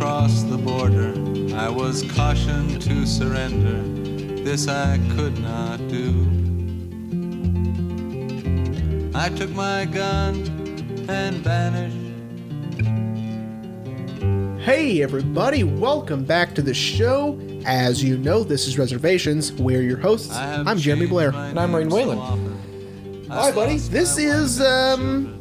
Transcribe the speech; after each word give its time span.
word 0.00 0.06
across 0.06 0.42
the 0.44 0.56
border. 0.56 1.12
I 1.54 1.68
was 1.68 2.02
cautioned 2.12 2.80
to 2.82 3.06
surrender. 3.06 3.82
This 4.42 4.66
I 4.68 4.98
could 5.14 5.38
not 5.40 5.76
do. 5.88 6.26
I 9.14 9.28
took 9.28 9.50
my 9.50 9.84
gun 9.84 10.36
and 11.08 11.36
vanished. 11.36 11.96
Hey, 14.64 15.02
everybody, 15.02 15.64
welcome 15.64 16.24
back 16.24 16.54
to 16.54 16.62
the 16.62 16.74
show. 16.74 17.38
As 17.66 18.02
you 18.02 18.16
know, 18.16 18.42
this 18.42 18.66
is 18.66 18.78
Reservations. 18.78 19.52
We're 19.52 19.82
your 19.82 19.98
hosts. 19.98 20.34
I 20.34 20.42
have 20.46 20.66
I'm 20.66 20.78
Jeremy 20.78 21.06
Blair. 21.06 21.34
And 21.34 21.58
I'm 21.60 21.74
Rain 21.74 21.88
name 21.88 21.90
so 21.90 21.96
Whalen. 21.96 22.18
All 23.30 23.36
right, 23.36 23.54
buddy, 23.54 23.76
this 23.76 24.16
is 24.18 24.60
um, 24.62 25.36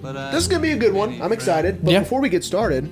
But 0.00 0.32
this 0.32 0.42
is 0.42 0.48
gonna 0.48 0.60
be 0.62 0.72
a 0.72 0.76
good 0.76 0.92
one. 0.92 1.22
I'm 1.22 1.32
excited. 1.32 1.84
But 1.84 1.92
Yeah. 1.92 2.00
before 2.00 2.20
we 2.20 2.28
get 2.28 2.42
started, 2.42 2.90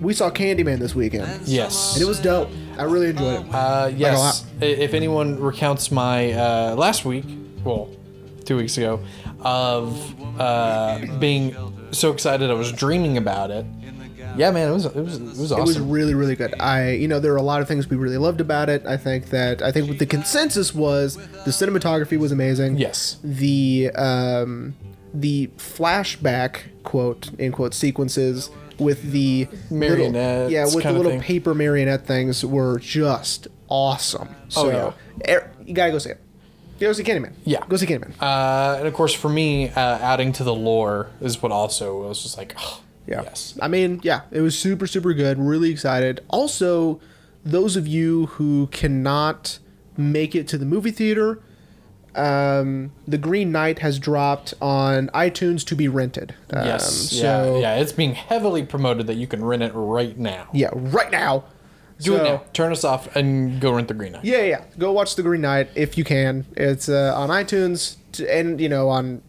we 0.00 0.14
saw 0.14 0.30
Candyman 0.30 0.78
this 0.78 0.94
weekend, 0.94 1.46
Yes. 1.46 1.94
and 1.94 2.02
it 2.02 2.06
was 2.06 2.20
dope. 2.20 2.48
I 2.78 2.84
really 2.84 3.10
enjoyed 3.10 3.46
it. 3.46 3.54
Uh, 3.54 3.90
yes. 3.96 4.44
If 4.60 4.94
anyone 4.94 5.38
recounts 5.40 5.90
my 5.90 6.32
uh, 6.32 6.74
last 6.76 7.04
week, 7.04 7.24
well, 7.64 7.88
two 8.44 8.56
weeks 8.56 8.76
ago, 8.78 9.00
of 9.40 10.40
uh, 10.40 11.00
being 11.18 11.54
so 11.90 12.12
excited 12.12 12.50
I 12.50 12.54
was 12.54 12.70
dreaming 12.72 13.16
about 13.16 13.50
it. 13.50 13.64
Yeah, 14.36 14.52
man, 14.52 14.68
it 14.68 14.72
was 14.72 14.84
it 14.84 14.94
was 14.94 15.16
it 15.16 15.22
was 15.22 15.50
awesome. 15.50 15.62
It 15.62 15.66
was 15.66 15.80
really, 15.80 16.14
really 16.14 16.36
good. 16.36 16.54
I, 16.60 16.92
you 16.92 17.08
know, 17.08 17.18
there 17.18 17.32
are 17.32 17.36
a 17.38 17.42
lot 17.42 17.60
of 17.60 17.66
things 17.66 17.88
we 17.90 17.96
really 17.96 18.18
loved 18.18 18.40
about 18.40 18.68
it. 18.68 18.86
I 18.86 18.96
think 18.96 19.30
that 19.30 19.62
I 19.62 19.72
think 19.72 19.88
what 19.88 19.98
the 19.98 20.06
consensus 20.06 20.72
was 20.72 21.16
the 21.16 21.50
cinematography 21.50 22.16
was 22.18 22.30
amazing. 22.30 22.76
yes. 22.76 23.16
the 23.24 23.90
um, 23.96 24.76
the 25.12 25.48
flashback 25.56 26.60
quote 26.84 27.30
in 27.38 27.50
quote 27.50 27.74
sequences 27.74 28.50
with 28.78 29.10
the 29.12 29.48
little, 29.70 29.76
Marionettes 29.78 30.52
yeah, 30.52 30.64
with 30.64 30.84
the 30.84 30.92
little 30.92 31.20
paper 31.20 31.54
marionette 31.54 32.06
things 32.06 32.44
were 32.44 32.78
just 32.78 33.48
awesome. 33.68 34.28
So, 34.48 34.70
Oh, 34.70 34.94
er, 35.28 35.50
you 35.64 35.74
gotta 35.74 35.92
go 35.92 35.98
see 35.98 36.10
it. 36.10 36.20
Go 36.80 36.92
see 36.92 37.02
Candyman. 37.02 37.32
Yeah. 37.44 37.64
go 37.68 37.76
see 37.76 37.86
Candyman. 37.86 38.12
Uh, 38.20 38.76
and 38.78 38.86
of 38.86 38.94
course, 38.94 39.12
for 39.12 39.28
me, 39.28 39.68
uh, 39.70 39.80
adding 39.98 40.32
to 40.34 40.44
the 40.44 40.54
lore 40.54 41.10
is 41.20 41.42
what 41.42 41.50
also 41.50 42.06
was 42.08 42.22
just 42.22 42.38
like, 42.38 42.54
oh, 42.58 42.80
Yeah. 43.06 43.22
yes. 43.22 43.58
I 43.60 43.66
mean, 43.68 44.00
yeah, 44.04 44.22
it 44.30 44.40
was 44.42 44.56
super, 44.56 44.86
super 44.86 45.12
good. 45.12 45.38
Really 45.38 45.70
excited. 45.70 46.20
Also, 46.28 47.00
those 47.44 47.76
of 47.76 47.86
you 47.88 48.26
who 48.26 48.68
cannot 48.68 49.58
make 49.96 50.36
it 50.36 50.46
to 50.48 50.58
the 50.58 50.66
movie 50.66 50.92
theater, 50.92 51.40
um, 52.14 52.90
The 53.06 53.18
Green 53.18 53.52
Knight 53.52 53.78
has 53.80 53.98
dropped 53.98 54.54
on 54.60 55.08
iTunes 55.08 55.64
to 55.66 55.74
be 55.76 55.88
rented. 55.88 56.34
Um, 56.52 56.66
Yes. 56.66 57.10
so, 57.10 57.56
yeah. 57.60 57.74
Yeah. 57.76 57.80
It's 57.82 57.92
being 57.92 58.14
heavily 58.14 58.62
promoted 58.64 59.06
that 59.06 59.16
you 59.16 59.26
can 59.26 59.44
rent 59.44 59.62
it 59.62 59.72
right 59.74 60.16
now. 60.18 60.48
Yeah, 60.52 60.70
right 60.72 61.10
now. 61.10 61.44
Do 62.00 62.14
it 62.14 62.22
now. 62.22 62.42
Turn 62.52 62.70
us 62.70 62.84
off 62.84 63.14
and 63.16 63.60
go 63.60 63.72
rent 63.72 63.88
the 63.88 63.94
Green 63.94 64.12
Knight. 64.12 64.24
Yeah, 64.24 64.42
yeah. 64.42 64.62
Go 64.78 64.92
watch 64.92 65.16
The 65.16 65.22
Green 65.24 65.40
Knight 65.40 65.68
if 65.74 65.98
you 65.98 66.04
can. 66.04 66.46
It's 66.56 66.88
uh, 66.88 67.12
on 67.16 67.28
iTunes 67.30 67.96
to, 68.12 68.32
and 68.32 68.60
you 68.60 68.68
know 68.68 68.88
on 68.88 69.20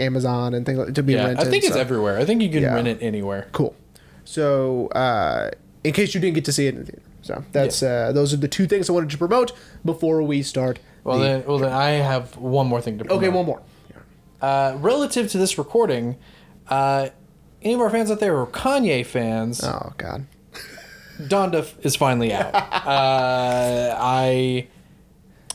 Amazon 0.00 0.52
and 0.52 0.66
things 0.66 0.76
like, 0.78 0.94
to 0.94 1.02
be 1.04 1.12
Yeah, 1.12 1.26
rented. 1.26 1.46
I 1.46 1.50
think 1.50 1.62
it's 1.64 1.76
everywhere. 1.76 2.18
I 2.18 2.24
think 2.24 2.42
you 2.42 2.50
can 2.50 2.62
Yeah. 2.62 2.74
rent 2.74 2.88
it 2.88 2.98
anywhere. 3.00 3.46
cool. 3.52 3.76
So, 4.24 4.88
uh, 4.88 5.50
in 5.84 5.92
case 5.92 6.14
you 6.14 6.20
didn't 6.20 6.34
get 6.34 6.44
to 6.46 6.52
see 6.52 6.66
it 6.66 6.74
in 6.74 6.80
the 6.80 6.86
theater, 6.86 7.02
so 7.26 7.44
that's 7.52 7.82
uh, 7.82 8.12
those 8.12 8.32
are 8.32 8.36
the 8.36 8.48
two 8.48 8.66
things 8.66 8.88
I 8.88 8.92
wanted 8.92 9.10
to 9.10 9.18
promote 9.18 9.52
before 9.84 10.22
we 10.22 10.42
start. 10.42 10.78
Well, 11.02 11.18
the- 11.18 11.24
then, 11.24 11.44
well, 11.46 11.58
then 11.58 11.72
I 11.72 11.90
have 11.90 12.36
one 12.36 12.66
more 12.68 12.80
thing 12.80 12.98
to. 12.98 13.04
Promote. 13.04 13.22
okay, 13.24 13.28
one 13.34 13.46
more. 13.46 13.62
Uh, 14.40 14.76
relative 14.80 15.30
to 15.32 15.38
this 15.38 15.58
recording, 15.58 16.16
uh, 16.68 17.08
any 17.62 17.74
of 17.74 17.80
our 17.80 17.90
fans 17.90 18.10
out 18.10 18.20
there 18.20 18.32
who 18.34 18.42
are 18.42 18.46
Kanye 18.46 19.04
fans, 19.04 19.64
Oh 19.64 19.92
God. 19.96 20.26
Donda 21.18 21.66
is 21.84 21.96
finally 21.96 22.32
out. 22.32 22.54
uh, 22.54 23.96
I, 23.98 24.68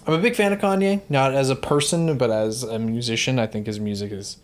I'm 0.08 0.14
a 0.14 0.18
big 0.18 0.36
fan 0.36 0.52
of 0.52 0.60
Kanye, 0.60 1.02
not 1.10 1.34
as 1.34 1.50
a 1.50 1.56
person, 1.56 2.18
but 2.18 2.32
as 2.32 2.64
a 2.64 2.80
musician. 2.80 3.38
I 3.40 3.48
think 3.48 3.68
his 3.68 3.80
music 3.80 4.12
is 4.12 4.38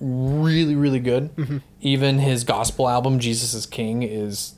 really, 0.00 0.76
really 0.76 1.00
good. 1.00 1.34
Mm-hmm. 1.36 1.58
Even 1.80 2.18
his 2.20 2.44
gospel 2.44 2.88
album, 2.88 3.18
Jesus 3.18 3.52
is 3.52 3.66
King, 3.66 4.02
is 4.04 4.54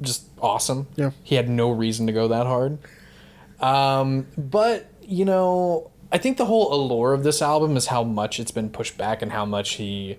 just 0.00 0.29
awesome. 0.40 0.86
Yeah. 0.96 1.10
He 1.22 1.34
had 1.34 1.48
no 1.48 1.70
reason 1.70 2.06
to 2.06 2.12
go 2.12 2.28
that 2.28 2.46
hard. 2.46 2.78
Um, 3.60 4.26
but 4.36 4.90
you 5.02 5.24
know, 5.24 5.90
I 6.12 6.18
think 6.18 6.36
the 6.36 6.46
whole 6.46 6.72
allure 6.74 7.12
of 7.12 7.22
this 7.22 7.42
album 7.42 7.76
is 7.76 7.86
how 7.86 8.02
much 8.04 8.40
it's 8.40 8.50
been 8.50 8.70
pushed 8.70 8.96
back 8.96 9.22
and 9.22 9.32
how 9.32 9.44
much 9.44 9.74
he 9.74 10.18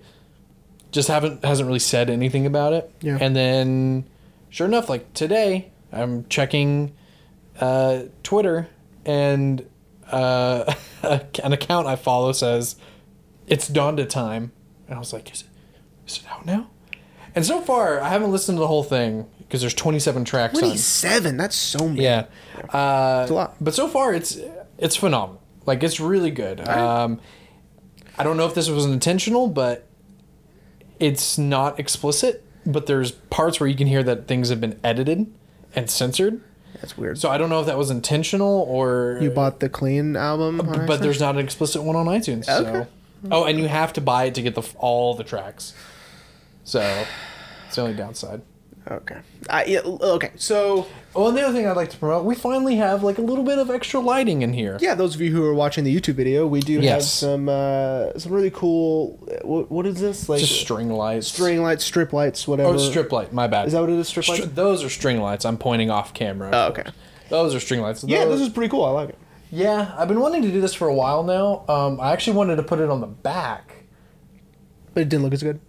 just 0.90 1.08
haven't 1.08 1.44
hasn't 1.44 1.66
really 1.66 1.78
said 1.78 2.10
anything 2.10 2.46
about 2.46 2.72
it. 2.72 2.90
Yeah. 3.00 3.18
And 3.20 3.34
then, 3.34 4.04
sure 4.50 4.66
enough, 4.66 4.88
like 4.88 5.12
today, 5.14 5.70
I'm 5.92 6.26
checking 6.28 6.92
uh, 7.60 8.04
Twitter 8.22 8.68
and 9.04 9.66
uh, 10.10 10.72
an 11.02 11.52
account 11.52 11.86
I 11.86 11.96
follow 11.96 12.32
says 12.32 12.76
it's 13.46 13.68
Donda 13.68 14.08
time, 14.08 14.52
and 14.86 14.96
I 14.96 14.98
was 14.98 15.12
like, 15.12 15.32
is 15.32 15.42
it 15.42 15.48
is 16.06 16.18
it 16.18 16.24
out 16.30 16.46
now? 16.46 16.68
And 17.34 17.46
so 17.46 17.60
far, 17.60 18.00
I 18.00 18.10
haven't 18.10 18.30
listened 18.30 18.56
to 18.56 18.60
the 18.60 18.66
whole 18.66 18.84
thing 18.84 19.26
because 19.52 19.60
there's 19.60 19.74
27 19.74 20.24
tracks 20.24 20.54
on. 20.54 20.60
Twenty-seven. 20.60 21.36
That's 21.36 21.54
so 21.54 21.86
many. 21.86 22.04
Yeah. 22.04 22.24
Uh, 22.72 23.26
a 23.28 23.32
lot. 23.32 23.54
But 23.60 23.74
so 23.74 23.86
far, 23.86 24.14
it's 24.14 24.38
it's 24.78 24.96
phenomenal. 24.96 25.42
Like 25.66 25.82
it's 25.82 26.00
really 26.00 26.30
good. 26.30 26.66
Um, 26.66 27.20
I 28.16 28.24
don't 28.24 28.38
know 28.38 28.46
if 28.46 28.54
this 28.54 28.70
was 28.70 28.86
intentional, 28.86 29.48
but 29.48 29.86
it's 30.98 31.36
not 31.36 31.78
explicit. 31.78 32.42
But 32.64 32.86
there's 32.86 33.10
parts 33.10 33.60
where 33.60 33.68
you 33.68 33.76
can 33.76 33.88
hear 33.88 34.02
that 34.04 34.26
things 34.26 34.48
have 34.48 34.58
been 34.58 34.80
edited 34.82 35.30
and 35.74 35.90
censored. 35.90 36.40
That's 36.80 36.96
weird. 36.96 37.18
So 37.18 37.28
I 37.28 37.36
don't 37.36 37.50
know 37.50 37.60
if 37.60 37.66
that 37.66 37.76
was 37.76 37.90
intentional 37.90 38.64
or. 38.66 39.18
you 39.20 39.28
bought 39.28 39.60
the 39.60 39.68
clean 39.68 40.16
album, 40.16 40.60
on 40.60 40.66
but 40.66 40.76
iTunes? 40.76 41.00
there's 41.02 41.20
not 41.20 41.34
an 41.34 41.44
explicit 41.44 41.82
one 41.82 41.94
on 41.94 42.06
iTunes. 42.06 42.48
Okay. 42.48 42.72
So. 42.72 42.86
Oh, 43.30 43.44
and 43.44 43.58
you 43.58 43.68
have 43.68 43.92
to 43.92 44.00
buy 44.00 44.24
it 44.24 44.34
to 44.36 44.42
get 44.42 44.54
the 44.54 44.66
all 44.78 45.14
the 45.14 45.24
tracks. 45.24 45.74
So 46.64 46.80
it's 47.66 47.76
the 47.76 47.82
only 47.82 47.94
downside. 47.94 48.40
Okay. 48.90 49.18
I, 49.50 49.64
yeah, 49.64 49.80
okay. 49.80 50.30
So 50.36 50.86
Oh, 51.14 51.28
and 51.28 51.36
the 51.36 51.42
other 51.42 51.52
thing 51.54 51.66
I'd 51.66 51.76
like 51.76 51.90
to 51.90 51.96
promote, 51.98 52.24
we 52.24 52.34
finally 52.34 52.76
have 52.76 53.02
like 53.02 53.18
a 53.18 53.22
little 53.22 53.44
bit 53.44 53.58
of 53.58 53.70
extra 53.70 54.00
lighting 54.00 54.40
in 54.42 54.52
here. 54.54 54.78
yeah, 54.80 54.94
those 54.94 55.14
of 55.14 55.20
you 55.20 55.30
who 55.30 55.44
are 55.44 55.52
watching 55.54 55.84
the 55.84 55.94
YouTube 55.94 56.14
video, 56.14 56.46
we 56.46 56.60
do 56.60 56.76
have 56.76 56.84
Yes. 56.84 57.12
some 57.12 57.48
uh, 57.48 58.18
some 58.18 58.32
really 58.32 58.50
cool. 58.50 59.18
What, 59.42 59.70
what 59.70 59.86
is 59.86 60.00
this? 60.00 60.28
Like 60.28 60.40
Just 60.40 60.60
string 60.60 60.90
lights. 60.90 61.26
string 61.28 61.62
lights, 61.62 61.84
strip 61.84 62.12
lights, 62.12 62.48
whatever. 62.48 62.70
Oh, 62.70 62.78
strip 62.78 63.12
light. 63.12 63.32
My 63.32 63.46
bad. 63.46 63.66
Is 63.66 63.72
that 63.74 63.80
what 63.80 63.90
it 63.90 63.98
is? 63.98 64.08
Strip 64.08 64.24
Str- 64.24 64.32
lights. 64.42 64.46
those 64.54 64.82
are 64.82 64.88
string 64.88 65.20
lights. 65.20 65.44
I'm 65.44 65.58
pointing 65.58 65.90
off 65.90 66.14
camera. 66.14 66.50
Oh, 66.52 66.66
okay. 66.68 66.84
Those 67.28 67.54
are 67.54 67.60
string 67.60 67.80
lights. 67.80 68.04
Yeah, 68.04 68.24
Those- 68.24 68.38
this 68.40 68.48
is 68.48 68.54
pretty 68.54 68.70
cool. 68.70 68.84
I 68.84 68.90
like 68.90 69.08
it. 69.10 69.18
Yeah, 69.50 69.94
I've 69.98 70.08
been 70.08 70.20
wanting 70.20 70.40
to 70.42 70.50
do 70.50 70.62
this 70.62 70.72
for 70.72 70.88
a 70.88 70.94
while 70.94 71.22
now. 71.24 71.64
Um, 71.68 72.00
I 72.00 72.12
actually 72.12 72.36
wanted 72.38 72.56
to 72.56 72.62
put 72.62 72.78
it 72.80 72.88
on 72.88 73.02
the 73.02 73.06
back, 73.06 73.84
But 74.94 75.02
it 75.02 75.08
didn't 75.10 75.24
look 75.24 75.34
as 75.34 75.42
good. 75.42 75.60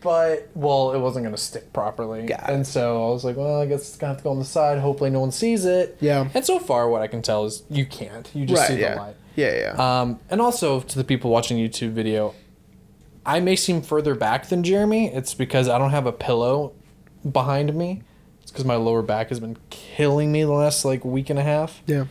But 0.00 0.50
well, 0.54 0.92
it 0.92 0.98
wasn't 0.98 1.24
going 1.24 1.34
to 1.34 1.40
stick 1.40 1.72
properly. 1.72 2.24
It. 2.24 2.40
and 2.46 2.66
so 2.66 3.08
I 3.08 3.10
was 3.12 3.24
like, 3.24 3.36
well, 3.36 3.60
I 3.60 3.66
guess 3.66 3.80
it's 3.80 3.96
gonna 3.96 4.14
have 4.14 4.18
to 4.18 4.24
go 4.24 4.30
on 4.30 4.38
the 4.38 4.44
side. 4.44 4.78
Hopefully, 4.78 5.10
no 5.10 5.20
one 5.20 5.32
sees 5.32 5.64
it. 5.64 5.96
Yeah. 6.00 6.28
And 6.34 6.44
so 6.44 6.58
far, 6.58 6.88
what 6.88 7.02
I 7.02 7.06
can 7.06 7.22
tell 7.22 7.44
is 7.44 7.62
you 7.70 7.86
can't. 7.86 8.30
You 8.34 8.46
just 8.46 8.66
see 8.66 8.80
yeah. 8.80 8.94
the 8.94 9.00
light. 9.00 9.16
Yeah, 9.36 9.74
yeah. 9.74 10.00
Um, 10.00 10.20
and 10.28 10.40
also 10.40 10.80
to 10.80 10.98
the 10.98 11.04
people 11.04 11.30
watching 11.30 11.56
YouTube 11.56 11.92
video, 11.92 12.34
I 13.24 13.40
may 13.40 13.56
seem 13.56 13.82
further 13.82 14.14
back 14.14 14.48
than 14.48 14.62
Jeremy. 14.62 15.12
It's 15.12 15.34
because 15.34 15.68
I 15.68 15.78
don't 15.78 15.90
have 15.90 16.06
a 16.06 16.12
pillow 16.12 16.72
behind 17.30 17.74
me. 17.74 18.02
It's 18.42 18.50
because 18.50 18.64
my 18.64 18.76
lower 18.76 19.02
back 19.02 19.28
has 19.28 19.38
been 19.38 19.56
killing 19.70 20.32
me 20.32 20.42
the 20.42 20.52
last 20.52 20.84
like 20.84 21.04
week 21.04 21.30
and 21.30 21.38
a 21.38 21.42
half, 21.42 21.82
yeah. 21.86 22.06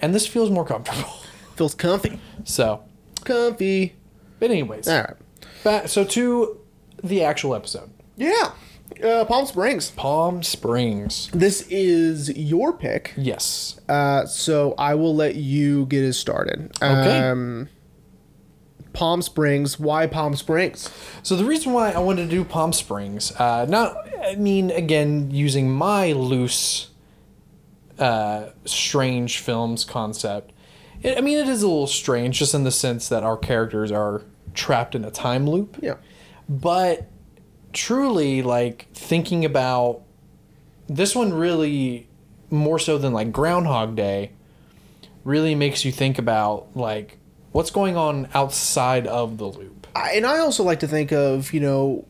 and 0.00 0.14
this 0.14 0.26
feels 0.26 0.50
more 0.50 0.64
comfortable. 0.64 1.10
Feels 1.56 1.74
comfy. 1.74 2.18
So, 2.44 2.82
Comfy. 3.22 3.94
but 4.38 4.50
anyways, 4.50 4.88
All 4.88 5.02
right. 5.02 5.14
back 5.62 5.88
so 5.88 6.04
to 6.04 6.59
the 7.02 7.24
actual 7.24 7.54
episode. 7.54 7.90
Yeah. 8.16 8.52
Uh, 9.02 9.24
Palm 9.24 9.46
Springs. 9.46 9.90
Palm 9.92 10.42
Springs. 10.42 11.30
This 11.32 11.66
is 11.70 12.36
your 12.36 12.72
pick. 12.72 13.14
Yes. 13.16 13.80
Uh, 13.88 14.26
so 14.26 14.74
I 14.76 14.94
will 14.94 15.14
let 15.14 15.36
you 15.36 15.86
get 15.86 16.04
us 16.04 16.18
started. 16.18 16.72
Okay. 16.82 17.18
Um, 17.18 17.68
Palm 18.92 19.22
Springs. 19.22 19.78
Why 19.78 20.06
Palm 20.06 20.34
Springs? 20.34 20.90
So 21.22 21.36
the 21.36 21.44
reason 21.44 21.72
why 21.72 21.92
I 21.92 22.00
wanted 22.00 22.24
to 22.24 22.30
do 22.30 22.44
Palm 22.44 22.72
Springs, 22.72 23.32
uh, 23.36 23.64
not, 23.68 23.96
I 24.22 24.34
mean, 24.34 24.70
again, 24.72 25.30
using 25.30 25.70
my 25.70 26.12
loose, 26.12 26.90
uh, 27.98 28.50
strange 28.64 29.38
films 29.38 29.84
concept. 29.84 30.52
It, 31.02 31.16
I 31.16 31.20
mean, 31.20 31.38
it 31.38 31.48
is 31.48 31.62
a 31.62 31.68
little 31.68 31.86
strange, 31.86 32.38
just 32.38 32.54
in 32.54 32.64
the 32.64 32.72
sense 32.72 33.08
that 33.08 33.22
our 33.22 33.36
characters 33.36 33.92
are 33.92 34.22
trapped 34.52 34.94
in 34.94 35.04
a 35.04 35.10
time 35.10 35.48
loop. 35.48 35.76
Yeah. 35.80 35.94
But 36.50 37.08
truly, 37.72 38.42
like 38.42 38.88
thinking 38.92 39.44
about 39.44 40.02
this 40.88 41.14
one, 41.14 41.32
really 41.32 42.08
more 42.50 42.80
so 42.80 42.98
than 42.98 43.12
like 43.12 43.30
Groundhog 43.30 43.94
Day, 43.94 44.32
really 45.22 45.54
makes 45.54 45.84
you 45.84 45.92
think 45.92 46.18
about 46.18 46.66
like 46.74 47.18
what's 47.52 47.70
going 47.70 47.96
on 47.96 48.28
outside 48.34 49.06
of 49.06 49.38
the 49.38 49.46
loop. 49.46 49.86
I, 49.94 50.14
and 50.14 50.26
I 50.26 50.38
also 50.38 50.64
like 50.64 50.80
to 50.80 50.88
think 50.88 51.12
of 51.12 51.52
you 51.52 51.60
know 51.60 52.04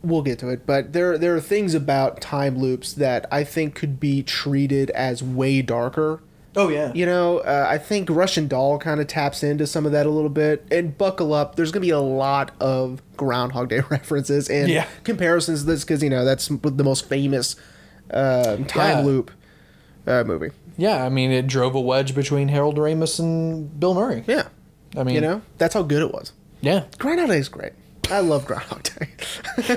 we'll 0.00 0.22
get 0.22 0.38
to 0.38 0.50
it, 0.50 0.64
but 0.64 0.92
there 0.92 1.18
there 1.18 1.34
are 1.34 1.40
things 1.40 1.74
about 1.74 2.20
time 2.20 2.56
loops 2.56 2.92
that 2.92 3.26
I 3.32 3.42
think 3.42 3.74
could 3.74 3.98
be 3.98 4.22
treated 4.22 4.90
as 4.90 5.24
way 5.24 5.60
darker. 5.60 6.22
Oh 6.56 6.68
yeah. 6.68 6.92
You 6.94 7.04
know, 7.06 7.38
uh, 7.38 7.66
I 7.68 7.78
think 7.78 8.08
Russian 8.10 8.46
Doll 8.48 8.78
kind 8.78 9.00
of 9.00 9.06
taps 9.08 9.42
into 9.42 9.66
some 9.66 9.86
of 9.86 9.92
that 9.92 10.06
a 10.06 10.10
little 10.10 10.28
bit. 10.30 10.64
And 10.70 10.96
buckle 10.96 11.34
up, 11.34 11.56
there's 11.56 11.72
going 11.72 11.82
to 11.82 11.86
be 11.86 11.90
a 11.90 11.98
lot 11.98 12.52
of 12.60 13.02
Groundhog 13.16 13.68
Day 13.70 13.80
references 13.90 14.48
and 14.48 14.68
Yeah. 14.68 14.86
comparisons 15.02 15.60
to 15.62 15.66
this 15.66 15.82
because, 15.84 16.02
you 16.02 16.10
know, 16.10 16.24
that's 16.24 16.46
the 16.48 16.84
most 16.84 17.08
famous 17.08 17.56
um 18.12 18.64
time 18.66 18.98
Yeah. 18.98 19.04
loop 19.04 19.30
uh, 20.06 20.22
movie. 20.24 20.50
Yeah, 20.76 21.04
I 21.04 21.08
mean, 21.08 21.30
it 21.32 21.46
drove 21.46 21.74
a 21.74 21.80
wedge 21.80 22.14
between 22.14 22.48
Harold 22.48 22.76
Ramis 22.76 23.18
and 23.18 23.78
Bill 23.80 23.94
Murray. 23.94 24.22
Yeah. 24.26 24.48
I 24.96 25.02
mean, 25.04 25.14
You 25.16 25.20
know, 25.22 25.42
that's 25.58 25.74
how 25.74 25.82
good 25.82 26.02
it 26.02 26.12
was. 26.12 26.32
yeah. 26.60 26.84
Groundhog 26.98 27.28
Day 27.30 27.38
is 27.38 27.48
great. 27.48 27.72
I 28.10 28.20
love 28.20 28.44
Groundhog 28.46 28.82
Day. 28.82 29.08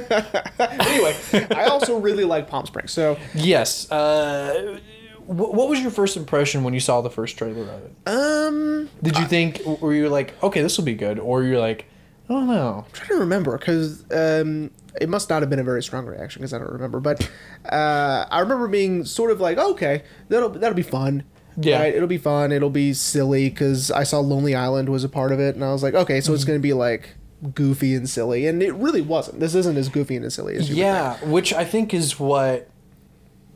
anyway, 0.59 1.15
I 1.55 1.65
also 1.71 1.97
really 1.99 2.23
like 2.25 2.49
Palm 2.49 2.65
Springs. 2.65 2.91
So, 2.91 3.17
Yes. 3.33 3.89
Uh, 3.91 4.79
what 5.27 5.69
was 5.69 5.81
your 5.81 5.91
first 5.91 6.15
impression 6.17 6.63
when 6.63 6.73
you 6.73 6.79
saw 6.79 7.01
the 7.01 7.09
first 7.09 7.37
trailer 7.37 7.63
of 7.63 7.83
it? 7.83 7.93
um, 8.07 8.89
Did 9.03 9.17
you 9.17 9.25
think, 9.25 9.61
were 9.65 9.93
you 9.93 10.09
like, 10.09 10.41
okay, 10.41 10.61
this 10.61 10.77
will 10.77 10.85
be 10.85 10.95
good, 10.95 11.19
or 11.19 11.43
you're 11.43 11.59
like, 11.59 11.85
I 12.29 12.33
don't 12.33 12.47
know. 12.47 12.83
I'm 12.85 12.91
trying 12.93 13.09
to 13.09 13.15
remember 13.17 13.57
because 13.57 14.03
um, 14.11 14.71
it 14.99 15.07
must 15.09 15.29
not 15.29 15.41
have 15.41 15.49
been 15.49 15.59
a 15.59 15.63
very 15.63 15.81
strong 15.83 16.05
reaction 16.05 16.41
because 16.41 16.53
I 16.53 16.57
don't 16.57 16.71
remember. 16.71 16.99
But 16.99 17.29
uh, 17.69 18.25
I 18.29 18.39
remember 18.39 18.67
being 18.67 19.05
sort 19.05 19.31
of 19.31 19.39
like, 19.39 19.57
okay, 19.57 20.03
that'll 20.29 20.49
that'll 20.49 20.75
be 20.75 20.81
fun. 20.81 21.23
Yeah. 21.59 21.79
right? 21.79 21.95
it'll 21.95 22.07
be 22.07 22.17
fun. 22.17 22.51
It'll 22.51 22.69
be 22.69 22.93
silly 22.93 23.49
because 23.49 23.91
I 23.91 24.03
saw 24.03 24.19
Lonely 24.19 24.55
Island 24.55 24.89
was 24.89 25.03
a 25.03 25.09
part 25.09 25.31
of 25.31 25.39
it, 25.39 25.55
and 25.55 25.63
I 25.63 25.71
was 25.71 25.83
like, 25.83 25.93
okay, 25.93 26.19
so 26.21 26.33
it's 26.33 26.43
Mm-hmm. 26.43 26.51
gonna 26.51 26.59
be 26.59 26.73
like 26.73 27.15
goofy 27.53 27.95
and 27.95 28.09
silly, 28.09 28.45
and 28.47 28.61
it 28.61 28.73
really 28.73 29.01
wasn't. 29.01 29.39
This 29.39 29.55
isn't 29.55 29.77
as 29.77 29.87
goofy 29.89 30.15
and 30.17 30.25
as 30.25 30.33
silly 30.35 30.55
as 30.55 30.69
you. 30.69 30.75
would 30.75 30.81
Yeah, 30.81 31.15
which 31.25 31.53
I 31.53 31.63
think 31.65 31.93
is 31.93 32.19
what 32.19 32.69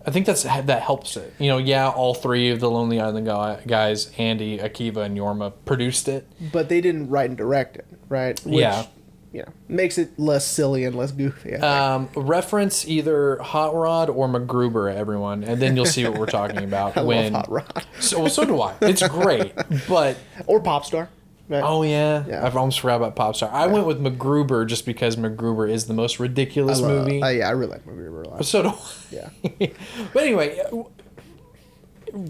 I 0.06 0.12
think 0.12 0.26
that's 0.26 0.44
that 0.44 0.82
helps 0.82 1.18
it. 1.18 1.34
You 1.40 1.50
know, 1.50 1.58
yeah, 1.58 1.90
all 1.90 2.14
three 2.14 2.50
of 2.50 2.60
the 2.60 2.70
Lonely 2.70 3.00
Island 3.00 3.26
guys, 3.68 4.12
Andy, 4.18 4.58
Akiva, 4.58 4.98
and 4.98 5.18
Jorma 5.18 5.54
produced 5.66 6.08
it. 6.08 6.28
But 6.52 6.70
they 6.70 6.82
didn't 6.82 7.10
write 7.10 7.30
and 7.30 7.38
direct 7.38 7.78
it, 7.78 7.86
right? 8.10 8.40
Which, 8.46 8.62
Yeah. 8.62 8.86
You 9.34 9.44
know, 9.44 9.54
makes 9.70 9.98
it 9.98 10.20
less 10.20 10.46
silly 10.46 10.84
and 10.84 10.94
less 10.94 11.14
goofy. 11.14 11.56
Um, 11.56 12.10
reference 12.18 12.86
either 12.86 13.38
Hot 13.42 13.74
Rod 13.74 14.10
or 14.10 14.28
MacGruber, 14.28 14.94
everyone, 14.94 15.46
and 15.46 15.62
then 15.62 15.78
you'll 15.78 15.86
see 15.86 16.04
what 16.04 16.18
we're 16.18 16.26
talking 16.26 16.66
about. 16.66 16.98
I 16.98 17.04
when 17.04 17.34
Hot 17.34 17.50
Rod 17.50 17.86
so 18.02 18.28
so 18.28 18.44
do 18.44 18.60
I. 18.62 18.76
It's 18.82 19.08
great, 19.08 19.54
but 19.88 20.18
or 20.48 20.62
Popstar. 20.62 21.08
Right? 21.52 21.64
oh 21.64 21.84
yeah, 21.84 22.24
Yeah. 22.28 22.46
I've 22.46 22.56
almost 22.56 22.80
forgot 22.80 22.96
about 23.04 23.16
Popstar. 23.16 23.52
I 23.52 23.68
went 23.68 23.86
with 23.86 24.00
MacGruber 24.02 24.66
just 24.68 24.86
because 24.86 25.16
MacGruber 25.18 25.70
is 25.70 25.86
the 25.86 25.94
most 25.94 26.20
ridiculous 26.20 26.80
I 26.80 26.82
love- 26.82 27.06
movie. 27.08 27.22
uh, 27.22 27.28
yeah, 27.30 27.48
I 27.48 27.52
really 27.52 27.72
like 27.74 27.86
movie 27.86 28.06
a 28.08 28.30
lot. 28.30 28.46
so 28.46 28.64
do 28.64 28.72
Yeah. 29.12 29.30
but 30.14 30.24
anyway, 30.24 30.60
uh, 30.72 30.84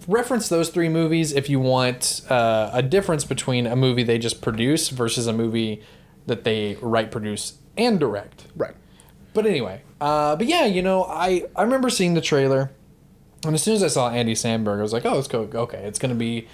reference 0.07 0.47
those 0.49 0.69
three 0.69 0.89
movies 0.89 1.31
if 1.33 1.49
you 1.49 1.59
want 1.59 2.21
uh, 2.29 2.69
a 2.73 2.81
difference 2.83 3.23
between 3.25 3.65
a 3.65 3.75
movie 3.75 4.03
they 4.03 4.17
just 4.19 4.41
produce 4.41 4.89
versus 4.89 5.27
a 5.27 5.33
movie 5.33 5.81
that 6.27 6.43
they 6.43 6.77
write, 6.81 7.09
produce, 7.11 7.57
and 7.77 7.99
direct. 7.99 8.45
Right. 8.55 8.75
But 9.33 9.45
anyway, 9.45 9.81
uh, 9.99 10.35
but 10.35 10.45
yeah, 10.47 10.65
you 10.65 10.81
know, 10.81 11.05
I 11.05 11.45
I 11.55 11.63
remember 11.63 11.89
seeing 11.89 12.13
the 12.13 12.21
trailer, 12.21 12.69
and 13.45 13.55
as 13.55 13.63
soon 13.63 13.75
as 13.75 13.81
I 13.83 13.87
saw 13.87 14.09
Andy 14.09 14.33
Samberg, 14.33 14.79
I 14.79 14.81
was 14.81 14.93
like, 14.93 15.05
oh, 15.05 15.17
it's 15.17 15.27
go 15.27 15.49
okay, 15.53 15.79
it's 15.85 15.97
gonna 15.97 16.15
be 16.15 16.47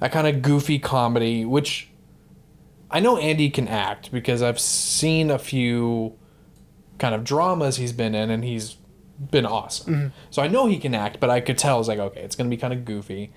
a 0.00 0.08
kind 0.08 0.26
of 0.26 0.42
goofy 0.42 0.78
comedy, 0.78 1.44
which 1.44 1.88
I 2.90 3.00
know 3.00 3.18
Andy 3.18 3.50
can 3.50 3.68
act 3.68 4.10
because 4.10 4.42
I've 4.42 4.58
seen 4.58 5.30
a 5.30 5.38
few 5.38 6.14
kind 6.98 7.14
of 7.14 7.22
dramas 7.24 7.76
he's 7.76 7.92
been 7.92 8.14
in, 8.14 8.30
and 8.30 8.44
he's 8.44 8.76
been 9.30 9.46
awesome. 9.46 10.12
So 10.30 10.42
I 10.42 10.48
know 10.48 10.66
he 10.66 10.78
can 10.78 10.94
act, 10.94 11.20
but 11.20 11.28
I 11.30 11.40
could 11.40 11.58
tell 11.58 11.76
I 11.76 11.78
was 11.78 11.88
like, 11.88 11.98
okay, 11.98 12.20
it's 12.20 12.36
gonna 12.36 12.50
be 12.50 12.56
kind 12.56 12.72
of 12.72 12.84
goofy. 12.84 13.30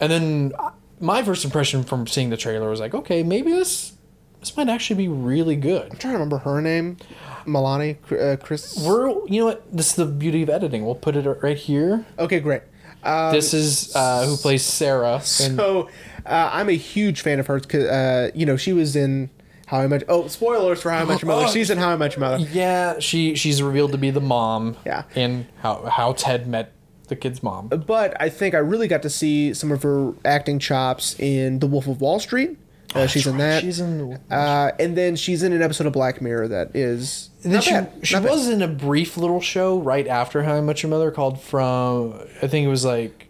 And 0.00 0.10
then 0.10 0.52
uh, 0.58 0.70
my 1.00 1.22
first 1.22 1.44
impression 1.44 1.82
from 1.84 2.06
seeing 2.06 2.30
the 2.30 2.36
trailer 2.36 2.70
was 2.70 2.80
like, 2.80 2.94
okay, 2.94 3.22
maybe 3.22 3.50
this 3.52 3.94
this 4.40 4.56
might 4.56 4.68
actually 4.68 4.96
be 4.96 5.08
really 5.08 5.56
good. 5.56 5.90
I'm 5.90 5.98
trying 5.98 6.12
to 6.14 6.18
remember 6.18 6.38
her 6.38 6.60
name. 6.60 6.96
Milani, 7.44 7.96
uh, 8.12 8.36
Chris. 8.36 8.82
We're 8.86 9.08
you 9.26 9.40
know 9.40 9.46
what 9.46 9.76
this 9.76 9.90
is 9.90 9.94
the 9.96 10.06
beauty 10.06 10.42
of 10.42 10.50
editing. 10.50 10.84
We'll 10.84 10.94
put 10.94 11.16
it 11.16 11.26
right 11.42 11.56
here. 11.56 12.04
okay, 12.18 12.40
great. 12.40 12.62
Um, 13.02 13.32
this 13.32 13.54
is 13.54 13.94
uh, 13.94 14.26
who 14.26 14.36
plays 14.36 14.64
Sarah. 14.64 15.20
So 15.22 15.88
uh, 16.28 16.50
I'm 16.52 16.68
a 16.68 16.76
huge 16.76 17.20
fan 17.22 17.40
of 17.40 17.46
hers. 17.46 17.66
uh, 17.74 18.30
you 18.34 18.46
know, 18.46 18.56
she 18.56 18.72
was 18.72 18.94
in 18.96 19.30
How 19.66 19.78
I 19.80 19.86
Met. 19.86 20.04
Oh, 20.08 20.26
spoilers 20.28 20.80
for 20.82 20.90
How 20.90 20.98
I 20.98 21.04
Met 21.04 21.22
Your 21.22 21.26
Mother. 21.28 21.46
Oh, 21.46 21.50
She's 21.50 21.70
in 21.70 21.78
How 21.78 21.90
I 21.90 21.96
Met 21.96 22.12
Your 22.16 22.20
Mother. 22.20 22.38
yeah, 22.52 22.98
she 22.98 23.34
she's 23.34 23.62
revealed 23.62 23.92
to 23.92 23.98
be 23.98 24.10
the 24.10 24.20
mom. 24.20 24.76
Yeah. 24.86 25.04
In 25.14 25.46
how 25.62 25.84
how 25.86 26.12
Ted 26.12 26.46
met 26.46 26.72
the 27.08 27.16
kid's 27.16 27.42
mom. 27.42 27.68
But 27.68 28.20
I 28.20 28.28
think 28.28 28.54
I 28.54 28.58
really 28.58 28.86
got 28.88 29.02
to 29.02 29.10
see 29.10 29.54
some 29.54 29.72
of 29.72 29.82
her 29.82 30.12
acting 30.24 30.58
chops 30.58 31.18
in 31.18 31.58
The 31.60 31.66
Wolf 31.66 31.86
of 31.86 32.00
Wall 32.02 32.20
Street. 32.20 32.58
Uh, 32.94 33.06
she's 33.06 33.26
in 33.26 33.36
that. 33.38 33.62
She's 33.62 33.80
in. 33.80 34.18
Uh, 34.30 34.70
and 34.78 34.96
then 34.96 35.14
she's 35.16 35.42
in 35.42 35.52
an 35.52 35.60
episode 35.60 35.86
of 35.86 35.92
Black 35.92 36.22
Mirror 36.22 36.48
that 36.48 36.74
is 36.74 37.28
And 37.44 37.52
then 37.52 37.60
she, 37.60 37.70
bad. 37.70 37.92
she 38.02 38.14
not 38.14 38.22
bad. 38.24 38.30
was 38.32 38.48
in 38.48 38.62
a 38.62 38.68
brief 38.68 39.16
little 39.18 39.42
show 39.42 39.78
right 39.78 40.06
after 40.06 40.42
How 40.42 40.54
I 40.54 40.60
Met 40.62 40.82
Your 40.82 40.88
Mother 40.90 41.10
called 41.10 41.38
From 41.40 42.14
I 42.42 42.46
think 42.46 42.64
it 42.66 42.68
was 42.70 42.86
like 42.86 43.27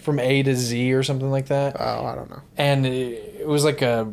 From 0.00 0.18
A 0.18 0.42
to 0.42 0.54
Z 0.56 0.92
or 0.92 1.02
something 1.02 1.30
like 1.30 1.46
that. 1.46 1.76
Oh, 1.78 2.04
I 2.06 2.14
don't 2.14 2.30
know. 2.30 2.40
And 2.56 2.86
it, 2.86 3.40
it 3.40 3.46
was 3.46 3.64
like 3.64 3.82
a 3.82 4.12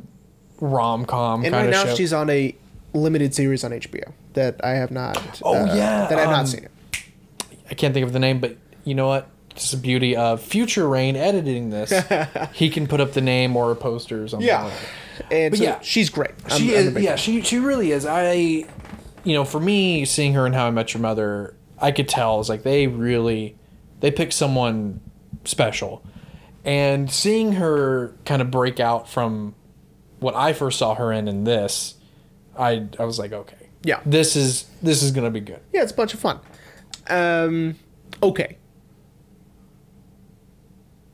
rom 0.60 1.06
com 1.06 1.44
And 1.46 1.54
kind 1.54 1.68
right 1.68 1.74
of 1.76 1.86
now 1.86 1.92
show. 1.92 1.96
she's 1.96 2.14
on 2.14 2.30
a 2.30 2.56
limited 2.94 3.34
series 3.34 3.64
on 3.64 3.72
HBO 3.72 4.12
that 4.34 4.60
I 4.64 4.72
have 4.72 4.92
not. 4.92 5.18
Oh, 5.44 5.54
uh, 5.56 5.66
yeah, 5.76 6.08
that 6.08 6.18
I 6.18 6.22
have 6.22 6.30
um, 6.30 6.36
not 6.36 6.48
seen. 6.48 6.68
I 7.70 7.74
can't 7.74 7.94
think 7.94 8.06
of 8.06 8.14
the 8.14 8.20
name, 8.20 8.40
but 8.40 8.58
you 8.84 8.96
know 8.96 9.08
what? 9.08 9.30
It's 9.52 9.72
the 9.72 9.78
beauty 9.78 10.16
of 10.16 10.42
Future 10.42 10.88
Rain 10.88 11.16
editing 11.16 11.70
this. 11.72 11.92
he 12.54 12.70
can 12.70 12.86
put 12.88 13.02
up 13.02 13.14
the 13.14 13.22
name 13.22 13.56
or 13.56 13.72
a 13.72 13.76
poster 13.76 14.24
or 14.24 14.28
something. 14.28 14.48
Yeah, 14.48 14.64
like 14.66 14.74
and 15.32 15.52
But 15.52 15.58
so 15.58 15.64
yeah. 15.64 15.80
she's 15.82 16.10
great. 16.10 16.32
I'm- 16.50 16.60
she 16.60 16.78
I'm 16.78 16.96
is. 16.98 17.04
Yeah, 17.04 17.10
fan. 17.12 17.18
she 17.18 17.42
she 17.42 17.58
really 17.60 17.92
is. 17.92 18.06
I, 18.06 18.30
you 19.24 19.34
know, 19.34 19.44
for 19.46 19.60
me, 19.60 20.06
seeing 20.06 20.34
her 20.34 20.46
in 20.46 20.54
How 20.54 20.68
I 20.68 20.72
Met 20.72 20.94
Your 20.94 21.02
Mother, 21.02 21.56
I 21.80 21.92
could 21.92 22.08
tell. 22.08 22.40
It's 22.40 22.50
like, 22.50 22.64
they 22.64 22.86
really, 22.88 23.56
they 24.00 24.12
picked 24.12 24.34
someone 24.34 25.02
special, 25.48 26.04
and 26.66 27.10
seeing 27.12 27.54
her 27.54 28.14
kind 28.26 28.42
of 28.42 28.52
break 28.52 28.80
out 28.80 29.08
from 29.10 29.56
what 30.20 30.36
I 30.36 30.54
first 30.54 30.78
saw 30.80 30.96
her 30.96 31.12
in 31.12 31.28
in 31.28 31.44
this, 31.44 31.96
I 32.58 32.88
I 33.00 33.06
was 33.06 33.18
like, 33.20 33.32
okay, 33.34 33.70
Yeah. 33.84 34.00
this 34.06 34.36
is 34.36 34.66
this 34.82 35.02
is 35.04 35.12
gonna 35.12 35.32
be 35.32 35.40
good. 35.40 35.60
Yeah, 35.74 35.84
it's 35.84 35.92
a 35.92 35.96
bunch 35.96 36.14
of 36.14 36.20
fun. 36.20 36.40
Um, 37.10 37.76
okay. 38.22 38.58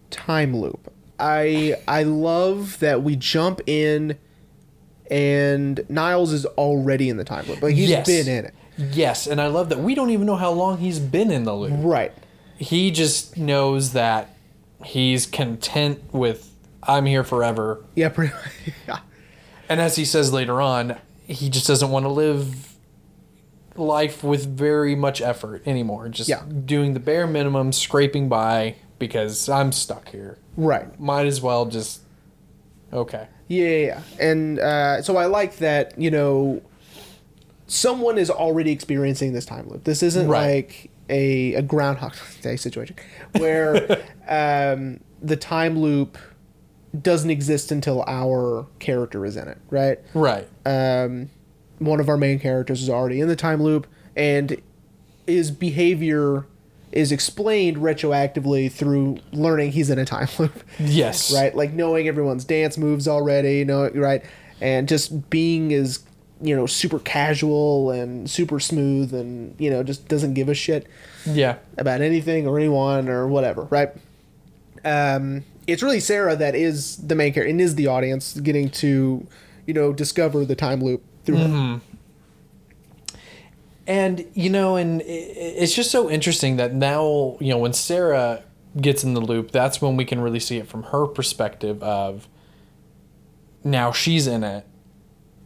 Time 0.09 0.55
loop. 0.55 0.91
I 1.19 1.75
I 1.87 2.03
love 2.03 2.79
that 2.79 3.03
we 3.03 3.15
jump 3.15 3.61
in, 3.67 4.17
and 5.09 5.83
Niles 5.89 6.31
is 6.31 6.45
already 6.45 7.09
in 7.09 7.17
the 7.17 7.23
time 7.23 7.45
loop. 7.47 7.61
Like 7.61 7.75
he's 7.75 7.89
Yes. 7.89 8.05
been 8.07 8.27
in 8.27 8.45
it. 8.45 8.53
Yes, 8.77 9.27
and 9.27 9.39
I 9.39 9.47
love 9.47 9.69
that 9.69 9.79
we 9.79 9.93
don't 9.95 10.09
even 10.09 10.25
know 10.25 10.35
how 10.35 10.51
long 10.51 10.77
he's 10.79 10.99
been 10.99 11.29
in 11.31 11.43
the 11.43 11.53
loop. 11.55 11.73
Right. 11.77 12.11
He 12.63 12.91
just 12.91 13.38
knows 13.38 13.93
that 13.93 14.36
he's 14.86 15.25
content 15.25 16.01
with 16.13 16.50
I'm 16.84 17.05
here 17.05 17.24
forever. 17.24 17.84
Yeah. 17.96 18.10
Pretty. 18.10 18.34
yeah. 18.88 19.00
And 19.70 19.79
as 19.79 19.96
he 19.96 20.03
says 20.05 20.34
later 20.34 20.62
on, 20.62 20.98
he 21.25 21.50
just 21.50 21.67
doesn't 21.67 21.89
want 21.89 22.03
to 22.05 22.10
live 22.10 22.75
life 23.75 24.24
with 24.24 24.46
very 24.46 24.96
much 24.96 25.22
effort 25.22 25.63
anymore. 25.65 26.10
Just 26.10 26.29
Yeah. 26.29 26.43
doing 26.65 26.93
the 26.93 27.00
bare 27.00 27.25
minimum, 27.25 27.72
scraping 27.72 28.29
by 28.29 28.75
because 29.00 29.50
I'm 29.50 29.72
stuck 29.72 30.10
here. 30.10 30.38
Right. 30.58 31.00
Might 31.00 31.25
as 31.25 31.41
well 31.41 31.65
just 31.65 32.01
okay. 32.91 33.27
Yeah, 33.48 33.67
yeah, 33.67 33.86
yeah. 33.88 34.01
And 34.20 34.60
uh, 34.60 35.01
so 35.01 35.17
I 35.17 35.25
like 35.25 35.58
that, 35.58 35.98
you 36.00 36.12
know, 36.12 36.62
someone 37.67 38.17
is 38.17 38.29
already 38.29 38.72
experiencing 38.72 39.34
this 39.34 39.46
time 39.46 39.67
loop. 39.70 39.84
This 39.86 40.03
isn't 40.03 40.27
Right. 40.27 40.65
like 40.67 40.91
a, 41.10 41.53
a 41.55 41.62
Groundhog 41.62 42.13
Day 42.41 42.55
situation 42.55 42.95
where 43.38 44.03
um, 44.27 45.00
the 45.22 45.36
time 45.36 45.79
loop 45.79 46.17
doesn't 47.01 47.29
exist 47.29 47.72
until 47.72 48.03
our 48.07 48.67
character 48.79 49.25
is 49.25 49.36
in 49.38 49.48
it, 49.48 49.57
right? 49.69 50.00
Right. 50.13 50.48
Um, 50.65 51.29
one 51.79 52.00
of 52.00 52.07
our 52.10 52.17
main 52.17 52.39
characters 52.39 52.81
is 52.83 52.89
already 52.89 53.19
in 53.19 53.27
the 53.27 53.36
time 53.36 53.62
loop, 53.63 53.88
and 54.15 54.62
his 55.25 55.50
behavior 55.51 56.45
is 56.91 57.12
explained 57.12 57.77
retroactively 57.77 58.72
through 58.72 59.17
learning 59.31 59.72
he's 59.72 59.89
in 59.89 59.98
a 59.98 60.05
time 60.05 60.27
loop 60.38 60.63
Yes. 60.79 61.33
right? 61.33 61.55
Like 61.55 61.74
knowing 61.74 62.07
everyone's 62.07 62.45
dance 62.45 62.77
moves 62.77 63.07
already, 63.07 63.57
you 63.57 63.65
know 63.65 63.89
right, 63.95 64.24
and 64.62 64.88
just 64.88 65.29
being 65.31 65.74
as 65.74 66.03
you 66.41 66.55
know 66.55 66.65
super 66.65 66.99
casual 66.99 67.91
and 67.91 68.29
super 68.29 68.59
smooth, 68.59 69.13
and 69.13 69.55
you 69.59 69.69
know 69.69 69.83
just 69.83 70.07
doesn't 70.07 70.33
give 70.33 70.49
a 70.49 70.53
shit 70.53 70.87
Yeah. 71.25 71.57
about 71.77 72.01
anything 72.01 72.47
or 72.47 72.57
anyone 72.57 73.07
or 73.09 73.27
whatever, 73.27 73.63
right? 73.63 73.89
Um, 74.85 75.43
it's 75.67 75.81
really 75.81 75.99
Sarah 76.01 76.35
that 76.35 76.55
is 76.55 76.97
the 76.97 77.15
main 77.15 77.33
character 77.33 77.49
and 77.49 77.61
is 77.61 77.75
the 77.75 77.87
audience 77.87 78.33
getting 78.39 78.69
to 78.71 79.25
you 79.65 79.73
know 79.73 79.93
discover 79.93 80.43
the 80.45 80.55
time 80.55 80.81
loop 80.83 81.01
through 81.25 81.37
her. 81.37 81.47
Mm-hmm. 81.47 81.77
And 83.85 84.25
you 84.33 84.49
know, 84.49 84.75
and 84.77 85.01
it's 85.05 85.73
just 85.73 85.91
so 85.91 86.09
interesting 86.09 86.55
that 86.57 86.73
now, 86.73 87.35
you 87.41 87.49
know, 87.49 87.57
when 87.57 87.73
Sarah 87.73 88.43
gets 88.79 89.03
in 89.03 89.13
the 89.13 89.19
loop, 89.21 89.51
that's 89.51 89.81
when 89.81 89.97
we 89.97 90.05
can 90.05 90.21
really 90.21 90.39
see 90.39 90.57
it 90.57 90.67
from 90.67 90.83
her 90.83 91.05
perspective 91.05 91.83
of 91.83 92.27
now 93.63 93.91
she's 93.91 94.25
in 94.27 94.43
it 94.43 94.65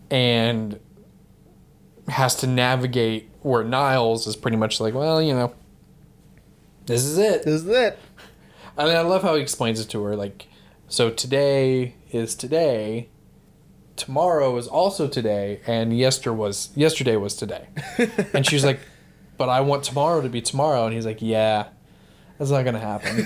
and 0.10 0.80
has 2.08 2.36
to 2.38 2.48
navigate 2.48 3.30
where 3.42 3.64
Niles 3.64 4.28
is 4.28 4.36
pretty 4.36 4.58
much 4.58 4.80
like, 4.80 4.94
well, 4.94 5.22
you 5.22 5.34
know, 5.34 5.54
this 6.86 7.04
is 7.04 7.18
it. 7.18 7.44
This 7.44 7.62
is 7.64 7.68
it. 7.68 8.00
I 8.78 8.86
mean, 8.86 8.96
I 8.96 9.02
love 9.02 9.24
how 9.24 9.36
he 9.36 9.42
explains 9.42 9.80
it 9.80 9.90
to 9.90 10.04
her. 10.04 10.16
Like, 10.16 10.48
so 10.88 11.10
today 11.10 11.96
is 12.12 12.36
today, 12.36 13.10
tomorrow 13.96 14.56
is 14.58 14.68
also 14.68 15.08
today, 15.08 15.60
and 15.68 15.98
yester 15.98 16.32
was 16.32 16.70
yesterday 16.76 17.16
was 17.18 17.36
today. 17.36 17.68
and 18.34 18.46
she's 18.46 18.64
like, 18.64 18.80
"But 19.38 19.50
I 19.50 19.62
want 19.62 19.84
tomorrow 19.84 20.22
to 20.22 20.30
be 20.30 20.42
tomorrow," 20.42 20.86
and 20.86 20.94
he's 20.94 21.06
like, 21.06 21.22
"Yeah, 21.22 21.68
that's 22.38 22.52
not 22.52 22.64
gonna 22.64 22.80
happen." 22.80 23.26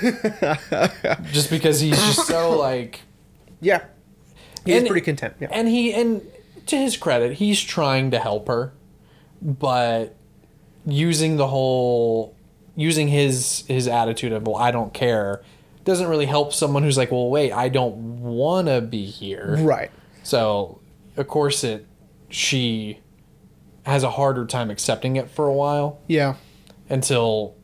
just 1.32 1.50
because 1.52 1.80
he's 1.82 1.98
just 2.02 2.26
so 2.28 2.58
like, 2.58 3.02
Yeah. 3.60 3.84
He's 4.66 4.78
And- 4.78 4.88
pretty 4.88 5.04
content. 5.06 5.36
Yeah. 5.40 5.50
and 5.52 5.68
he 5.68 5.94
and 5.94 6.22
to 6.72 6.78
his 6.78 6.98
credit, 6.98 7.34
he's 7.34 7.62
trying 7.62 8.12
to 8.12 8.20
help 8.20 8.48
her, 8.48 8.74
but 9.42 10.16
using 10.86 11.38
the 11.38 11.48
whole 11.48 12.36
using 12.76 13.08
his 13.08 13.64
his 13.68 13.88
attitude 13.88 14.32
of 14.32 14.48
well 14.48 14.56
I 14.56 14.72
don't 14.72 14.94
care 14.94 15.42
doesn't 15.84 16.08
really 16.08 16.26
help 16.26 16.54
someone 16.54 16.82
who's 16.84 16.98
like 16.98 17.12
well 17.12 17.30
wait 17.30 17.52
I 17.52 17.70
don't 17.70 17.96
want 18.22 18.68
to 18.68 18.82
be 18.82 19.06
here. 19.06 19.58
right. 19.60 19.92
So 20.24 20.80
of 21.18 21.28
course 21.28 21.64
it 21.64 21.86
she 22.30 23.00
has 23.86 24.04
a 24.04 24.10
harder 24.12 24.46
time 24.46 24.72
accepting 24.72 25.18
it 25.18 25.30
for 25.30 25.46
a 25.48 25.54
while 25.54 26.00
Yeah. 26.08 26.36
until 26.90 27.56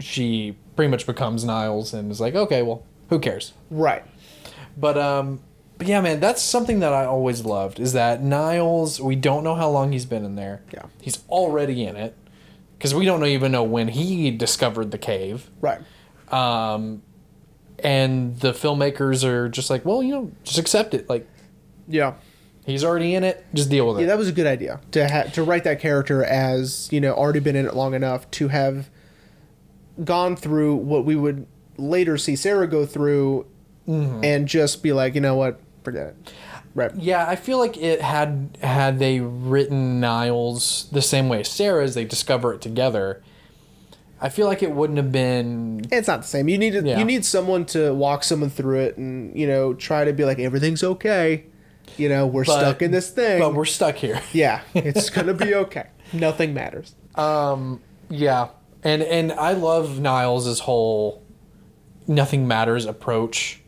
she 0.00 0.56
pretty 0.74 0.90
much 0.90 1.06
becomes 1.06 1.44
Niles 1.44 1.94
and 1.94 2.10
is 2.10 2.20
like 2.20 2.34
okay 2.34 2.60
well 2.62 2.82
who 3.08 3.18
cares 3.18 3.52
Right. 3.70 4.04
but 4.76 4.98
um, 4.98 5.40
but 5.78 5.86
yeah, 5.86 6.00
man, 6.00 6.20
that's 6.20 6.42
something 6.42 6.80
that 6.80 6.92
I 6.92 7.04
always 7.04 7.44
loved 7.44 7.78
is 7.80 7.92
that 7.92 8.22
Niles. 8.22 9.00
We 9.00 9.16
don't 9.16 9.44
know 9.44 9.54
how 9.54 9.68
long 9.70 9.92
he's 9.92 10.06
been 10.06 10.24
in 10.24 10.36
there. 10.36 10.62
Yeah. 10.72 10.84
he's 11.00 11.18
already 11.28 11.84
in 11.84 11.96
it 11.96 12.14
because 12.78 12.94
we 12.94 13.04
don't 13.04 13.24
even 13.24 13.52
know 13.52 13.62
when 13.64 13.88
he 13.88 14.30
discovered 14.30 14.90
the 14.90 14.98
cave. 14.98 15.50
Right. 15.60 15.80
Um, 16.32 17.02
and 17.78 18.38
the 18.40 18.52
filmmakers 18.52 19.22
are 19.24 19.48
just 19.48 19.68
like, 19.70 19.84
well, 19.84 20.02
you 20.02 20.12
know, 20.14 20.32
just 20.44 20.58
accept 20.58 20.94
it. 20.94 21.08
Like 21.08 21.28
Yeah. 21.88 22.14
he's 22.64 22.82
already 22.84 23.14
in 23.14 23.22
it. 23.22 23.44
Just 23.54 23.68
deal 23.70 23.86
with 23.88 23.98
it. 23.98 24.00
Yeah, 24.02 24.06
that 24.08 24.18
was 24.18 24.28
a 24.28 24.32
good 24.32 24.46
idea 24.46 24.80
to 24.92 25.08
ha- 25.08 25.30
to 25.34 25.42
write 25.42 25.64
that 25.64 25.78
character 25.80 26.24
as 26.24 26.88
you 26.90 27.00
know 27.00 27.12
already 27.12 27.40
been 27.40 27.54
in 27.56 27.66
it 27.66 27.74
long 27.74 27.92
enough 27.94 28.30
to 28.32 28.48
have 28.48 28.88
gone 30.04 30.36
through 30.36 30.74
what 30.76 31.04
we 31.04 31.16
would 31.16 31.46
later 31.78 32.16
see 32.18 32.34
Sarah 32.36 32.66
go 32.66 32.86
through, 32.86 33.46
and 33.86 34.48
just 34.48 34.82
be 34.82 34.92
like, 34.92 35.14
you 35.14 35.20
know 35.20 35.36
what, 35.36 35.60
forget 35.86 36.08
it. 36.08 36.32
Right. 36.74 36.94
Yeah, 36.96 37.26
I 37.26 37.36
feel 37.36 37.58
like 37.58 37.76
it 37.78 38.02
had 38.02 38.58
had 38.60 38.98
they 38.98 39.20
written 39.20 39.98
Niles 40.00 40.88
the 40.92 41.00
same 41.00 41.28
way 41.30 41.40
as 41.40 41.48
Sarah's, 41.48 41.94
they 41.94 42.04
discover 42.04 42.52
it 42.52 42.60
together. 42.60 43.22
I 44.20 44.28
feel 44.30 44.46
like 44.46 44.62
it 44.62 44.72
wouldn't 44.72 44.96
have 44.96 45.12
been 45.12 45.82
It's 45.92 46.08
not 46.08 46.22
the 46.22 46.26
same. 46.26 46.48
You 46.48 46.58
need 46.58 46.72
to, 46.72 46.82
Yeah. 46.82 46.98
you 46.98 47.04
need 47.04 47.24
someone 47.24 47.64
to 47.66 47.94
walk 47.94 48.24
someone 48.24 48.50
through 48.50 48.80
it, 48.80 48.96
and 48.98 49.34
you 49.38 49.46
know 49.46 49.72
try 49.74 50.04
to 50.04 50.12
be 50.12 50.24
like 50.24 50.38
everything's 50.38 50.82
okay. 50.82 51.44
You 51.96 52.08
know 52.08 52.26
we're 52.26 52.44
But- 52.44 52.58
stuck 52.60 52.82
in 52.82 52.90
this 52.90 53.08
thing. 53.10 53.38
but 53.38 53.54
we're 53.54 53.64
stuck 53.64 53.94
here. 53.96 54.20
yeah, 54.32 54.60
it's 54.74 55.08
gonna 55.08 55.34
be 55.34 55.54
okay. 55.64 55.86
Nothing 56.12 56.52
matters. 56.52 56.94
Um, 57.14 57.80
yeah, 58.10 58.48
and 58.82 59.02
and 59.02 59.32
I 59.32 59.52
love 59.52 59.98
Niles's 60.00 60.60
whole 60.60 61.22
nothing 62.06 62.46
matters 62.46 62.84
approach. 62.86 63.62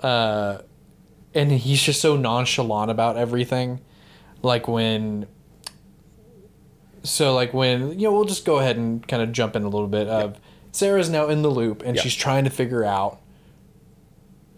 Uh, 0.00 0.58
and 1.34 1.50
he's 1.52 1.82
just 1.82 2.00
so 2.00 2.16
nonchalant 2.16 2.90
about 2.90 3.16
everything. 3.16 3.80
Like 4.42 4.66
when, 4.68 5.26
so 7.02 7.34
like 7.34 7.52
when 7.54 7.98
you 7.98 8.08
know 8.08 8.12
we'll 8.12 8.24
just 8.24 8.44
go 8.44 8.58
ahead 8.58 8.76
and 8.76 9.06
kind 9.06 9.22
of 9.22 9.32
jump 9.32 9.56
in 9.56 9.62
a 9.62 9.68
little 9.68 9.88
bit 9.88 10.08
of 10.08 10.38
Sarah's 10.72 11.08
now 11.10 11.28
in 11.28 11.42
the 11.42 11.50
loop 11.50 11.82
and 11.84 11.96
Yeah. 11.96 12.02
she's 12.02 12.14
trying 12.14 12.44
to 12.44 12.50
figure 12.50 12.84
out 12.84 13.20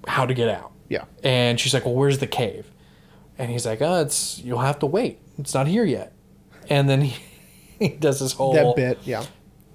how 0.07 0.27
to 0.27 0.35
get 0.35 0.49
out. 0.49 0.73
Yeah. 0.89 1.05
And 1.23 1.59
she's 1.59 1.73
like, 1.73 1.85
"Well, 1.85 1.95
where's 1.95 2.19
the 2.19 2.27
cave?" 2.27 2.71
And 3.39 3.51
he's 3.51 3.65
like, 3.65 3.81
"Oh, 3.81 4.01
it's 4.03 4.39
you'll 4.41 4.59
have 4.59 4.79
to 4.81 4.87
wait. 4.87 5.19
It's 5.39 5.55
not 5.55 5.67
here 5.67 5.85
yet." 5.85 6.13
And 6.69 6.89
then 6.89 7.03
he, 7.03 7.23
he 7.79 7.89
does 7.89 8.21
this 8.21 8.33
whole 8.33 8.53
That 8.55 8.77
bit. 8.77 8.99
Yeah. 9.05 9.25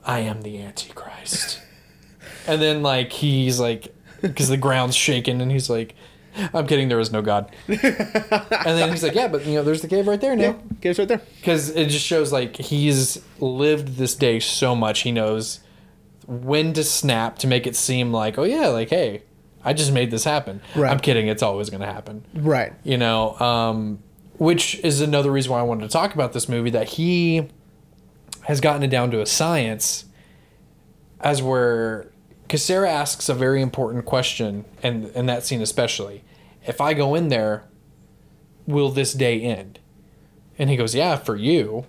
I 0.05 0.19
am 0.19 0.41
the 0.41 0.61
Antichrist. 0.61 1.59
and 2.47 2.61
then 2.61 2.81
like 2.83 3.11
he's 3.11 3.59
like 3.59 3.93
because 4.21 4.47
the 4.49 4.57
ground's 4.57 4.95
shaking 4.95 5.41
and 5.41 5.51
he's 5.51 5.69
like 5.69 5.95
I'm 6.53 6.67
kidding 6.67 6.89
there 6.89 6.99
is 6.99 7.11
no 7.11 7.21
god. 7.21 7.51
and 7.67 7.77
then 7.81 8.89
he's 8.91 9.03
like 9.03 9.15
yeah 9.15 9.27
but 9.27 9.45
you 9.45 9.53
know 9.55 9.63
there's 9.63 9.81
the 9.81 9.87
cave 9.87 10.07
right 10.07 10.19
there 10.21 10.37
Yeah. 10.37 10.51
now 10.51 10.59
Game's 10.81 10.99
right 10.99 11.07
there. 11.07 11.21
because 11.39 11.69
it 11.69 11.89
just 11.89 12.05
shows 12.05 12.31
like 12.31 12.55
he's 12.57 13.21
lived 13.39 13.97
this 13.97 14.15
day 14.15 14.39
so 14.39 14.75
much 14.75 15.01
he 15.01 15.11
knows 15.11 15.59
when 16.27 16.73
to 16.73 16.83
snap 16.83 17.37
to 17.39 17.47
make 17.47 17.65
it 17.65 17.75
seem 17.75 18.11
like 18.11 18.37
oh 18.37 18.43
yeah 18.43 18.67
like 18.67 18.89
hey 18.89 19.23
I 19.63 19.73
just 19.73 19.91
made 19.91 20.11
this 20.11 20.23
happen. 20.23 20.61
Right. 20.75 20.89
I'm 20.91 20.99
kidding 20.99 21.27
it's 21.27 21.43
always 21.43 21.69
going 21.69 21.81
to 21.81 21.87
happen 21.87 22.23
Right. 22.33 22.73
you 22.83 22.97
know 22.97 23.37
um, 23.39 23.99
which 24.37 24.75
is 24.79 25.01
another 25.01 25.31
reason 25.31 25.51
why 25.51 25.59
i 25.59 25.63
wanted 25.63 25.81
to 25.83 25.89
talk 25.91 26.13
about 26.13 26.31
this 26.33 26.47
movie 26.47 26.69
that 26.69 26.89
he 26.89 27.47
has 28.43 28.61
gotten 28.61 28.83
it 28.83 28.87
down 28.89 29.09
to 29.11 29.19
a 29.21 29.25
science 29.25 30.05
as 31.19 31.41
where 31.41 32.11
because 32.47 32.63
sarah 32.63 32.89
asks 32.89 33.29
a 33.29 33.33
very 33.33 33.61
important 33.61 34.05
question 34.05 34.65
and 34.81 35.05
in 35.09 35.25
that 35.25 35.45
scene 35.45 35.61
especially 35.61 36.23
if 36.65 36.79
i 36.81 36.93
go 36.93 37.13
in 37.13 37.27
there 37.27 37.65
will 38.65 38.89
this 38.89 39.13
day 39.13 39.41
end 39.41 39.79
and 40.57 40.69
he 40.69 40.75
goes 40.75 40.95
yeah 40.95 41.15
for 41.15 41.35
you 41.35 41.85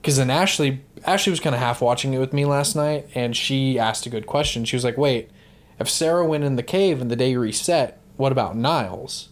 because 0.00 0.16
then 0.16 0.30
ashley 0.30 0.80
ashley 1.04 1.30
was 1.30 1.40
kind 1.40 1.54
of 1.54 1.60
half 1.60 1.80
watching 1.80 2.14
it 2.14 2.18
with 2.18 2.32
me 2.32 2.44
last 2.44 2.74
night 2.74 3.06
and 3.14 3.36
she 3.36 3.78
asked 3.78 4.06
a 4.06 4.10
good 4.10 4.26
question 4.26 4.64
she 4.64 4.76
was 4.76 4.84
like 4.84 4.96
wait 4.96 5.30
if 5.78 5.88
sarah 5.88 6.24
went 6.24 6.44
in 6.44 6.56
the 6.56 6.62
cave 6.62 7.00
and 7.00 7.10
the 7.10 7.16
day 7.16 7.36
reset 7.36 8.00
what 8.16 8.32
about 8.32 8.56
niles 8.56 9.28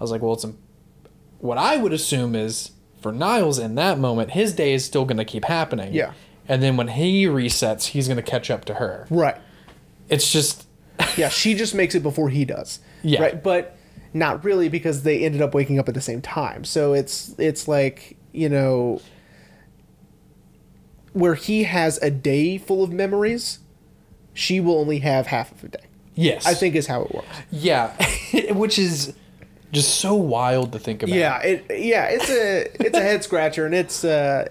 I 0.00 0.02
was 0.02 0.10
like, 0.10 0.22
well, 0.22 0.32
it's 0.32 0.46
what 1.38 1.58
I 1.58 1.76
would 1.76 1.92
assume 1.92 2.34
is 2.34 2.72
for 3.00 3.12
Niles 3.12 3.58
in 3.58 3.74
that 3.74 3.98
moment, 3.98 4.30
his 4.30 4.54
day 4.54 4.72
is 4.72 4.84
still 4.84 5.04
going 5.04 5.18
to 5.18 5.24
keep 5.24 5.44
happening. 5.44 5.92
Yeah. 5.92 6.12
And 6.48 6.62
then 6.62 6.76
when 6.76 6.88
he 6.88 7.26
resets, 7.26 7.88
he's 7.88 8.08
going 8.08 8.16
to 8.16 8.22
catch 8.22 8.50
up 8.50 8.64
to 8.64 8.74
her. 8.74 9.06
Right. 9.10 9.36
It's 10.10 10.30
just, 10.30 10.66
Yeah, 11.16 11.28
she 11.30 11.54
just 11.54 11.74
makes 11.74 11.94
it 11.94 12.02
before 12.02 12.28
he 12.28 12.44
does. 12.44 12.80
Yeah. 13.02 13.22
Right. 13.22 13.42
But 13.42 13.76
not 14.12 14.44
really 14.44 14.68
because 14.68 15.02
they 15.04 15.24
ended 15.24 15.40
up 15.40 15.54
waking 15.54 15.78
up 15.78 15.88
at 15.88 15.94
the 15.94 16.00
same 16.00 16.20
time. 16.20 16.64
So 16.64 16.92
it's 16.92 17.34
it's 17.38 17.66
like, 17.68 18.16
you 18.32 18.48
know 18.48 19.00
where 21.12 21.34
he 21.34 21.64
has 21.64 21.98
a 22.02 22.10
day 22.10 22.56
full 22.58 22.84
of 22.84 22.92
memories, 22.92 23.58
she 24.32 24.60
will 24.60 24.78
only 24.78 25.00
have 25.00 25.26
half 25.26 25.50
of 25.52 25.64
a 25.64 25.68
day. 25.68 25.84
yes. 26.14 26.46
I 26.46 26.54
think 26.54 26.74
is 26.76 26.86
how 26.86 27.02
it 27.02 27.14
works. 27.14 27.26
Yeah. 27.50 27.92
Which 28.52 28.78
is 28.78 29.14
just 29.72 30.00
so 30.00 30.14
wild 30.14 30.72
to 30.72 30.78
think 30.78 31.02
about. 31.02 31.14
Yeah, 31.14 31.40
it 31.40 31.64
yeah, 31.70 32.06
it's 32.06 32.28
a 32.30 32.84
it's 32.86 32.96
a 32.96 33.02
head 33.02 33.22
scratcher 33.24 33.66
and 33.66 33.74
it's 33.74 34.04
uh 34.04 34.48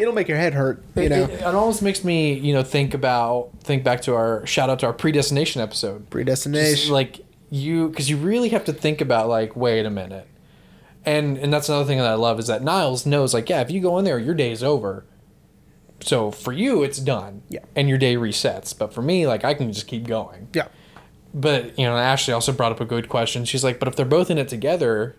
it'll 0.00 0.14
make 0.14 0.28
your 0.28 0.36
head 0.38 0.54
hurt, 0.54 0.82
you 0.96 1.02
It, 1.02 1.08
know. 1.10 1.22
it, 1.24 1.30
it 1.30 1.42
almost 1.42 1.82
makes 1.82 2.02
me, 2.04 2.32
you 2.34 2.52
know, 2.54 2.62
think 2.62 2.94
about, 2.94 3.50
think 3.62 3.84
back 3.84 4.00
to 4.02 4.14
our 4.14 4.46
shout 4.46 4.70
out 4.70 4.78
to 4.80 4.86
our 4.86 4.92
predestination 4.92 5.60
episode. 5.60 6.08
Predestination. 6.10 6.74
Just 6.76 6.90
like 6.90 7.20
you, 7.50 7.88
because 7.88 8.08
you 8.08 8.16
really 8.16 8.48
have 8.50 8.64
to 8.64 8.72
think 8.72 9.00
about 9.00 9.28
like, 9.28 9.54
wait 9.56 9.84
a 9.86 9.90
minute, 9.90 10.26
and 11.04 11.36
and 11.38 11.52
that's 11.52 11.68
another 11.68 11.84
thing 11.84 11.98
that 11.98 12.06
I 12.06 12.14
love 12.14 12.38
is 12.38 12.46
that 12.48 12.62
Niles 12.62 13.06
knows 13.06 13.32
like, 13.34 13.48
yeah, 13.48 13.60
if 13.60 13.70
you 13.70 13.80
go 13.80 13.98
in 13.98 14.04
there, 14.04 14.18
your 14.18 14.34
day's 14.34 14.62
over. 14.62 15.04
So 16.02 16.30
for 16.30 16.52
you, 16.52 16.82
it's 16.82 16.98
done. 16.98 17.42
Yeah. 17.50 17.60
And 17.76 17.88
your 17.88 17.98
day 17.98 18.16
resets. 18.16 18.76
But 18.76 18.94
for 18.94 19.02
me, 19.02 19.26
like, 19.26 19.44
I 19.44 19.52
can 19.52 19.70
just 19.72 19.86
keep 19.86 20.06
going. 20.06 20.48
yeah. 20.54 20.68
But 21.34 21.78
you 21.78 21.84
know, 21.84 21.96
Ashley 21.96 22.34
also 22.34 22.52
brought 22.52 22.72
up 22.72 22.80
a 22.80 22.84
good 22.84 23.08
question. 23.08 23.44
She's 23.44 23.62
like, 23.62 23.78
but 23.78 23.86
if 23.86 23.96
they're 23.96 24.06
both 24.06 24.30
in 24.30 24.38
it 24.38 24.48
together, 24.48 25.16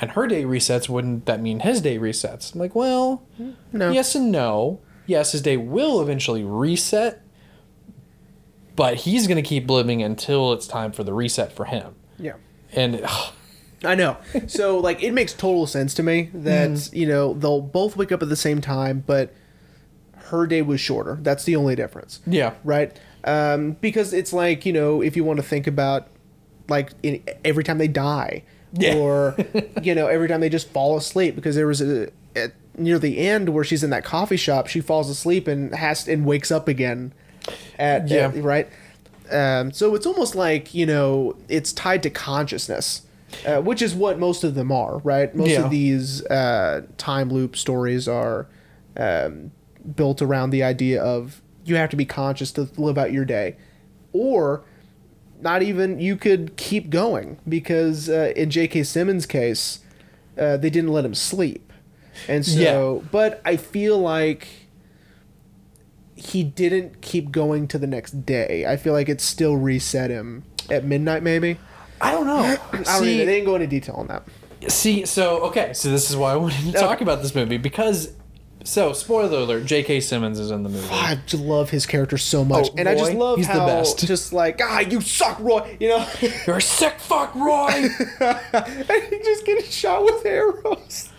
and 0.00 0.12
her 0.12 0.26
day 0.26 0.44
resets, 0.44 0.88
wouldn't 0.88 1.26
that 1.26 1.40
mean 1.40 1.60
his 1.60 1.80
day 1.80 1.98
resets? 1.98 2.54
I'm 2.54 2.60
like, 2.60 2.74
well, 2.74 3.22
No. 3.72 3.90
yes 3.90 4.14
and 4.14 4.30
no. 4.32 4.80
Yes, 5.06 5.32
his 5.32 5.40
day 5.42 5.56
will 5.56 6.00
eventually 6.02 6.44
reset, 6.44 7.22
but 8.76 8.94
he's 8.96 9.26
gonna 9.26 9.42
keep 9.42 9.68
living 9.68 10.02
until 10.02 10.52
it's 10.52 10.66
time 10.66 10.92
for 10.92 11.02
the 11.04 11.12
reset 11.12 11.52
for 11.52 11.64
him. 11.64 11.94
Yeah. 12.18 12.34
And 12.72 13.04
I 13.84 13.94
know. 13.94 14.18
So 14.46 14.78
like 14.88 15.02
it 15.02 15.12
makes 15.12 15.32
total 15.32 15.66
sense 15.66 15.94
to 15.94 16.02
me 16.02 16.30
that 16.34 16.70
Mm-hmm. 16.70 16.96
you 16.96 17.06
know 17.06 17.34
they'll 17.34 17.60
both 17.62 17.96
wake 17.96 18.12
up 18.12 18.22
at 18.22 18.28
the 18.28 18.36
same 18.36 18.60
time, 18.60 19.02
but 19.06 19.32
her 20.30 20.46
day 20.46 20.60
was 20.62 20.80
shorter. 20.80 21.18
That's 21.22 21.44
the 21.44 21.56
only 21.56 21.74
difference, 21.74 22.20
yeah, 22.26 22.54
right? 22.62 22.98
Um, 23.24 23.72
because 23.80 24.12
it's 24.12 24.32
like 24.32 24.66
you 24.66 24.72
know 24.74 25.00
if 25.02 25.16
you 25.16 25.24
want 25.24 25.38
to 25.38 25.42
think 25.42 25.66
about 25.66 26.08
like 26.68 26.90
in, 27.02 27.22
every 27.44 27.64
time 27.64 27.78
they 27.78 27.88
die, 27.88 28.42
Yeah. 28.72 28.96
or 28.96 29.36
you 29.82 29.94
know 29.94 30.06
every 30.06 30.28
time 30.28 30.40
they 30.40 30.48
just 30.48 30.68
fall 30.68 30.96
asleep 30.96 31.34
because 31.34 31.54
there 31.56 31.66
was 31.66 31.80
a 31.80 32.10
at, 32.36 32.52
near 32.76 32.98
the 32.98 33.18
end 33.18 33.48
where 33.50 33.64
she's 33.64 33.82
in 33.82 33.90
that 33.90 34.04
coffee 34.04 34.36
shop 34.36 34.66
she 34.66 34.80
falls 34.80 35.08
asleep 35.10 35.48
and 35.48 35.74
has 35.74 36.06
and 36.06 36.24
wakes 36.26 36.50
up 36.50 36.68
again 36.68 37.12
at, 37.78 38.08
Yeah. 38.08 38.28
at- 38.28 38.42
right 38.42 38.68
um, 39.30 39.72
so 39.72 39.94
it's 39.94 40.06
almost 40.06 40.34
like 40.34 40.74
you 40.74 40.86
know 40.86 41.36
it's 41.48 41.72
tied 41.72 42.02
to 42.04 42.10
consciousness 42.10 43.02
uh, 43.46 43.60
which 43.60 43.82
is 43.82 43.94
what 43.94 44.18
most 44.18 44.44
of 44.44 44.54
them 44.54 44.70
are 44.72 44.98
right 44.98 45.34
most 45.34 45.50
Yeah. 45.50 45.64
of 45.64 45.70
these 45.70 46.24
uh, 46.26 46.82
time 46.98 47.30
loop 47.30 47.56
stories 47.56 48.06
are 48.08 48.46
um, 48.96 49.50
built 49.96 50.20
around 50.22 50.50
the 50.50 50.62
idea 50.62 51.02
of 51.02 51.40
you 51.64 51.76
have 51.76 51.90
to 51.90 51.96
be 51.96 52.04
conscious 52.06 52.52
to 52.52 52.68
live 52.76 52.96
out 52.98 53.12
your 53.12 53.24
day 53.24 53.56
or 54.12 54.62
not 55.40 55.62
even 55.62 56.00
you 56.00 56.16
could 56.16 56.56
keep 56.56 56.90
going 56.90 57.38
because 57.48 58.08
uh, 58.08 58.32
in 58.36 58.50
J.K. 58.50 58.82
Simmons' 58.82 59.26
case, 59.26 59.80
uh, 60.38 60.56
they 60.56 60.70
didn't 60.70 60.92
let 60.92 61.04
him 61.04 61.14
sleep, 61.14 61.72
and 62.28 62.44
so. 62.44 63.00
Yeah. 63.02 63.08
But 63.10 63.40
I 63.44 63.56
feel 63.56 63.98
like 63.98 64.48
he 66.18 66.42
didn't 66.42 67.00
keep 67.00 67.30
going 67.30 67.68
to 67.68 67.78
the 67.78 67.86
next 67.86 68.26
day. 68.26 68.66
I 68.66 68.76
feel 68.76 68.92
like 68.92 69.08
it 69.08 69.20
still 69.20 69.56
reset 69.56 70.10
him 70.10 70.44
at 70.68 70.84
midnight, 70.84 71.22
maybe. 71.22 71.58
I 72.00 72.10
don't 72.12 72.26
know. 72.26 72.38
I 72.38 72.56
don't 72.56 72.86
know. 72.86 73.00
see, 73.00 73.18
They 73.18 73.24
didn't 73.24 73.46
go 73.46 73.54
into 73.54 73.66
detail 73.66 73.94
on 73.96 74.08
that. 74.08 74.24
see, 74.68 75.06
so 75.06 75.42
okay, 75.44 75.72
so 75.72 75.90
this 75.90 76.10
is 76.10 76.16
why 76.16 76.32
I 76.32 76.36
wanted 76.36 76.72
to 76.72 76.72
talk 76.72 77.00
about 77.00 77.22
this 77.22 77.34
movie 77.34 77.56
because, 77.58 78.12
so 78.64 78.92
spoiler 78.92 79.38
alert: 79.38 79.64
J.K. 79.66 80.00
Simmons 80.00 80.38
is 80.38 80.50
in 80.50 80.62
the 80.62 80.68
movie. 80.68 80.88
I 80.90 81.18
just 81.26 81.42
love 81.42 81.70
his 81.70 81.86
character 81.86 82.18
so 82.18 82.44
much, 82.44 82.68
Oh, 82.70 82.74
and 82.76 82.88
I 82.88 82.94
just 82.94 83.12
Roy? 83.12 83.18
love 83.18 83.38
He's 83.38 83.46
the 83.46 83.52
how 83.54 83.66
best. 83.66 84.06
just 84.06 84.32
like 84.32 84.60
ah, 84.62 84.80
you 84.80 85.00
suck, 85.00 85.38
Roy. 85.40 85.76
You 85.80 85.88
know, 85.90 86.06
You're 86.46 86.56
a 86.58 86.62
sick 86.62 86.98
fuck, 86.98 87.34
Roy. 87.34 87.68
and 88.20 89.02
he 89.10 89.18
just 89.24 89.44
gets 89.46 89.72
shot 89.72 90.04
with 90.04 90.24
arrows. 90.26 91.10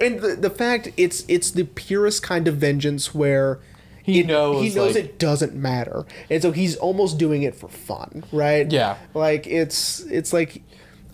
And 0.00 0.20
the, 0.20 0.36
the 0.36 0.50
fact 0.50 0.90
it's 0.96 1.24
it's 1.26 1.50
the 1.50 1.64
purest 1.64 2.22
kind 2.22 2.46
of 2.48 2.56
vengeance 2.56 3.14
where 3.14 3.60
He 4.02 4.20
it- 4.20 4.26
knows, 4.26 4.62
he 4.62 4.74
knows 4.74 4.94
like- 4.94 5.04
it 5.04 5.18
doesn't 5.18 5.54
matter, 5.54 6.04
and 6.28 6.42
so 6.42 6.52
he's 6.52 6.76
almost 6.76 7.16
doing 7.18 7.42
it 7.42 7.54
for 7.54 7.68
fun, 7.68 8.24
right? 8.30 8.70
Yeah. 8.70 8.98
like 9.14 9.46
it's 9.46 10.00
it's 10.00 10.32
like 10.34 10.62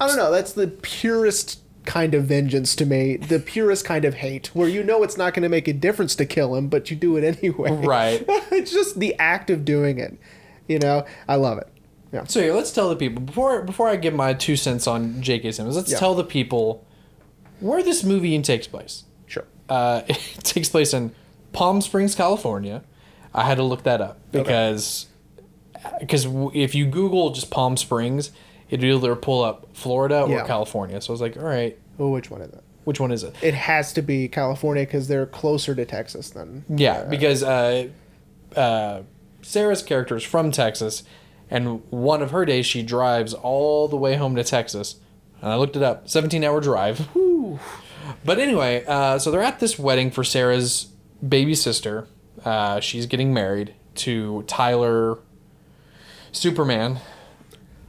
I 0.00 0.08
don't 0.08 0.16
know. 0.16 0.32
That's 0.32 0.52
the 0.54 0.66
purest 0.66 1.60
kind 1.90 2.14
of 2.14 2.23
vengeance 2.25 2.76
to 2.76 2.87
me, 2.87 3.16
the 3.16 3.40
purest 3.40 3.85
kind 3.85 4.04
of 4.04 4.14
hate, 4.14 4.47
where 4.54 4.68
you 4.68 4.80
know 4.85 5.02
it's 5.02 5.16
not 5.16 5.35
going 5.35 5.42
to 5.42 5.49
make 5.49 5.66
a 5.66 5.73
difference 5.73 6.14
to 6.14 6.25
kill 6.25 6.54
him, 6.54 6.68
but 6.68 6.88
you 6.88 6.97
do 6.97 7.16
it 7.16 7.25
anyway. 7.42 7.73
Right. 7.85 8.25
it's 8.52 8.70
just 8.70 9.00
the 9.00 9.16
act 9.18 9.50
of 9.50 9.64
doing 9.64 9.99
it. 9.99 10.16
You 10.68 10.78
know, 10.78 11.04
I 11.26 11.35
love 11.35 11.59
it. 11.59 11.66
Yeah. 12.12 12.26
So 12.26 12.40
here, 12.40 12.54
let's 12.54 12.70
tell 12.70 12.88
the 12.88 12.94
people 12.94 13.20
before 13.23 13.62
before 13.62 13.88
I 13.88 13.97
give 13.97 14.14
my 14.14 14.35
two 14.35 14.54
cents 14.54 14.87
on 14.87 15.20
J.K. 15.20 15.50
Simmons. 15.50 15.75
Let's 15.75 15.90
Yeah. 15.90 15.99
tell 15.99 16.14
the 16.14 16.23
people 16.23 16.87
where 17.59 17.82
this 17.82 18.04
movie 18.04 18.40
takes 18.40 18.68
place. 18.68 19.02
Sure. 19.26 19.44
Uh, 19.68 20.02
it 20.09 20.16
takes 20.44 20.68
place 20.68 20.94
in 20.94 21.12
Palm 21.52 21.80
Springs, 21.80 22.14
California. 22.14 22.85
I 23.35 23.44
had 23.44 23.56
to 23.56 23.64
look 23.64 23.82
that 23.82 24.00
up 24.00 24.18
because 24.30 25.06
because 25.99 26.25
if 26.54 26.76
you 26.76 26.87
Google 26.87 27.30
just 27.30 27.50
Palm 27.50 27.76
Springs, 27.76 28.30
it'll 28.70 28.86
either 28.96 29.14
pull 29.16 29.42
up 29.44 29.68
Florida 29.74 30.22
or 30.22 30.28
Yeah. 30.30 30.46
California. 30.46 31.00
So 31.00 31.10
I 31.10 31.12
was 31.12 31.20
like, 31.20 31.36
all 31.36 31.42
right, 31.44 31.76
Oh, 31.98 32.08
which 32.10 32.30
one 32.30 32.40
is 32.40 32.52
it? 32.52 32.62
which 32.84 32.98
one 32.98 33.12
is 33.12 33.22
it? 33.22 33.34
It 33.42 33.52
has 33.54 33.92
to 33.92 34.02
be 34.02 34.26
California 34.28 34.84
because 34.84 35.06
they're 35.08 35.26
closer 35.26 35.74
to 35.74 35.84
Texas 35.84 36.30
than. 36.30 36.64
Yeah, 36.68 37.04
because 37.04 37.42
uh, 37.42 37.88
uh, 38.56 39.02
Sarah's 39.42 39.82
character 39.82 40.16
is 40.16 40.24
from 40.24 40.50
Texas, 40.50 41.02
and 41.50 41.82
one 41.90 42.23
of 42.23 42.30
her 42.30 42.45
days 42.47 42.64
she 42.66 42.82
drives 42.82 43.34
all 43.34 43.86
the 43.88 43.97
way 43.99 44.16
home 44.16 44.34
to 44.36 44.42
Texas. 44.45 44.97
And 45.42 45.50
I 45.52 45.56
looked 45.56 45.76
it 45.76 45.82
up, 45.82 46.08
seventeen 46.08 46.42
hour 46.42 46.60
drive. 46.60 47.08
But 48.25 48.38
anyway, 48.38 48.84
uh, 48.86 49.18
so 49.18 49.30
they're 49.30 49.42
at 49.42 49.60
this 49.60 49.78
wedding 49.78 50.10
for 50.10 50.25
Sarah's 50.25 50.88
baby 51.26 51.54
sister. 51.54 52.06
Uh, 52.45 52.80
she's 52.80 53.06
getting 53.06 53.32
married 53.34 53.75
to 53.97 54.42
Tyler 54.47 55.18
Superman, 56.32 56.99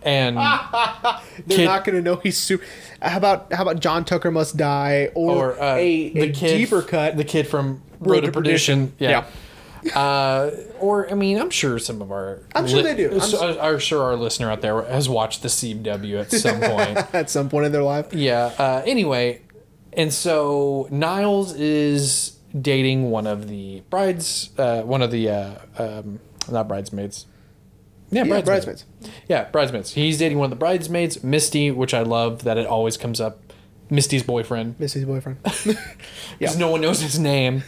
and 0.03 0.37
They're 1.47 1.57
Kid- 1.57 1.65
not 1.65 1.83
going 1.85 1.95
to 1.95 2.01
know 2.01 2.15
he's 2.17 2.37
super. 2.37 2.63
How 3.01 3.17
about 3.17 3.51
how 3.53 3.63
about 3.63 3.79
John 3.79 4.05
Tucker 4.05 4.31
must 4.31 4.57
die 4.57 5.09
or, 5.15 5.53
or 5.53 5.61
uh, 5.61 5.75
a, 5.75 6.09
the 6.09 6.19
a 6.21 6.31
kid, 6.31 6.57
deeper 6.57 6.81
cut? 6.81 7.17
the 7.17 7.23
kid 7.23 7.47
from 7.47 7.81
Road, 7.99 8.21
to 8.21 8.31
Perdition. 8.31 8.93
Yeah. 8.99 9.25
Yeah. 9.83 9.99
Uh, 9.99 10.51
or 10.79 11.09
I 11.09 11.15
mean, 11.15 11.39
I'm 11.39 11.49
sure 11.49 11.79
some 11.79 12.01
of 12.03 12.11
our 12.11 12.43
I'm 12.53 12.67
sure 12.67 12.83
they 12.83 12.95
do. 12.95 13.11
I'm 13.13 13.19
so- 13.21 13.59
I'm 13.59 13.79
sure 13.79 14.03
our 14.03 14.15
listener 14.15 14.51
out 14.51 14.61
there 14.61 14.81
has 14.83 15.09
watched 15.09 15.41
the 15.41 15.47
CW 15.47 16.21
at 16.21 16.31
some 16.31 16.59
point. 16.61 17.15
at 17.15 17.29
some 17.31 17.49
point 17.49 17.65
in 17.65 17.71
their 17.71 17.81
life. 17.83 18.13
yeah. 18.13 18.53
Uh, 18.59 18.83
anyway, 18.85 19.41
and 19.93 20.13
so 20.13 20.87
Niles 20.91 21.53
is 21.55 22.37
dating 22.59 23.09
one 23.09 23.25
of 23.25 23.47
the 23.47 23.81
brides, 23.89 24.51
uh, 24.59 24.81
one 24.83 25.01
of 25.01 25.09
the 25.09 25.29
uh, 25.29 25.55
um, 25.79 26.19
not 26.51 26.67
bridesmaids. 26.67 27.25
Yeah, 28.11 28.23
Yeah, 28.23 28.27
bridesmaids. 28.41 28.45
bridesmaids. 28.65 28.85
Yeah, 29.27 29.45
bridesmaids. 29.45 29.93
He's 29.93 30.17
dating 30.17 30.37
one 30.37 30.45
of 30.45 30.49
the 30.51 30.55
bridesmaids, 30.57 31.23
Misty, 31.23 31.71
which 31.71 31.93
I 31.93 32.01
love 32.01 32.43
that 32.43 32.57
it 32.57 32.67
always 32.67 32.97
comes 32.97 33.19
up. 33.21 33.39
Misty's 33.89 34.23
boyfriend 34.23 34.79
Missy's 34.79 35.03
boyfriend. 35.05 35.39
because 36.39 36.57
no 36.57 36.69
one 36.69 36.79
knows 36.81 37.01
his 37.01 37.19
name. 37.19 37.63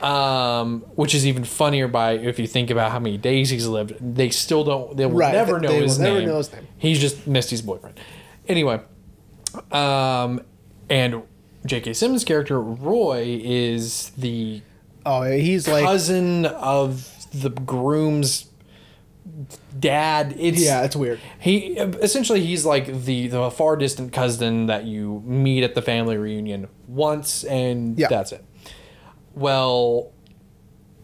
Um, 0.00 0.80
which 0.94 1.14
is 1.14 1.26
even 1.26 1.44
funnier 1.44 1.86
by 1.86 2.12
if 2.12 2.38
you 2.38 2.46
think 2.46 2.70
about 2.70 2.90
how 2.90 2.98
many 2.98 3.18
days 3.18 3.50
he's 3.50 3.66
lived. 3.66 3.94
They 4.00 4.30
still 4.30 4.64
don't. 4.64 4.96
They 4.96 5.04
will 5.06 5.16
Right, 5.18 5.32
never 5.34 5.60
they- 5.60 5.66
know 5.66 5.72
they 5.74 5.80
his 5.82 5.98
will 5.98 6.04
never 6.04 6.18
name. 6.20 6.28
know 6.28 6.36
his 6.38 6.52
name. 6.52 6.66
He's 6.78 6.98
just 6.98 7.26
Misty's 7.26 7.60
boyfriend. 7.62 8.00
Anyway, 8.48 8.80
um, 9.70 10.40
and 10.88 11.22
J.K. 11.66 11.92
Simmons' 11.92 12.24
character 12.24 12.60
Roy 12.60 13.40
is 13.44 14.10
the 14.16 14.62
oh, 15.04 15.22
he's 15.24 15.68
like 15.68 15.84
cousin 15.84 16.46
of 16.46 17.06
the 17.32 17.50
groom's 17.50 18.49
dad. 19.78 20.34
It's 20.38 20.62
yeah, 20.64 20.82
it's 20.82 20.96
weird. 20.96 21.20
he 21.40 21.76
essentially 21.78 22.40
he's 22.44 22.64
like 22.64 22.86
the 23.04 23.28
the 23.28 23.50
far 23.50 23.76
distant 23.76 24.12
cousin 24.12 24.66
that 24.66 24.84
you 24.84 25.22
meet 25.26 25.62
at 25.64 25.74
the 25.74 25.82
family 25.82 26.16
reunion 26.16 26.68
once 26.88 27.44
and 27.44 27.98
Yeah. 27.98 28.08
that's 28.08 28.32
it. 28.32 28.44
Well, 29.34 30.12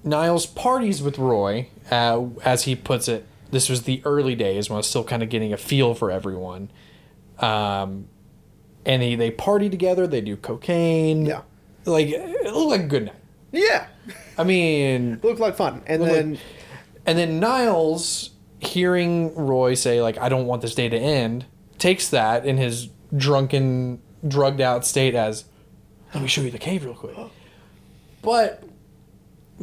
Niles 0.05 0.47
parties 0.47 1.03
with 1.03 1.19
Roy, 1.19 1.69
uh, 1.91 2.27
as 2.45 2.65
he 2.65 2.75
puts 2.77 3.09
it. 3.09 3.27
This 3.51 3.69
was 3.69 3.83
the 3.83 4.03
early 4.05 4.35
days 4.35 4.69
when 4.69 4.75
I 4.75 4.79
was 4.79 4.89
still 4.89 5.05
kind 5.05 5.23
of 5.23 5.29
getting 5.29 5.53
a 5.53 5.57
feel 5.57 5.95
for 5.95 6.11
everyone. 6.11 6.69
Um, 7.39 8.09
and 8.85 9.03
he, 9.03 9.15
they 9.15 9.31
party 9.31 9.69
together. 9.71 10.07
They 10.07 10.21
do 10.21 10.37
cocaine. 10.37 11.27
Yeah. 11.27 11.43
like 11.85 12.09
it 12.09 12.53
looked 12.53 12.71
like 12.71 12.81
a 12.81 12.87
good 12.89 13.07
night. 13.07 13.15
Yeah, 13.53 13.87
I 14.37 14.45
mean, 14.45 15.21
looked 15.23 15.41
like 15.41 15.57
fun. 15.57 15.83
And 15.87 16.03
then 16.03 16.31
like- 16.33 16.41
and 17.07 17.17
then 17.19 17.39
Niles, 17.41 18.31
hearing 18.59 19.35
Roy 19.35 19.75
say, 19.75 20.01
like, 20.03 20.19
I 20.19 20.29
don't 20.29 20.47
want 20.47 20.63
this 20.63 20.75
day 20.75 20.89
to 20.89 20.97
end, 20.99 21.45
takes 21.79 22.09
that 22.11 22.45
in 22.47 22.57
his 22.57 22.89
drunken, 23.17 24.01
drugged 24.27 24.61
out 24.61 24.85
state 24.87 25.15
as, 25.15 25.45
let 26.15 26.23
me 26.23 26.29
show 26.29 26.41
you 26.43 26.51
the 26.51 26.59
cave 26.59 26.85
real 26.85 26.95
quick. 26.95 27.17
But 28.23 28.65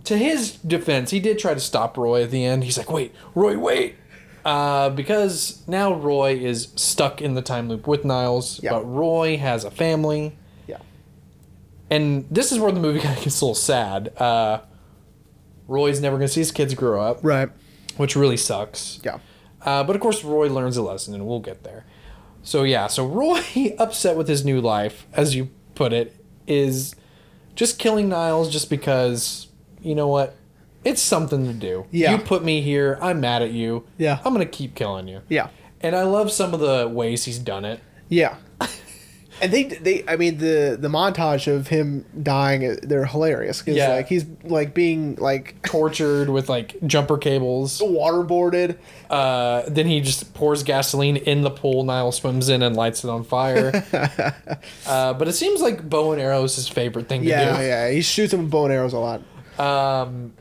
to 0.06 0.18
his 0.18 0.52
defense, 0.54 1.12
he 1.12 1.20
did 1.20 1.38
try 1.40 1.54
to 1.54 1.60
stop 1.60 1.98
Roy 1.98 2.24
at 2.24 2.32
the 2.32 2.46
end. 2.46 2.64
He's 2.64 2.78
like, 2.78 2.90
wait, 2.92 3.14
Roy, 3.36 3.58
wait. 3.58 3.96
Uh, 4.46 4.90
because 4.90 5.64
now 5.68 5.94
Roy 5.94 6.34
is 6.36 6.70
stuck 6.76 7.22
in 7.22 7.34
the 7.34 7.42
time 7.42 7.70
loop 7.70 7.88
with 7.88 8.04
Niles, 8.06 8.62
Yeah. 8.62 8.72
but 8.74 8.84
Roy 8.86 9.38
has 9.38 9.64
a 9.64 9.72
family. 9.72 10.36
yeah, 10.68 10.78
And 11.90 12.26
this 12.30 12.52
is 12.52 12.60
where 12.60 12.72
the 12.72 12.80
movie 12.80 13.00
kind 13.06 13.18
of 13.18 13.24
gets 13.24 13.40
a 13.42 13.46
little 13.46 13.56
sad. 13.56 14.12
Uh, 14.18 14.60
Roy's 15.74 16.00
never 16.02 16.18
going 16.18 16.28
to 16.28 16.34
see 16.34 16.42
his 16.42 16.52
kids 16.52 16.74
grow 16.74 17.02
up 17.02 17.20
right. 17.24 17.50
which 17.98 18.16
really 18.16 18.38
sucks. 18.38 19.00
Yeah, 19.04 19.20
Uh, 19.62 19.84
but 19.84 19.96
of 19.96 20.02
course, 20.02 20.24
Roy 20.24 20.48
learns 20.50 20.78
a 20.78 20.82
lesson, 20.82 21.14
and 21.14 21.26
we'll 21.28 21.40
get 21.40 21.64
there. 21.64 21.86
So 22.44 22.64
yeah, 22.64 22.88
so 22.88 23.06
Roy, 23.08 23.42
upset 23.80 24.16
with 24.18 24.28
his 24.28 24.44
new 24.46 24.60
life, 24.62 25.08
as 25.14 25.36
you 25.36 25.50
put 25.76 25.92
it, 25.94 26.16
is 26.48 26.96
just 27.56 27.80
killing 27.80 28.10
Niles 28.10 28.50
just 28.52 28.70
because 28.70 29.48
you 29.82 29.96
know 29.96 30.08
what? 30.08 30.36
It's 30.84 31.02
something 31.02 31.46
to 31.46 31.54
do. 31.54 31.86
Yeah. 31.92 32.12
You 32.12 32.18
put 32.18 32.44
me 32.44 32.62
here. 32.62 32.98
I'm 33.02 33.22
mad 33.22 33.42
at 33.42 33.52
you. 33.52 33.86
Yeah. 33.98 34.20
I'm 34.26 34.34
gonna 34.34 34.46
keep 34.46 34.76
killing 34.76 35.08
you. 35.08 35.22
yeah, 35.30 35.48
And 35.80 35.96
I 35.96 36.04
love 36.04 36.30
some 36.32 36.54
of 36.54 36.60
the 36.60 36.90
ways 36.90 37.24
he's 37.26 37.40
done 37.40 37.64
it. 37.66 37.80
yeah. 38.10 38.36
And 39.44 39.52
they, 39.52 39.64
they, 39.64 40.04
I 40.08 40.16
mean, 40.16 40.38
the 40.38 40.78
the 40.80 40.88
montage 40.88 41.54
of 41.54 41.68
him 41.68 42.06
dying, 42.24 42.66
uh, 42.66 42.76
they're 42.82 43.06
hilarious 43.06 43.60
because 43.62 43.76
Yeah. 43.76 43.90
like 43.90 44.08
he's 44.08 44.26
like 44.44 44.74
being 44.74 45.16
like 45.16 45.62
Tortured 45.64 46.30
with 46.30 46.50
like 46.50 46.76
jumper 46.88 47.18
cables. 47.18 47.80
waterboarded. 47.82 48.78
Uh, 49.10 49.64
then 49.68 49.86
he 49.86 50.02
just 50.02 50.34
pours 50.34 50.64
gasoline 50.64 51.18
in 51.18 51.42
the 51.42 51.52
pool 51.52 51.84
Niles 51.84 52.16
swims 52.18 52.50
in 52.50 52.64
and 52.64 52.76
lights 52.76 53.04
it 53.04 53.10
on 53.10 53.24
fire. 53.24 53.84
uh, 54.88 55.14
but 55.14 55.28
it 55.28 55.34
seems 55.34 55.62
like 55.62 55.88
bow 55.90 56.14
and 56.14 56.22
arrow 56.22 56.44
is 56.44 56.56
his 56.56 56.68
favorite 56.68 57.08
thing 57.10 57.22
to 57.24 57.28
Yeah, 57.28 57.58
do. 57.58 57.64
yeah. 57.64 57.90
He 57.92 58.02
shoots 58.02 58.34
him 58.34 58.44
with 58.44 58.50
bow 58.52 58.66
and 58.66 58.74
arrows 58.74 58.94
a 58.94 59.00
lot. 59.00 59.22
Um, 59.60 60.34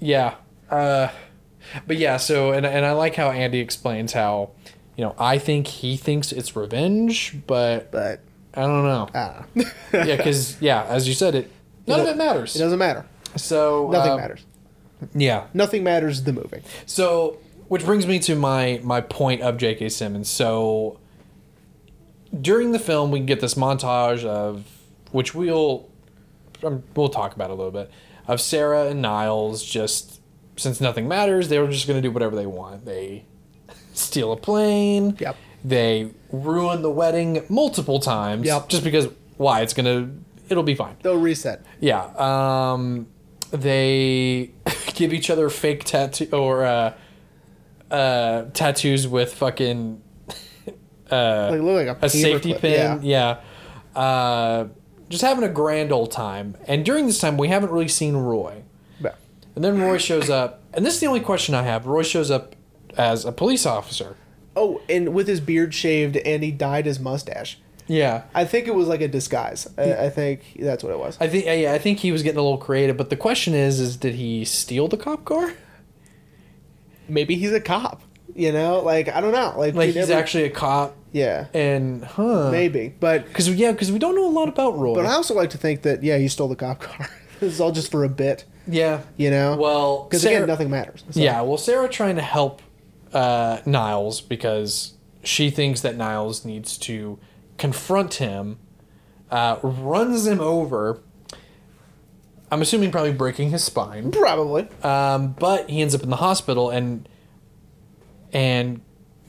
yeah. 0.00 0.34
Uh, 0.70 1.08
but 1.86 1.96
yeah, 1.98 2.16
so 2.16 2.52
and 2.52 2.64
and 2.66 2.84
I 2.86 2.92
like 2.92 3.14
how 3.14 3.30
Andy 3.30 3.58
explains 3.60 4.12
how 4.12 4.50
You 4.98 5.04
know, 5.04 5.14
I 5.16 5.38
think 5.38 5.68
he 5.68 5.96
thinks 5.96 6.32
it's 6.32 6.56
revenge, 6.56 7.36
but 7.46 7.92
But 7.92 8.18
I 8.52 8.62
don't 8.62 8.82
know. 8.82 9.08
uh, 9.14 9.44
yeah, 9.92 10.16
because 10.16 10.60
yeah, 10.60 10.82
as 10.88 11.06
you 11.06 11.14
said, 11.14 11.36
it 11.36 11.52
none 11.86 12.00
of 12.00 12.08
it 12.08 12.16
matters. 12.16 12.56
it 12.56 12.58
doesn't 12.58 12.80
matter. 12.80 13.06
So 13.36 13.88
Nothing 13.92 14.12
uh, 14.12 14.16
matters. 14.16 14.44
Yeah. 15.14 15.46
Nothing 15.54 15.84
matters. 15.84 16.24
The 16.24 16.32
movie. 16.32 16.62
So, 16.84 17.38
which 17.68 17.84
brings 17.84 18.08
me 18.08 18.18
to 18.18 18.34
my 18.34 18.80
my 18.82 19.00
point 19.00 19.40
of 19.42 19.56
J.K. 19.56 19.88
Simmons. 19.90 20.28
So, 20.28 20.98
during 22.40 22.72
the 22.72 22.80
film, 22.80 23.12
we 23.12 23.20
get 23.20 23.38
this 23.38 23.54
montage 23.54 24.24
of 24.24 24.64
which 25.12 25.32
we'll 25.32 25.88
um, 26.64 26.82
we'll 26.96 27.08
talk 27.08 27.36
about 27.36 27.50
a 27.50 27.54
little 27.54 27.70
bit 27.70 27.88
of 28.26 28.40
Sarah 28.40 28.86
and 28.88 29.00
Niles. 29.00 29.62
Just 29.62 30.20
since 30.56 30.80
nothing 30.80 31.06
matters, 31.06 31.50
they 31.50 31.60
were 31.60 31.68
just 31.68 31.86
going 31.86 32.02
to 32.02 32.08
do 32.08 32.10
whatever 32.10 32.34
they 32.34 32.46
want. 32.46 32.84
They 32.84 33.26
steal 34.18 34.32
a 34.32 34.36
plane. 34.36 35.16
Yep. 35.20 35.36
They 35.64 36.10
ruin 36.32 36.82
the 36.82 36.90
wedding 36.90 37.44
multiple 37.48 38.00
times. 38.00 38.46
Yep. 38.46 38.68
Just 38.68 38.84
because 38.84 39.08
why? 39.36 39.60
It's 39.62 39.74
gonna 39.74 40.10
it'll 40.48 40.62
be 40.64 40.74
fine. 40.74 40.96
They'll 41.02 41.18
reset. 41.20 41.64
Yeah. 41.80 42.04
Um, 42.16 43.06
they 43.50 44.50
give 44.94 45.12
each 45.12 45.30
other 45.30 45.48
fake 45.50 45.84
tattoo 45.84 46.28
or 46.32 46.64
uh, 46.64 46.94
uh, 47.90 48.44
tattoos 48.52 49.06
with 49.06 49.34
fucking 49.34 50.02
uh, 51.10 51.48
Like 51.52 51.60
look 51.60 51.86
like 51.86 52.02
a, 52.02 52.06
a 52.06 52.08
safety 52.08 52.54
paperclip. 52.54 52.60
pin. 52.60 53.00
Yeah. 53.02 53.40
Yeah. 53.94 54.00
Uh, 54.00 54.68
just 55.08 55.22
having 55.22 55.44
a 55.44 55.48
grand 55.48 55.90
old 55.92 56.10
time. 56.10 56.56
And 56.66 56.84
during 56.84 57.06
this 57.06 57.18
time, 57.20 57.36
we 57.38 57.48
haven't 57.48 57.70
really 57.70 57.88
seen 57.88 58.14
Roy. 58.16 58.62
Yeah. 59.00 59.14
And 59.56 59.64
then 59.64 59.80
Roy 59.80 59.96
shows 59.98 60.28
up, 60.28 60.62
and 60.74 60.84
this 60.84 60.94
is 60.94 61.00
the 61.00 61.06
only 61.06 61.20
question 61.20 61.54
I 61.54 61.62
have. 61.62 61.86
Roy 61.86 62.02
shows 62.02 62.30
up 62.30 62.54
as 62.98 63.24
a 63.24 63.32
police 63.32 63.64
officer. 63.64 64.16
Oh, 64.56 64.80
and 64.88 65.14
with 65.14 65.28
his 65.28 65.40
beard 65.40 65.72
shaved, 65.72 66.16
and 66.16 66.42
he 66.42 66.50
dyed 66.50 66.84
his 66.86 66.98
mustache. 66.98 67.58
Yeah. 67.86 68.24
I 68.34 68.44
think 68.44 68.66
it 68.66 68.74
was 68.74 68.86
like 68.88 69.00
a 69.00 69.08
disguise. 69.08 69.66
I, 69.78 69.94
I 70.06 70.10
think 70.10 70.42
that's 70.60 70.82
what 70.84 70.92
it 70.92 70.98
was. 70.98 71.16
I 71.20 71.28
think 71.28 71.46
yeah, 71.46 71.72
I 71.72 71.78
think 71.78 72.00
he 72.00 72.12
was 72.12 72.22
getting 72.22 72.38
a 72.38 72.42
little 72.42 72.58
creative, 72.58 72.96
but 72.98 73.08
the 73.08 73.16
question 73.16 73.54
is 73.54 73.80
is 73.80 73.96
did 73.96 74.14
he 74.16 74.44
steal 74.44 74.88
the 74.88 74.98
cop 74.98 75.24
car? 75.24 75.52
Maybe 77.08 77.36
he's 77.36 77.52
a 77.52 77.60
cop. 77.60 78.02
You 78.34 78.52
know, 78.52 78.80
like 78.80 79.08
I 79.08 79.20
don't 79.20 79.32
know. 79.32 79.54
Like, 79.56 79.74
Like 79.74 79.86
he's 79.86 79.96
never- 79.96 80.12
actually 80.12 80.44
a 80.44 80.50
cop 80.50 80.94
yeah, 81.12 81.46
and 81.54 82.04
huh 82.04 82.50
maybe. 82.50 82.94
But 83.00 83.24
Because 83.26 83.48
yeah, 83.48 83.72
because 83.72 83.90
we 83.90 83.98
don't 83.98 84.14
know 84.14 84.26
a 84.26 84.30
lot 84.30 84.48
about 84.48 84.76
Roy. 84.78 84.94
but 84.94 85.06
I 85.06 85.12
also 85.14 85.34
like 85.34 85.50
to 85.50 85.58
think 85.58 85.82
that 85.82 86.02
yeah, 86.02 86.18
he 86.18 86.28
stole 86.28 86.48
the 86.48 86.56
cop 86.56 86.80
car. 86.80 87.08
this 87.40 87.54
is 87.54 87.60
all 87.60 87.72
just 87.72 87.90
for 87.90 88.04
a 88.04 88.08
bit. 88.10 88.44
yeah, 88.66 89.00
You 89.16 89.30
know. 89.30 89.56
Well, 89.56 90.04
because 90.04 90.24
again, 90.24 90.46
nothing 90.46 90.68
matters. 90.68 91.04
So- 91.10 91.20
yeah. 91.20 91.40
Well, 91.40 91.56
Sarah 91.56 91.88
trying 91.88 92.16
to 92.16 92.22
help 92.22 92.60
uh, 93.12 93.60
Niles 93.66 94.20
because 94.20 94.94
she 95.22 95.50
thinks 95.50 95.80
that 95.82 95.96
Niles 95.96 96.44
needs 96.44 96.78
to 96.78 97.18
confront 97.56 98.14
him, 98.14 98.58
uh, 99.30 99.58
runs 99.62 100.26
him 100.26 100.40
over. 100.40 101.02
I'm 102.50 102.62
assuming 102.62 102.90
probably 102.90 103.12
breaking 103.12 103.50
his 103.50 103.62
spine. 103.62 104.10
Probably. 104.10 104.68
Um, 104.82 105.32
but 105.38 105.68
he 105.68 105.82
ends 105.82 105.94
up 105.94 106.02
in 106.02 106.10
the 106.10 106.16
hospital, 106.16 106.70
and 106.70 107.08
and 108.32 108.80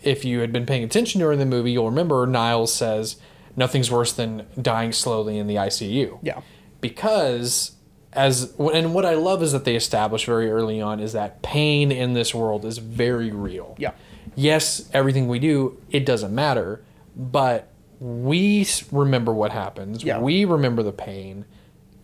if 0.04 0.24
you 0.24 0.40
had 0.40 0.54
been 0.54 0.66
paying 0.66 0.84
attention 0.84 1.20
during 1.20 1.40
the 1.40 1.46
movie, 1.46 1.72
you'll 1.72 1.90
remember 1.90 2.26
Niles 2.26 2.74
says 2.74 3.18
nothing's 3.56 3.92
worse 3.92 4.14
than 4.14 4.46
dying 4.62 4.94
slowly 4.94 5.38
in 5.38 5.48
the 5.48 5.56
ICU. 5.56 6.20
Yeah. 6.22 6.42
Because 6.80 7.74
as 8.14 8.54
and 8.58 8.94
what 8.94 9.06
I 9.06 9.14
love 9.14 9.44
is 9.44 9.52
that 9.52 9.66
they 9.66 9.76
establish 9.76 10.26
very 10.26 10.50
early 10.50 10.82
on 10.82 11.00
is 11.00 11.14
that 11.14 11.42
pain 11.42 11.92
in 11.92 12.14
this 12.14 12.34
world 12.34 12.66
is 12.66 12.80
very 12.80 13.32
real. 13.32 13.76
Yeah. 13.78 13.92
Yes, 14.36 14.90
everything 14.94 15.28
we 15.28 15.40
do 15.40 15.82
it 15.92 16.06
doesn't 16.06 16.34
matter, 16.34 16.84
but 17.16 17.70
we 18.00 18.66
remember 18.92 19.34
what 19.34 19.52
happens. 19.52 20.04
Yeah. 20.04 20.20
We 20.20 20.46
remember 20.46 20.84
the 20.84 20.92
pain, 20.92 21.46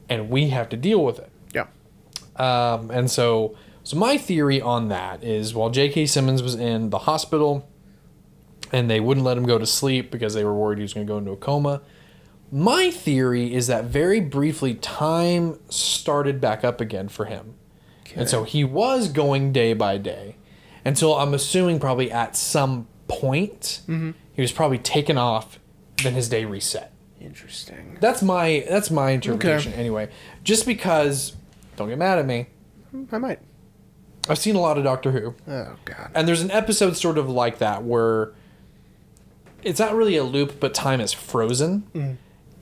and 0.10 0.30
we 0.30 0.50
have 0.50 0.70
to 0.70 0.78
deal 0.78 1.04
with 1.04 1.20
it. 1.20 1.32
Yeah. 1.54 1.68
Um, 2.36 2.92
and 2.92 3.10
so, 3.10 3.56
so 3.84 3.96
my 3.98 4.18
theory 4.18 4.62
on 4.62 4.90
that 4.90 5.24
is 5.24 5.54
while 5.54 5.70
J.K. 5.70 6.06
Simmons 6.08 6.44
was 6.44 6.56
in 6.56 6.90
the 6.90 7.00
hospital, 7.00 7.68
and 8.72 8.90
they 8.90 9.00
wouldn't 9.00 9.26
let 9.26 9.38
him 9.38 9.46
go 9.46 9.58
to 9.58 9.66
sleep 9.66 10.12
because 10.12 10.34
they 10.34 10.44
were 10.44 10.54
worried 10.54 10.80
he 10.80 10.82
was 10.82 10.94
going 10.94 11.08
to 11.08 11.12
go 11.12 11.18
into 11.18 11.32
a 11.32 11.38
coma. 11.38 11.82
My 12.56 12.90
theory 12.90 13.54
is 13.54 13.68
that 13.68 13.84
very 13.84 14.22
briefly 14.22 14.76
time 14.76 15.60
started 15.68 16.40
back 16.40 16.64
up 16.64 16.80
again 16.80 17.10
for 17.10 17.26
him, 17.26 17.56
and 18.16 18.30
so 18.30 18.46
he 18.46 18.64
was 18.64 19.10
going 19.10 19.52
day 19.52 19.74
by 19.74 19.98
day, 19.98 20.38
until 20.86 21.16
I'm 21.16 21.34
assuming 21.34 21.82
probably 21.82 22.10
at 22.10 22.38
some 22.38 22.88
point 23.10 23.82
mm-hmm. 23.90 24.12
he 24.32 24.42
was 24.42 24.54
probably 24.54 24.78
taken 24.78 25.18
off, 25.18 25.60
then 26.02 26.14
his 26.14 26.30
day 26.30 26.46
reset. 26.46 26.94
Interesting. 27.20 27.98
That's 28.00 28.22
my 28.22 28.66
that's 28.70 28.90
my 28.90 29.12
interpretation 29.12 29.74
anyway. 29.74 30.08
Just 30.46 30.66
because, 30.66 31.34
don't 31.76 31.90
get 31.90 31.98
mad 31.98 32.20
at 32.20 32.26
me. 32.26 32.48
I 33.12 33.18
might. 33.18 33.40
I've 34.30 34.40
seen 34.40 34.56
a 34.56 34.62
lot 34.62 34.78
of 34.78 34.86
Doctor 34.86 35.12
Who, 35.12 35.36
Oh 35.46 35.76
God. 35.84 36.10
and 36.16 36.26
there's 36.26 36.42
an 36.42 36.52
episode 36.52 36.96
sort 36.96 37.18
of 37.18 37.30
like 37.30 37.58
that 37.58 37.84
where 37.84 38.32
it's 39.62 39.82
not 39.82 39.94
really 39.94 40.16
a 40.16 40.24
loop, 40.24 40.62
but 40.62 40.74
time 40.74 41.02
is 41.02 41.12
frozen, 41.12 41.84
mm. 41.94 42.16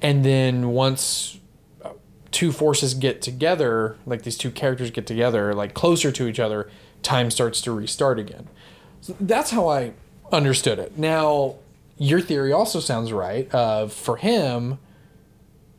And 0.04 0.24
then 0.26 0.70
once 0.70 1.40
uh, 1.84 1.92
two 2.30 2.52
forces 2.52 2.94
get 2.94 3.22
together, 3.22 3.98
like 4.06 4.24
these 4.24 4.38
two 4.38 4.52
characters 4.52 4.92
get 4.92 5.08
together, 5.08 5.54
like 5.54 5.74
closer 5.74 6.12
to 6.12 6.28
each 6.28 6.40
other, 6.40 6.70
time 7.02 7.32
starts 7.32 7.62
to 7.62 7.72
restart 7.72 8.20
again. 8.20 8.50
So 9.02 9.16
that's 9.20 9.52
how 9.52 9.70
I 9.70 9.94
understood 10.32 10.78
it. 10.78 10.98
Now, 10.98 11.56
your 11.98 12.20
theory 12.20 12.52
also 12.52 12.80
sounds 12.80 13.14
right. 13.14 13.54
Uh, 13.54 13.88
for 13.88 14.18
him, 14.18 14.78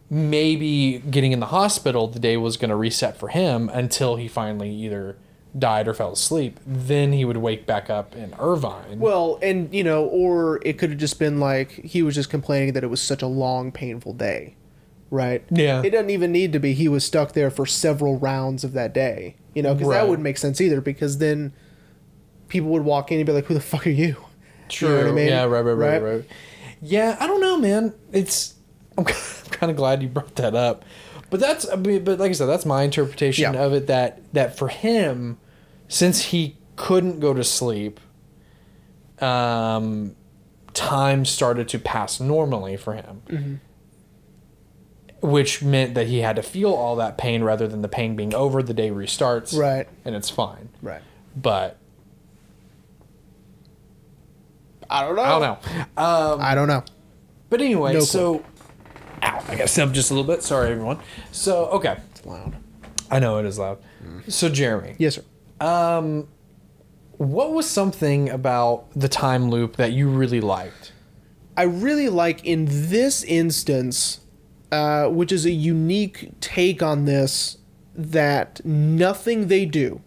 maybe 0.09 0.99
getting 1.11 1.33
in 1.33 1.41
the 1.41 1.47
hospital, 1.47 2.07
the 2.07 2.19
day 2.19 2.37
was 2.37 2.57
going 2.57 2.71
to 2.71 2.77
reset 2.77 3.19
for 3.19 3.29
him 3.29 3.69
until 3.69 4.17
he 4.17 4.29
finally 4.29 4.71
either 4.71 5.17
died 5.59 5.87
or 5.87 5.95
fell 5.95 6.12
asleep. 6.12 6.59
Then 6.67 7.12
he 7.12 7.25
would 7.25 7.37
wake 7.37 7.64
back 7.67 7.88
up 7.90 8.14
in 8.17 8.35
Irvine. 8.40 8.99
Well, 8.99 9.38
and 9.43 9.73
you 9.73 9.85
know, 9.85 10.05
or 10.05 10.61
it 10.64 10.79
could 10.79 10.90
have 10.90 10.99
just 10.99 11.19
been 11.19 11.38
like 11.40 11.71
he 11.71 12.03
was 12.03 12.14
just 12.17 12.31
complaining 12.31 12.73
that 12.75 12.83
it 12.85 12.88
was 12.88 13.01
such 13.01 13.23
a 13.23 13.27
long, 13.27 13.71
painful 13.73 14.14
day, 14.14 14.57
right? 15.11 15.45
Yeah. 15.51 15.83
It 15.85 15.90
doesn't 15.90 16.11
even 16.11 16.33
need 16.33 16.53
to 16.55 16.59
be. 16.59 16.75
He 16.75 16.88
was 16.88 17.05
stuck 17.05 17.33
there 17.33 17.51
for 17.51 17.67
several 17.67 18.19
rounds 18.19 18.64
of 18.64 18.73
that 18.73 18.93
day, 18.93 19.37
you 19.55 19.62
know, 19.62 19.75
because 19.75 19.88
Right. 19.88 19.99
that 19.99 20.09
wouldn't 20.09 20.25
make 20.25 20.38
sense 20.38 20.61
either. 20.61 20.81
Because 20.81 21.19
then 21.19 21.53
people 22.49 22.71
would 22.71 22.85
walk 22.85 23.12
in 23.12 23.19
and 23.19 23.27
be 23.27 23.33
like, 23.33 23.47
"Who 23.47 23.55
the 23.55 23.61
fuck 23.61 23.87
are 23.87 23.90
you?" 23.90 24.17
True. 24.69 24.88
You 24.99 25.05
know 25.05 25.11
I 25.11 25.12
mean? 25.12 25.29
Yeah, 25.29 25.45
right, 25.45 25.61
right, 25.61 25.73
right, 25.73 26.03
Right? 26.03 26.14
right, 26.17 26.25
Yeah, 26.83 27.17
I 27.21 27.27
don't 27.27 27.40
know, 27.40 27.57
man. 27.59 27.95
It's 28.12 28.55
I'm, 28.99 29.05
kind 29.05 29.71
of 29.71 29.77
glad 29.77 30.03
you 30.03 30.09
brought 30.09 30.35
that 30.37 30.55
up, 30.55 30.85
but 31.31 31.38
that's 31.40 31.64
but 31.67 32.19
like 32.19 32.31
I 32.31 32.33
said, 32.33 32.47
that's 32.47 32.67
my 32.67 32.83
interpretation 32.83 33.55
Yeah. 33.55 33.62
of 33.62 33.73
it. 33.73 33.87
That 33.87 34.21
that 34.35 34.57
for 34.59 34.69
him, 34.69 35.38
since 35.88 36.20
he 36.27 36.57
couldn't 36.77 37.20
go 37.20 37.33
to 37.35 37.44
sleep, 37.44 38.01
um, 39.20 40.14
time 40.73 41.25
started 41.25 41.68
to 41.68 41.79
pass 41.79 42.18
normally 42.20 42.77
for 42.77 42.94
him. 42.94 43.23
Mm-hmm. 43.29 43.55
Which 45.27 45.62
meant 45.62 45.94
that 45.94 46.07
he 46.09 46.18
had 46.18 46.37
to 46.37 46.42
feel 46.42 46.73
all 46.73 46.97
that 46.97 47.16
pain 47.16 47.42
rather 47.42 47.66
than 47.66 47.81
the 47.81 47.88
pain 47.88 48.14
being 48.14 48.35
over. 48.35 48.62
The 48.62 48.75
day 48.75 48.90
restarts, 48.90 49.57
Right. 49.59 49.88
and 50.05 50.14
it's 50.14 50.29
fine. 50.29 50.68
Right. 50.83 51.01
But 51.35 51.79
I 54.90 55.01
don't 55.03 55.16
know. 55.16 55.23
I 55.23 55.29
don't 55.31 55.40
know. 55.40 56.03
Um, 56.03 56.40
I 56.42 56.55
don't 56.55 56.68
know. 56.68 56.85
But 57.49 57.62
anyway, 57.62 57.94
No 57.94 58.01
so 58.01 58.44
ow, 59.23 59.44
I 59.49 59.57
got 59.57 59.68
stumped 59.70 59.94
just 59.94 60.11
a 60.11 60.14
little 60.14 60.31
bit. 60.31 60.42
Sorry, 60.42 60.70
everyone. 60.70 60.99
So 61.33 61.66
okay, 61.66 61.97
It's 62.11 62.27
loud. 62.27 62.57
I 63.11 63.18
know 63.18 63.38
it 63.38 63.47
is 63.47 63.59
loud. 63.59 63.79
So 64.29 64.49
Jeremy, 64.51 64.94
Yes, 64.99 65.14
sir. 65.16 65.23
What 65.61 67.53
was 67.53 67.69
something 67.69 68.29
about 68.29 68.90
the 68.95 69.09
time 69.09 69.51
loop 69.51 69.77
that 69.77 69.93
you 69.93 70.09
really 70.09 70.40
liked? 70.40 70.93
I 71.57 71.62
really 71.62 72.09
like 72.09 72.45
in 72.45 72.67
this 72.69 73.23
instance, 73.25 74.21
uh, 74.73 75.09
which 75.09 75.31
is 75.31 75.47
a 75.47 75.53
unique 75.53 76.31
take 76.40 76.83
on 76.83 77.05
this, 77.05 77.59
that 77.95 78.64
nothing 78.64 79.47
they 79.47 79.64
do, 79.64 80.01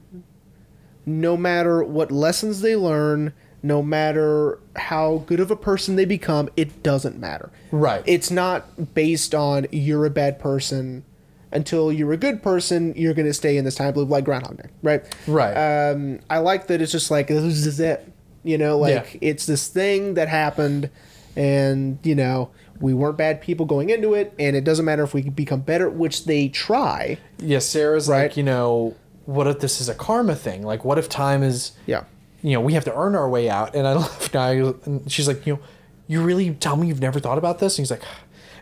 no 1.05 1.37
matter 1.37 1.83
what 1.83 2.11
lessons 2.11 2.59
they 2.59 2.75
learn, 2.75 3.33
no 3.63 3.81
matter 3.81 4.59
how 4.75 5.23
good 5.25 5.39
of 5.39 5.49
a 5.49 5.55
person 5.55 5.95
they 5.95 6.05
become, 6.05 6.49
it 6.57 6.83
doesn't 6.83 7.17
matter. 7.17 7.49
Right. 7.71 8.03
It's 8.05 8.29
not 8.29 8.93
based 8.93 9.33
on 9.33 9.67
you're 9.71 10.05
a 10.05 10.09
bad 10.09 10.37
person. 10.37 11.05
Until 11.51 11.91
you're 11.93 12.11
a 12.11 12.17
good 12.17 12.43
person, 12.43 12.93
you're 12.97 13.13
gonna 13.13 13.33
stay 13.33 13.55
in 13.57 13.63
this 13.65 13.75
time 13.75 13.93
loop 13.95 14.09
like 14.09 14.25
Groundhog 14.25 14.57
Day, 14.57 14.69
right? 14.83 15.03
Right. 15.27 15.53
Um, 15.91 16.19
I 16.29 16.39
like 16.39 16.67
that 16.67 16.81
it's 16.81 16.91
just 16.91 17.09
like 17.09 17.27
this 17.27 17.65
is 17.65 17.79
it. 17.79 18.11
You 18.43 18.57
know, 18.57 18.77
like 18.77 19.13
Yeah. 19.13 19.19
it's 19.29 19.45
this 19.45 19.67
thing 19.67 20.15
that 20.15 20.27
happened, 20.27 20.89
and 21.35 21.99
you 22.03 22.15
know 22.15 22.49
we 22.79 22.93
weren't 22.93 23.17
bad 23.17 23.41
people 23.41 23.65
going 23.65 23.89
into 23.89 24.13
it, 24.13 24.33
and 24.37 24.55
it 24.55 24.63
doesn't 24.63 24.85
matter 24.85 25.03
if 25.03 25.13
we 25.13 25.21
become 25.23 25.61
better, 25.61 25.89
which 25.89 26.25
they 26.25 26.47
try. 26.47 27.17
Yes, 27.39 27.65
Sarah's 27.65 28.07
Right. 28.07 28.23
like, 28.23 28.37
you 28.37 28.43
know, 28.43 28.93
what 29.25 29.47
if 29.47 29.59
this 29.61 29.81
is 29.81 29.89
a 29.89 29.95
karma 29.95 30.35
thing? 30.35 30.61
Like, 30.63 30.85
what 30.85 30.99
if 30.99 31.09
time 31.09 31.41
is, 31.41 31.71
Yeah. 31.87 32.03
you 32.43 32.51
know, 32.53 32.61
we 32.61 32.73
have 32.73 32.85
to 32.85 32.95
earn 32.95 33.15
our 33.15 33.27
way 33.27 33.49
out. 33.49 33.73
And 33.75 33.87
I 33.87 33.93
love 33.95 34.29
Niall, 34.31 34.75
and 34.85 35.11
she's 35.11 35.27
like, 35.27 35.47
you 35.47 35.53
know, 35.53 35.59
you 36.05 36.21
really 36.21 36.51
tell 36.51 36.75
me 36.77 36.85
you've 36.87 37.01
never 37.01 37.19
thought 37.19 37.39
about 37.39 37.57
this? 37.57 37.77
And 37.79 37.83
he's 37.83 37.89
like, 37.91 38.03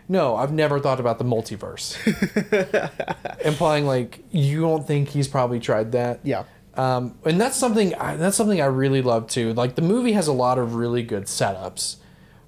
no, 0.08 0.36
I've 0.36 0.52
never 0.52 0.78
thought 0.80 1.00
about 1.00 1.18
the 1.18 1.24
multiverse. 1.24 1.96
Implying 3.44 3.86
like 3.86 4.20
you 4.30 4.60
don't 4.60 4.86
think 4.86 5.08
he's 5.08 5.28
probably 5.28 5.60
tried 5.60 5.92
that. 5.92 6.20
Yeah. 6.22 6.44
Um, 6.74 7.16
and 7.24 7.40
that's 7.40 7.56
something 7.56 7.94
I, 7.94 8.16
that's 8.16 8.36
something 8.36 8.60
I 8.60 8.66
really 8.66 9.02
love 9.02 9.28
too. 9.28 9.52
Like 9.54 9.74
the 9.76 9.82
movie 9.82 10.12
has 10.12 10.26
a 10.28 10.32
lot 10.32 10.58
of 10.58 10.74
really 10.74 11.02
good 11.02 11.24
setups, 11.24 11.96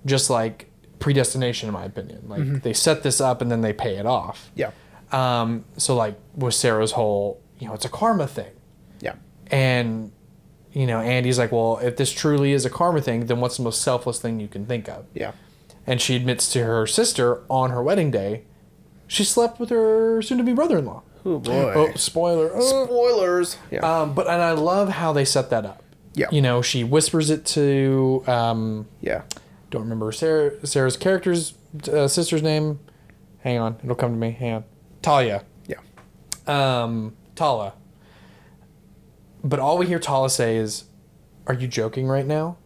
just 0.06 0.30
like 0.30 0.70
Predestination, 0.98 1.68
in 1.68 1.72
my 1.72 1.84
opinion. 1.84 2.24
Like 2.28 2.62
they 2.62 2.72
set 2.72 3.02
this 3.02 3.20
up 3.20 3.40
and 3.40 3.50
then 3.50 3.60
they 3.60 3.72
pay 3.72 3.96
it 3.96 4.06
off. 4.06 4.50
Yeah. 4.54 4.72
Um, 5.12 5.64
so 5.76 5.94
like 5.96 6.18
with 6.36 6.54
Sarah's 6.54 6.92
whole, 6.92 7.40
you 7.58 7.68
know, 7.68 7.74
it's 7.74 7.84
a 7.86 7.88
karma 7.88 8.26
thing, 8.26 8.52
Yeah. 9.00 9.14
and 9.50 10.12
you 10.72 10.86
know, 10.86 11.00
Andy's 11.00 11.38
like, 11.38 11.50
well, 11.50 11.78
if 11.82 11.96
this 11.96 12.12
truly 12.12 12.52
is 12.52 12.66
a 12.66 12.70
karma 12.70 13.00
thing, 13.00 13.26
then 13.26 13.40
what's 13.40 13.56
the 13.56 13.62
most 13.62 13.80
selfless 13.80 14.20
thing 14.20 14.38
you 14.38 14.48
can 14.48 14.66
think 14.66 14.88
of? 14.88 15.06
Yeah. 15.14 15.32
And 15.88 16.02
she 16.02 16.14
admits 16.14 16.52
to 16.52 16.64
her 16.64 16.86
sister 16.86 17.42
on 17.48 17.70
her 17.70 17.82
wedding 17.82 18.10
day, 18.10 18.44
she 19.06 19.24
slept 19.24 19.58
with 19.58 19.70
her 19.70 20.20
soon-to-be 20.20 20.52
brother-in-law. 20.52 21.02
Oh 21.24 21.38
boy. 21.38 21.72
Oh, 21.74 21.92
spoiler! 21.94 22.50
Oh. 22.54 22.84
Spoilers. 22.84 23.56
Yeah. 23.70 23.80
Um, 23.80 24.14
but 24.14 24.28
and 24.28 24.42
I 24.42 24.52
love 24.52 24.90
how 24.90 25.12
they 25.12 25.24
set 25.24 25.50
that 25.50 25.64
up. 25.64 25.82
Yeah. 26.14 26.26
You 26.30 26.42
know, 26.42 26.62
she 26.62 26.84
whispers 26.84 27.30
it 27.30 27.46
to 27.46 28.22
um, 28.26 28.86
yeah. 29.00 29.22
don't 29.70 29.82
remember 29.82 30.12
Sarah 30.12 30.66
Sarah's 30.66 30.96
character's 30.96 31.54
uh, 31.90 32.06
sister's 32.06 32.42
name. 32.42 32.80
Hang 33.40 33.58
on, 33.58 33.78
it'll 33.82 33.96
come 33.96 34.12
to 34.12 34.18
me. 34.18 34.32
Hang 34.32 34.54
on, 34.54 34.64
Talia. 35.00 35.44
Yeah. 35.66 35.80
Um, 36.46 37.16
Tala. 37.34 37.74
But 39.42 39.58
all 39.58 39.78
we 39.78 39.86
hear 39.86 39.98
Tala 39.98 40.28
say 40.28 40.56
is, 40.56 40.84
"Are 41.46 41.54
you 41.54 41.66
joking 41.66 42.06
right 42.08 42.26
now?" 42.26 42.58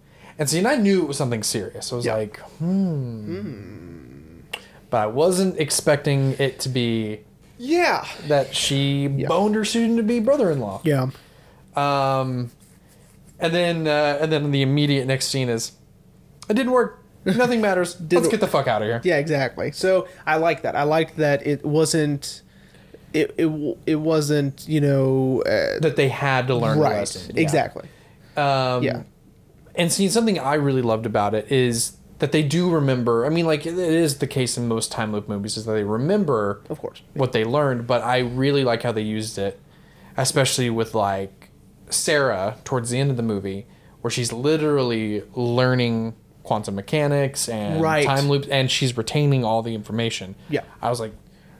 And 0.42 0.50
see, 0.50 0.58
and 0.58 0.66
I 0.66 0.74
knew 0.74 1.02
it 1.02 1.06
was 1.06 1.16
something 1.16 1.44
serious. 1.44 1.92
I 1.92 1.94
was 1.96 2.04
Yeah. 2.04 2.16
like, 2.16 2.40
hmm. 2.58 4.40
But 4.90 4.96
I 4.96 5.06
wasn't 5.06 5.56
expecting 5.60 6.32
it 6.40 6.58
to 6.60 6.68
be 6.68 7.20
Yeah. 7.58 8.04
that 8.26 8.52
she 8.52 9.06
boned 9.06 9.54
her 9.54 9.64
soon-to-be 9.64 10.18
brother-in-law. 10.18 10.80
Yeah. 10.82 11.10
Um, 11.76 12.50
and 13.38 13.54
then 13.54 13.86
uh, 13.86 14.18
and 14.20 14.32
then 14.32 14.50
the 14.50 14.62
immediate 14.62 15.06
next 15.06 15.28
scene 15.28 15.48
is, 15.48 15.72
it 16.48 16.54
didn't 16.54 16.72
work. 16.72 16.98
Nothing 17.24 17.60
matters. 17.68 17.96
Let's 18.10 18.26
get 18.26 18.40
the 18.40 18.48
fuck 18.48 18.66
out 18.66 18.82
of 18.82 18.88
here. 18.88 19.00
Yeah, 19.04 19.18
exactly. 19.18 19.70
So 19.70 20.08
I 20.26 20.38
like 20.38 20.62
that. 20.62 20.74
I 20.74 20.82
liked 20.82 21.18
that 21.18 21.46
it 21.46 21.64
wasn't. 21.64 22.42
It 23.12 23.32
it 23.38 23.76
it 23.86 23.96
wasn't 23.96 24.66
you 24.68 24.80
know 24.80 25.42
uh, 25.46 25.78
That 25.80 25.94
they 25.94 26.08
had 26.08 26.48
to 26.48 26.56
learn 26.56 26.78
the 26.78 26.82
right 26.84 26.96
lesson. 26.98 27.36
Yeah. 27.36 27.42
exactly. 27.42 27.88
Um, 28.36 28.82
Yeah. 28.82 29.02
And 29.74 29.90
see, 29.92 30.08
something 30.08 30.38
I 30.38 30.54
really 30.54 30.82
loved 30.82 31.06
about 31.06 31.34
it 31.34 31.50
is 31.50 31.96
that 32.18 32.30
they 32.32 32.42
do 32.42 32.70
remember. 32.70 33.24
I 33.26 33.30
mean, 33.30 33.46
like 33.46 33.66
it 33.66 33.76
is 33.78 34.18
the 34.18 34.26
case 34.26 34.56
in 34.58 34.68
most 34.68 34.92
time 34.92 35.12
loop 35.12 35.28
movies, 35.28 35.56
is 35.56 35.64
that 35.64 35.72
they 35.72 35.82
remember, 35.84 36.62
Of 36.70 36.78
course. 36.78 37.02
what 37.14 37.32
they 37.32 37.44
learned. 37.44 37.86
But 37.86 38.02
I 38.02 38.18
really 38.18 38.64
like 38.64 38.82
how 38.82 38.92
they 38.92 39.02
used 39.02 39.38
it, 39.38 39.58
especially 40.16 40.70
with 40.70 40.94
like 40.94 41.48
Sarah 41.90 42.56
towards 42.64 42.90
the 42.90 42.98
end 42.98 43.10
of 43.10 43.16
the 43.16 43.22
movie, 43.22 43.66
where 44.02 44.10
she's 44.10 44.32
literally 44.32 45.22
learning 45.34 46.14
quantum 46.42 46.74
mechanics 46.74 47.48
and 47.48 47.80
Right. 47.80 48.04
time 48.04 48.28
loops, 48.28 48.48
and 48.48 48.70
she's 48.70 48.96
retaining 48.96 49.44
all 49.44 49.62
the 49.62 49.74
information. 49.74 50.34
Yeah. 50.48 50.62
I 50.80 50.90
was 50.90 50.98
like, 51.00 51.12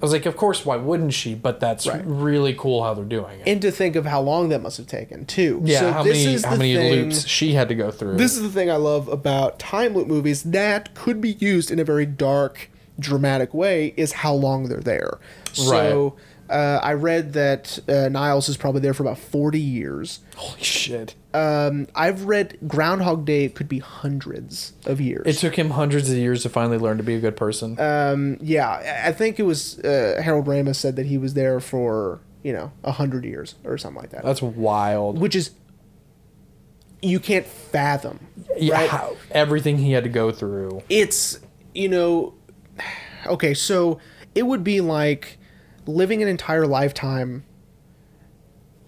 was 0.05 0.13
like, 0.13 0.27
of 0.27 0.37
course, 0.37 0.67
why 0.67 0.77
wouldn't 0.77 1.13
she? 1.15 1.35
But 1.35 1.61
that's 1.61 1.87
Right. 1.87 2.03
really 2.05 2.55
cool 2.55 2.83
how 2.83 2.93
they're 2.95 3.05
doing 3.05 3.41
it. 3.41 3.49
And 3.49 3.63
to 3.63 3.71
think 3.71 3.95
of 3.97 4.05
how 4.07 4.21
long 4.21 4.49
that 4.51 4.61
must 4.63 4.77
have 4.77 4.87
taken 4.87 5.25
too. 5.27 5.61
yeah, 5.65 5.81
So 5.81 5.93
how 5.93 6.03
this 6.03 6.25
many 6.25 6.43
how 6.43 6.57
many 6.57 6.75
thing- 6.77 6.91
loops 7.05 7.27
she 7.29 7.55
had 7.55 7.69
to 7.69 7.75
go 7.75 7.91
through. 7.91 8.17
This 8.17 8.37
is 8.37 8.43
the 8.43 8.49
thing 8.51 8.71
I 8.71 8.77
love 8.77 9.09
about 9.09 9.59
time 9.59 9.95
loop 9.95 10.09
movies 10.09 10.43
that 10.43 10.95
could 10.95 11.21
be 11.21 11.37
used 11.39 11.71
in 11.71 11.79
a 11.79 11.85
very 11.85 12.07
dark, 12.07 12.69
dramatic 12.99 13.55
way. 13.55 13.95
Is 13.97 14.13
how 14.13 14.35
long 14.35 14.69
they're 14.69 14.81
there. 14.81 15.19
Right. 15.59 15.91
So 15.91 16.15
uh, 16.53 16.81
I 16.83 16.93
read 16.93 17.33
that 17.33 17.79
uh, 17.89 18.09
Niles 18.11 18.49
is 18.49 18.57
probably 18.57 18.81
there 18.83 18.95
for 18.95 19.03
about 19.03 19.19
forty 19.19 19.59
years. 19.61 20.21
Holy 20.37 20.63
shit. 20.63 21.15
Um, 21.35 21.89
I've 21.95 22.25
read 22.27 22.59
Groundhog 22.69 23.25
Day 23.25 23.49
could 23.49 23.69
be 23.69 23.79
hundreds 23.79 24.75
of 24.85 25.01
years. 25.01 25.23
It 25.27 25.39
took 25.39 25.57
him 25.59 25.71
hundreds 25.71 26.11
of 26.11 26.17
years 26.19 26.43
to 26.43 26.51
finally 26.51 26.77
learn 26.79 26.99
to 26.99 27.03
be 27.03 27.15
a 27.15 27.21
good 27.21 27.37
person. 27.37 27.81
um, 27.81 28.37
yeah, 28.41 29.03
I- 29.07 29.13
think 29.13 29.41
it 29.41 29.45
was 29.45 29.79
uh, 29.81 30.21
Harold 30.23 30.45
Ramis 30.47 30.77
said 30.77 30.97
that 30.97 31.07
he 31.07 31.17
was 31.19 31.35
there 31.35 31.59
for 31.59 32.21
you 32.43 32.53
know 32.53 32.71
a 32.85 32.93
hundred 32.93 33.25
years 33.25 33.55
or 33.65 33.79
something 33.79 34.03
like 34.03 34.11
that, 34.11 34.23
That's 34.25 34.43
wild. 34.43 35.19
which 35.19 35.35
is 35.35 35.53
you 37.01 37.19
can't 37.19 37.47
fathom. 37.47 38.21
Yeah, 38.57 38.75
right? 38.75 38.91
how, 38.91 39.17
everything 39.31 39.79
he 39.79 39.93
had 39.93 40.05
to 40.05 40.11
go 40.11 40.31
through. 40.33 40.83
It's 40.89 41.41
you 41.75 41.89
know, 41.89 42.35
okay, 43.27 43.55
so 43.55 43.99
it 44.35 44.43
would 44.45 44.63
be 44.63 44.81
like 44.81 45.39
living 45.87 46.23
an 46.23 46.29
entire 46.29 46.67
lifetime 46.67 47.45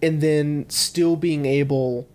and 0.03 0.21
then 0.21 0.67
still 0.69 1.17
being 1.17 1.47
able 1.47 2.07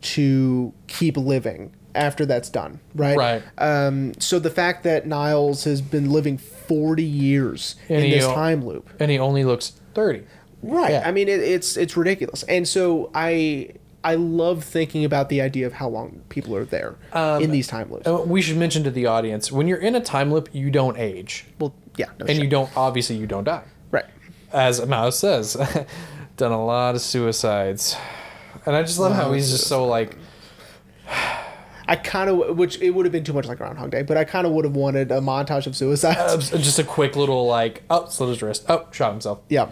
to 0.00 0.72
keep 0.86 1.16
living 1.16 1.74
after 1.94 2.24
that's 2.24 2.48
done, 2.48 2.80
right? 2.94 3.16
Right. 3.16 3.42
Um, 3.58 4.14
so 4.18 4.38
the 4.38 4.50
fact 4.50 4.84
that 4.84 5.06
Niles 5.06 5.64
has 5.64 5.82
been 5.82 6.10
living 6.10 6.38
40 6.38 7.02
years 7.02 7.76
And 7.88 8.04
in 8.04 8.10
this 8.10 8.24
o- 8.24 8.34
time 8.34 8.64
loop. 8.64 8.88
And 8.98 9.10
he 9.10 9.18
only 9.18 9.44
looks 9.44 9.72
30. 9.94 10.22
Right. 10.62 10.92
Yeah. 10.92 11.02
I 11.04 11.10
mean, 11.12 11.28
it, 11.28 11.40
it's 11.40 11.76
it's 11.76 11.96
ridiculous, 11.96 12.44
and 12.44 12.68
so 12.68 13.10
I 13.16 13.70
I 14.04 14.14
love 14.14 14.62
thinking 14.62 15.04
about 15.04 15.28
the 15.28 15.40
idea 15.40 15.66
of 15.66 15.72
how 15.72 15.88
long 15.88 16.22
people 16.28 16.54
are 16.54 16.64
there 16.64 16.94
Um, 17.12 17.42
in 17.42 17.50
these 17.50 17.66
time 17.66 17.90
loops. 17.90 18.06
Uh, 18.06 18.22
We 18.24 18.40
should 18.42 18.56
mention 18.56 18.84
to 18.84 18.90
the 18.92 19.06
audience 19.06 19.50
when 19.50 19.66
you're 19.66 19.78
in 19.80 19.96
a 19.96 20.00
time 20.00 20.32
loop, 20.32 20.48
you 20.52 20.70
don't 20.70 20.96
age. 20.96 21.46
well, 21.58 21.74
yeah, 21.96 22.06
no 22.20 22.26
And 22.26 22.38
you 22.38 22.46
don't, 22.48 22.70
obviously, 22.76 23.16
you 23.16 23.26
don't 23.26 23.42
die. 23.42 23.64
As 24.52 24.84
Mouse 24.86 25.18
says, 25.18 25.56
done 26.36 26.52
a 26.52 26.64
lot 26.64 26.94
of 26.94 27.00
suicides. 27.00 27.96
And 28.66 28.76
I 28.76 28.82
just 28.82 28.98
love 28.98 29.14
how 29.14 29.32
he's 29.32 29.50
just 29.50 29.66
so 29.66 29.86
like, 29.86 30.16
I 31.88 31.96
kind 31.96 32.30
of, 32.30 32.56
which 32.56 32.80
it 32.80 32.90
would 32.90 33.06
have 33.06 33.12
been 33.12 33.24
too 33.24 33.32
much 33.32 33.46
like 33.46 33.58
Groundhog 33.58 33.90
Day, 33.90 34.02
but 34.02 34.16
I 34.16 34.24
kind 34.24 34.46
of 34.46 34.52
would 34.52 34.64
have 34.64 34.76
wanted 34.76 35.10
a 35.10 35.20
montage 35.20 35.66
of 35.66 35.76
suicides. 35.76 36.52
uh, 36.52 36.58
just 36.58 36.78
a 36.78 36.84
quick 36.84 37.16
little 37.16 37.46
like, 37.46 37.82
oh, 37.90 38.06
slit 38.08 38.28
his 38.30 38.42
wrist. 38.42 38.64
Oh, 38.68 38.86
shot 38.92 39.10
himself. 39.12 39.40
yeah. 39.48 39.68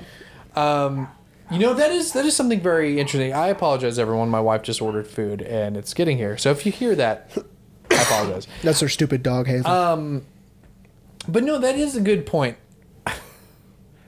Um, 0.56 1.08
you 1.52 1.58
know 1.58 1.74
that 1.74 1.90
is 1.90 2.12
that 2.12 2.24
is 2.26 2.34
something 2.36 2.60
very 2.60 2.98
interesting. 3.00 3.32
I 3.32 3.48
apologize, 3.48 3.98
everyone. 3.98 4.28
My 4.28 4.40
wife 4.40 4.62
just 4.62 4.80
ordered 4.82 5.06
food 5.06 5.42
and 5.42 5.76
it's 5.76 5.94
getting 5.94 6.16
here. 6.16 6.36
So 6.38 6.50
if 6.50 6.64
you 6.66 6.70
hear 6.72 6.94
that, 6.96 7.30
I 7.90 8.02
apologize. 8.02 8.46
That's 8.62 8.80
their 8.80 8.88
stupid 8.88 9.22
dog, 9.22 9.46
Hazel. 9.46 9.70
Uh, 9.70 10.20
But 11.28 11.44
no, 11.44 11.58
that 11.58 11.76
is 11.76 11.96
a 11.96 12.00
good 12.00 12.24
point. 12.26 12.56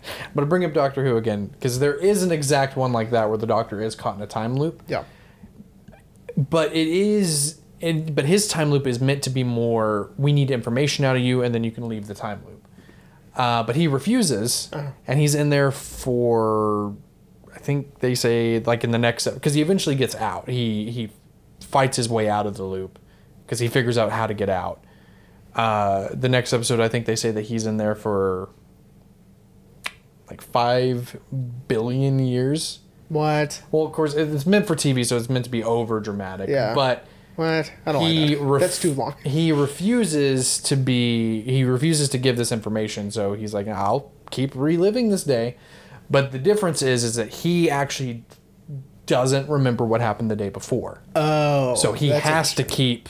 I'm 0.05 0.35
gonna 0.35 0.47
bring 0.47 0.65
up 0.65 0.73
Doctor 0.73 1.05
Who 1.05 1.17
again 1.17 1.47
because 1.47 1.79
there 1.79 1.95
is 1.95 2.23
an 2.23 2.33
exact 2.33 2.77
one 2.77 2.93
like 2.93 3.11
that 3.11 3.29
where 3.29 3.39
the 3.39 3.47
Doctor 3.47 3.81
is 3.81 3.95
caught 3.95 4.17
in 4.17 4.23
a 4.23 4.27
time 4.27 4.57
loop. 4.57 4.83
yeah. 4.89 5.05
But 6.37 6.73
it 6.75 6.89
is, 6.89 7.61
it, 7.81 8.15
but 8.15 8.25
his 8.25 8.49
time 8.49 8.71
loop 8.71 8.87
is 8.87 9.01
meant 9.01 9.23
to 9.25 9.31
be 9.31 9.45
more. 9.45 10.11
We 10.17 10.33
need 10.33 10.51
information 10.51 11.05
out 11.05 11.15
of 11.17 11.23
you, 11.23 11.43
and 11.43 11.55
then 11.55 11.63
you 11.63 11.71
can 11.71 11.89
leave 11.89 12.07
the 12.07 12.15
time 12.15 12.43
loop. 12.47 12.67
Uh, 13.37 13.63
but 13.63 13.77
he 13.77 13.87
refuses, 13.87 14.71
and 15.07 15.21
he's 15.21 15.35
in 15.35 15.51
there 15.51 15.71
for. 15.71 16.95
I 17.55 17.59
think 17.59 17.99
they 18.01 18.15
say 18.15 18.61
like 18.61 18.83
in 18.83 18.93
the 18.93 18.99
next 18.99 19.27
because 19.27 19.53
he 19.55 19.61
eventually 19.61 19.95
gets 19.95 20.15
out. 20.15 20.49
He 20.49 20.91
he 20.91 21.11
fights 21.61 21.97
his 21.99 22.09
way 22.09 22.29
out 22.29 22.47
of 22.47 22.57
the 22.57 22.65
loop 22.65 22.99
because 23.45 23.59
he 23.59 23.69
figures 23.69 23.99
out 23.99 24.11
how 24.11 24.27
to 24.27 24.35
get 24.35 24.49
out. 24.49 24.83
Uh, 25.55 26.09
the 26.13 26.31
next 26.31 26.55
episode, 26.55 26.81
I 26.81 26.89
think 26.89 27.05
they 27.05 27.15
say 27.17 27.31
that 27.31 27.43
he's 27.43 27.67
in 27.67 27.77
there 27.77 27.95
for 27.95 28.49
like 30.33 30.41
five 30.43 31.19
billion 31.69 32.19
years. 32.19 32.81
What? 33.09 33.63
Well, 33.71 33.85
of 33.85 33.93
course, 33.93 34.15
it's 34.15 34.47
meant 34.47 34.67
for 34.67 34.75
TV, 34.75 35.05
so 35.05 35.17
it's 35.19 35.29
meant 35.29 35.45
to 35.45 35.51
be 35.51 35.63
over 35.63 36.01
dramatic. 36.01 36.49
Yeah. 36.49 36.75
But 36.75 37.07
What? 37.37 37.71
I 37.85 37.93
don't 37.93 38.07
he 38.07 38.29
like 38.31 38.39
that. 38.39 38.45
ref- 38.45 38.61
That's 38.63 38.81
too 38.81 38.95
long. 38.95 39.15
He 39.25 39.53
refuses 39.53 40.59
to 40.63 40.77
be. 40.77 41.43
He 41.43 41.65
refuses 41.65 42.09
to 42.11 42.19
give 42.19 42.37
this 42.39 42.51
information. 42.51 43.11
So 43.11 43.35
he's 43.35 43.53
like, 43.53 43.69
"I'll 43.69 44.11
keep 44.31 44.55
reliving 44.55 45.11
this 45.11 45.25
day." 45.25 45.57
But 46.11 46.33
the 46.33 46.39
difference 46.39 46.81
is, 46.83 47.05
is 47.05 47.15
that 47.17 47.29
he 47.29 47.71
actually 47.71 48.25
doesn't 49.07 49.49
remember 49.49 49.85
what 49.85 50.01
happened 50.01 50.31
the 50.31 50.37
day 50.37 50.49
before. 50.49 51.03
Oh. 51.15 51.75
so 51.75 51.93
he 51.93 52.09
has 52.09 52.55
to 52.55 52.65
keep. 52.65 53.09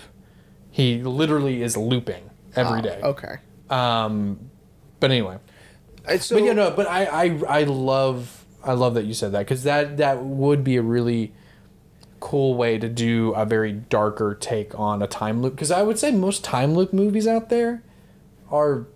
He 0.71 1.03
literally 1.03 1.63
is 1.63 1.77
looping 1.77 2.29
every 2.57 2.83
day. 2.83 3.01
Okay. 3.03 3.37
Um, 3.71 4.51
but 5.01 5.11
anyway. 5.11 5.39
So, 6.19 6.37
but 6.37 6.45
you 6.45 6.55
know, 6.55 6.71
but 6.71 6.87
I, 6.87 7.05
I 7.05 7.61
I 7.61 7.63
love 7.65 8.45
I 8.65 8.73
love 8.73 8.95
that 8.95 9.05
you 9.05 9.15
said 9.15 9.33
that 9.33 9.41
because 9.41 9.63
that 9.65 9.97
that 9.99 10.23
would 10.23 10.65
be 10.65 10.77
a 10.77 10.83
really 10.83 11.33
cool 12.21 12.55
way 12.55 12.79
to 12.79 12.89
do 12.89 13.33
a 13.35 13.45
very 13.45 13.73
darker 13.73 14.35
take 14.35 14.79
on 14.79 15.03
a 15.03 15.07
time 15.09 15.43
loop 15.43 15.55
because 15.55 15.71
I 15.73 15.83
would 15.83 15.99
say 15.99 16.13
most 16.13 16.45
time 16.45 16.75
loop 16.75 16.93
movies 16.93 17.27
out 17.27 17.49
there 17.49 17.83
are 18.51 18.87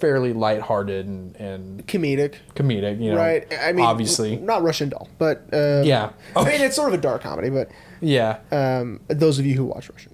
fairly 0.00 0.32
lighthearted 0.32 1.06
and, 1.06 1.36
and 1.36 1.86
Comedic. 1.86 2.36
comedic. 2.54 3.00
You 3.02 3.12
know, 3.12 3.18
right. 3.18 3.46
I 3.60 3.72
mean, 3.72 3.84
obviously, 3.84 4.36
not 4.36 4.62
Russian 4.62 4.88
Doll, 4.88 5.08
but 5.18 5.44
uh, 5.52 5.82
Yeah. 5.84 6.12
I 6.34 6.44
mean, 6.44 6.60
it's 6.62 6.74
sort 6.74 6.92
of 6.92 6.98
a 6.98 7.02
dark 7.02 7.22
comedy, 7.22 7.50
but 7.50 7.70
yeah. 8.00 8.38
um, 8.50 9.00
those 9.08 9.38
of 9.38 9.44
you 9.46 9.54
who 9.56 9.66
watch 9.66 9.90
Russian 9.90 10.09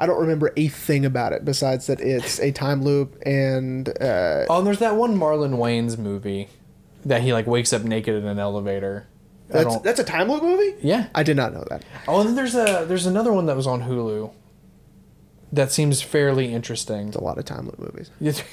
I 0.00 0.06
don't 0.06 0.18
remember 0.20 0.52
a 0.56 0.66
thing 0.68 1.04
about 1.04 1.32
it 1.34 1.44
besides 1.44 1.86
that 1.86 2.00
it's 2.00 2.40
a 2.40 2.50
time 2.50 2.82
loop 2.82 3.20
and 3.26 3.88
uh, 4.00 4.46
Oh, 4.48 4.58
and 4.58 4.66
there's 4.66 4.78
that 4.80 4.96
one 4.96 5.14
Marlon 5.16 5.56
Wayans 5.58 5.98
movie 5.98 6.48
that 7.04 7.20
he 7.22 7.32
like 7.32 7.46
wakes 7.46 7.72
up 7.72 7.82
naked 7.82 8.14
in 8.14 8.26
an 8.26 8.38
elevator. 8.38 9.06
That's 9.48 9.78
that's 9.80 10.00
a 10.00 10.04
time 10.04 10.30
loop 10.30 10.42
movie. 10.42 10.74
Yeah. 10.80 11.08
I 11.14 11.22
did 11.22 11.36
not 11.36 11.52
know 11.52 11.64
that. 11.70 11.84
Oh, 12.08 12.20
and 12.20 12.28
then 12.30 12.34
there's 12.36 12.54
a 12.54 12.84
there's 12.88 13.06
another 13.06 13.32
one 13.32 13.46
that 13.46 13.56
was 13.56 13.66
on 13.66 13.82
Hulu. 13.82 14.32
That 15.52 15.72
seems 15.72 16.00
fairly 16.00 16.52
interesting. 16.52 17.08
It's 17.08 17.16
a 17.16 17.22
lot 17.22 17.36
of 17.38 17.44
time 17.44 17.66
loop 17.66 17.78
movies. 17.78 18.10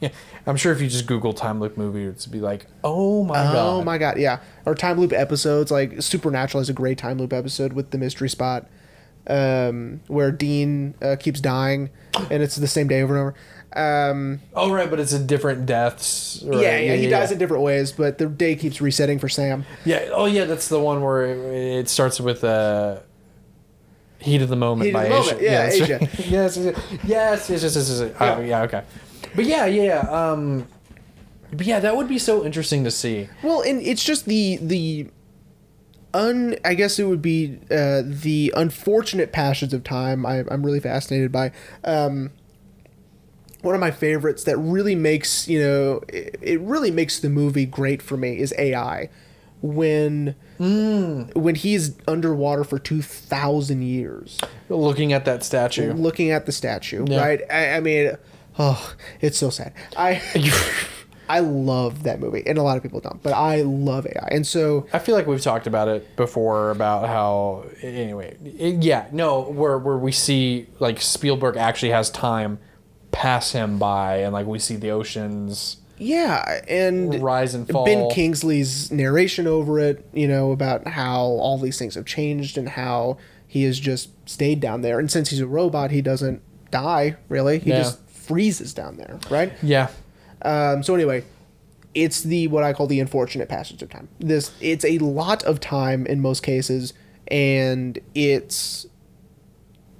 Yeah, 0.00 0.10
I'm 0.46 0.56
sure 0.56 0.72
if 0.72 0.80
you 0.80 0.86
just 0.88 1.06
Google 1.06 1.32
time 1.32 1.58
loop 1.58 1.76
movie, 1.76 2.04
it'd 2.06 2.30
be 2.30 2.40
like, 2.40 2.66
oh 2.84 3.24
my 3.24 3.34
god. 3.34 3.56
Oh 3.56 3.82
my 3.82 3.98
god, 3.98 4.16
yeah. 4.16 4.38
Or 4.64 4.76
time 4.76 5.00
loop 5.00 5.12
episodes 5.12 5.72
like 5.72 6.00
Supernatural 6.00 6.60
has 6.60 6.68
a 6.68 6.72
great 6.72 6.98
time 6.98 7.18
loop 7.18 7.32
episode 7.32 7.72
with 7.72 7.90
the 7.90 7.98
mystery 7.98 8.28
spot, 8.28 8.68
um, 9.28 10.00
where 10.08 10.30
Dean 10.32 10.94
uh, 11.02 11.16
keeps 11.18 11.40
dying, 11.40 11.90
and 12.30 12.42
it's 12.42 12.56
the 12.56 12.66
same 12.68 12.88
day 12.88 13.02
over 13.02 13.14
and 13.16 13.20
over. 13.22 13.34
Um, 13.76 14.40
Oh 14.54 14.72
right, 14.72 14.88
but 14.88 14.98
it's 14.98 15.12
a 15.12 15.18
different 15.18 15.66
deaths. 15.66 16.42
right? 16.46 16.60
yeah, 16.62 16.78
yeah, 16.78 16.94
he 16.96 17.06
dies 17.08 17.30
in 17.30 17.38
different 17.38 17.62
ways, 17.62 17.92
but 17.92 18.16
the 18.18 18.26
day 18.26 18.56
keeps 18.56 18.80
resetting 18.80 19.18
for 19.18 19.28
Sam. 19.28 19.66
Yeah. 19.84 20.08
Oh 20.12 20.24
yeah, 20.24 20.44
that's 20.44 20.68
the 20.68 20.80
one 20.80 21.02
where 21.02 21.26
it, 21.26 21.80
it 21.80 21.88
starts 21.90 22.18
with 22.18 22.42
uh, 22.44 23.00
"Heat 24.20 24.40
of 24.42 24.48
the 24.48 24.56
Moment" 24.56 24.86
Heat 24.86 24.94
of 24.94 25.02
by 25.02 25.08
the 25.08 25.14
Asia. 25.18 25.24
Moment, 25.34 25.42
yeah, 25.42 25.66
Asia. 25.70 25.98
right. 26.00 26.18
yes, 26.28 26.56
yes, 26.56 26.56
yes, 26.56 26.74
yes, 27.04 27.50
yes, 27.50 27.62
yes, 27.62 27.74
yes, 27.76 28.00
yes. 28.00 28.12
Oh, 28.20 28.40
yeah, 28.40 28.62
okay. 28.62 28.82
But 29.36 29.44
yeah, 29.44 29.66
yeah. 29.66 29.98
Um, 30.00 30.66
but 31.52 31.66
yeah, 31.66 31.78
that 31.80 31.94
would 31.96 32.08
be 32.08 32.18
so 32.18 32.44
interesting 32.46 32.84
to 32.84 32.90
see. 32.90 33.28
Well, 33.42 33.60
and 33.62 33.80
it's 33.82 34.02
just 34.04 34.24
the 34.24 34.58
the 34.62 35.08
un 36.14 36.56
I 36.64 36.74
guess 36.74 36.98
it 36.98 37.04
would 37.04 37.22
be 37.22 37.58
uh, 37.70 38.02
the 38.04 38.52
unfortunate 38.56 39.32
passions 39.32 39.72
of 39.74 39.84
time. 39.84 40.24
I, 40.26 40.44
I'm 40.50 40.64
really 40.64 40.80
fascinated 40.80 41.30
by. 41.32 41.52
Um, 41.84 42.30
one 43.62 43.74
of 43.74 43.80
my 43.80 43.90
favorites 43.90 44.44
that 44.44 44.56
really 44.56 44.94
makes 44.94 45.48
you 45.48 45.60
know 45.60 46.00
it, 46.08 46.38
it 46.40 46.60
really 46.60 46.90
makes 46.92 47.18
the 47.18 47.28
movie 47.28 47.66
great 47.66 48.00
for 48.02 48.16
me 48.16 48.38
is 48.38 48.54
AI. 48.56 49.10
When 49.60 50.36
when 50.58 51.54
he's 51.56 51.96
underwater 52.06 52.62
for 52.62 52.78
two 52.78 53.02
thousand 53.02 53.82
years, 53.82 54.38
Looking 54.68 55.12
at 55.12 55.24
that 55.24 55.42
statue. 55.42 55.92
looking 55.92 56.30
at 56.30 56.46
the 56.46 56.52
statue, 56.52 57.04
Yeah. 57.08 57.20
right? 57.20 57.40
I, 57.50 57.72
I 57.72 57.80
mean, 57.80 58.12
oh, 58.58 58.94
it's 59.20 59.36
so 59.38 59.50
sad. 59.50 59.72
I 59.96 60.22
I 61.28 61.40
love 61.40 62.02
that 62.04 62.20
movie, 62.20 62.42
and 62.46 62.58
a 62.58 62.62
lot 62.62 62.76
of 62.76 62.82
people 62.82 63.00
don't, 63.00 63.22
but 63.22 63.32
I 63.32 63.62
love 63.62 64.06
AI, 64.06 64.28
and 64.30 64.46
so 64.46 64.86
I 64.92 64.98
feel 64.98 65.14
like 65.14 65.26
we've 65.26 65.40
talked 65.42 65.66
about 65.66 65.88
it 65.88 66.16
before 66.16 66.70
about 66.70 67.06
how 67.08 67.64
anyway, 67.82 68.36
it- 68.44 68.82
yeah, 68.82 69.06
no, 69.12 69.42
where 69.42 69.78
where 69.78 69.98
we 69.98 70.12
see 70.12 70.66
like 70.78 71.00
Spielberg 71.00 71.56
actually 71.56 71.90
has 71.90 72.10
time 72.10 72.58
pass 73.10 73.52
him 73.52 73.78
by, 73.78 74.18
and 74.18 74.32
like 74.32 74.46
we 74.46 74.58
see 74.58 74.76
the 74.76 74.90
oceans 74.90 75.78
yeah, 76.00 76.60
and 76.68 77.20
rise 77.20 77.54
and 77.54 77.68
fall. 77.68 77.84
Ben 77.84 78.08
Kingsley's 78.10 78.92
narration 78.92 79.46
over 79.48 79.80
it, 79.80 80.08
you 80.12 80.28
know, 80.28 80.52
about 80.52 80.86
how 80.86 81.22
all 81.22 81.58
these 81.58 81.76
things 81.78 81.96
have 81.96 82.06
changed 82.06 82.56
and 82.56 82.68
how 82.68 83.18
he 83.48 83.64
has 83.64 83.80
just 83.80 84.10
stayed 84.28 84.60
down 84.60 84.82
there, 84.82 84.98
and 85.00 85.10
since 85.10 85.30
he's 85.30 85.40
a 85.40 85.46
robot, 85.46 85.90
he 85.90 86.00
doesn't 86.00 86.40
die 86.70 87.16
really. 87.28 87.58
He 87.58 87.70
Yeah. 87.70 87.78
just 87.78 87.98
freezes 88.08 88.72
down 88.74 88.96
there, 88.98 89.18
right? 89.30 89.52
Yeah, 89.62 89.88
Um, 90.42 90.82
so 90.82 90.94
anyway, 90.94 91.24
it's 91.94 92.22
the 92.22 92.48
what 92.48 92.62
I 92.62 92.72
call 92.72 92.86
the 92.86 93.00
unfortunate 93.00 93.48
passage 93.48 93.82
of 93.82 93.90
time. 93.90 94.08
This 94.18 94.52
it's 94.60 94.84
a 94.84 94.98
lot 94.98 95.42
of 95.44 95.60
time 95.60 96.06
in 96.06 96.20
most 96.20 96.42
cases, 96.42 96.94
and 97.28 97.98
it's 98.14 98.86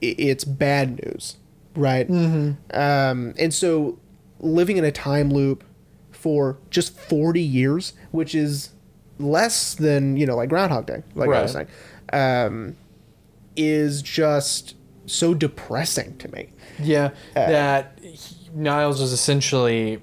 it's 0.01 0.45
bad 0.45 1.03
news, 1.05 1.37
right? 1.75 2.09
Mm-hmm. 2.09 2.79
Um, 2.79 3.35
and 3.39 3.53
so 3.53 3.99
living 4.41 4.77
in 4.77 4.85
a 4.85 4.93
time 4.93 5.31
loop 5.31 5.65
for 6.13 6.59
just 6.71 6.97
forty 6.97 7.43
years, 7.43 7.95
which 8.11 8.35
is 8.35 8.71
less 9.19 9.75
than 9.75 10.17
you 10.17 10.27
know 10.27 10.37
like 10.37 10.49
Groundhog 10.49 10.87
Day, 10.87 11.03
like 11.15 11.31
I 11.31 11.43
was 11.43 11.53
saying, 11.53 11.69
um, 12.13 12.77
is 13.57 14.03
just 14.03 14.77
so 15.07 15.35
depressing 15.35 16.17
to 16.19 16.31
me. 16.31 16.51
yeah. 17.35 17.49
that 17.49 17.99
he, 18.01 18.37
Niles 18.55 19.01
was 19.01 19.13
essentially 19.13 20.01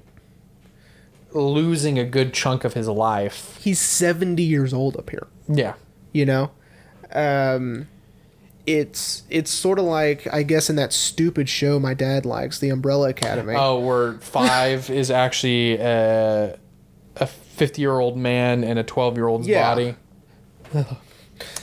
losing 1.42 2.00
a 2.00 2.06
good 2.06 2.34
chunk 2.34 2.64
of 2.64 2.74
his 2.74 2.88
life. 2.88 3.60
He's 3.62 3.80
seventy 3.80 4.44
years 4.44 4.74
old 4.74 4.96
up 4.98 5.10
here. 5.10 5.28
Yeah, 5.48 5.74
you 6.12 6.26
know 6.26 6.52
um 7.14 7.88
it's 8.66 9.22
it's 9.30 9.52
sort 9.52 9.78
of 9.78 9.86
like 9.86 10.26
i 10.34 10.42
guess 10.42 10.72
in 10.72 10.76
that 10.76 10.92
stupid 10.92 11.48
show 11.48 11.80
my 11.80 11.94
dad 11.94 12.26
likes 12.26 12.58
the 12.58 12.70
umbrella 12.70 13.10
academy 13.10 13.54
Oh, 13.56 13.80
where 13.80 14.14
five 14.14 14.90
is 15.02 15.12
actually 15.12 15.78
a 15.78 16.58
a 17.18 17.28
fifty 17.28 17.82
year 17.84 18.00
old 18.00 18.18
man 18.18 18.64
in 18.64 18.80
a 18.80 18.84
twelve 18.84 19.16
year 19.18 19.28
old's 19.28 19.48
Yeah. 19.48 19.70
body. 19.70 19.96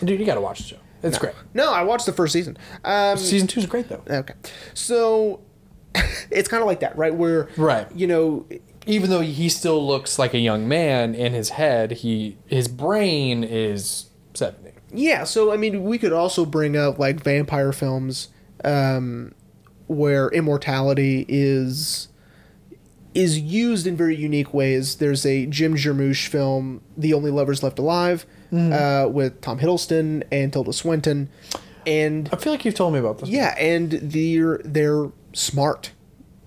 Dude, 0.04 0.20
you 0.20 0.24
gotta 0.24 0.40
watch 0.40 0.58
the 0.58 0.64
show. 0.64 0.76
It's 1.02 1.18
great. 1.18 1.34
no 1.54 1.72
i 1.72 1.82
watched 1.82 2.06
the 2.06 2.12
first 2.12 2.32
season 2.32 2.56
um 2.84 3.16
Season 3.18 3.48
two 3.48 3.58
is 3.58 3.66
great 3.66 3.88
though. 3.88 4.02
okay 4.08 4.34
so 4.72 5.40
it's 6.30 6.48
kind 6.48 6.62
of 6.62 6.68
like 6.68 6.80
that 6.80 6.96
right 6.96 7.12
where 7.12 7.48
Right. 7.56 7.90
you 7.96 8.06
know 8.06 8.46
Even 8.86 9.10
though 9.10 9.20
he 9.20 9.48
still 9.48 9.86
looks 9.86 10.18
like 10.18 10.34
a 10.34 10.38
young 10.38 10.66
man 10.68 11.14
in 11.14 11.32
his 11.32 11.50
head, 11.50 11.92
he 11.92 12.36
his 12.46 12.68
brain 12.68 13.44
is 13.44 14.10
seventy. 14.34 14.72
yeah 14.94 15.24
so 15.24 15.52
i 15.52 15.56
mean 15.58 15.84
we 15.84 15.98
could 15.98 16.12
also 16.12 16.44
bring 16.46 16.74
up 16.76 16.98
like 16.98 17.22
vampire 17.22 17.70
films 17.72 18.28
um 18.64 19.32
where 19.88 20.28
immortality 20.30 21.24
is 21.28 22.08
is 23.14 23.38
used 23.38 23.86
in 23.86 23.94
very 23.94 24.16
unique 24.16 24.54
ways. 24.54 24.96
There's 24.96 25.26
a 25.26 25.44
Jim 25.44 25.74
Jarmusch 25.76 26.28
film, 26.28 26.80
The 26.96 27.12
Only 27.12 27.30
Lovers 27.30 27.62
Left 27.62 27.78
Alive, 27.78 28.24
uh, 28.50 29.06
with 29.10 29.42
Tom 29.42 29.58
Hiddleston 29.58 30.22
and 30.32 30.50
Tilda 30.50 30.72
Swinton, 30.72 31.28
and 31.86 32.30
I 32.32 32.36
feel 32.36 32.54
like 32.54 32.64
you've 32.64 32.74
told 32.74 32.94
me 32.94 32.98
about 33.00 33.18
this. 33.18 33.28
yeah, 33.28 33.54
and 33.58 33.90
they're 33.92 34.62
they're 34.64 35.10
smart. 35.34 35.92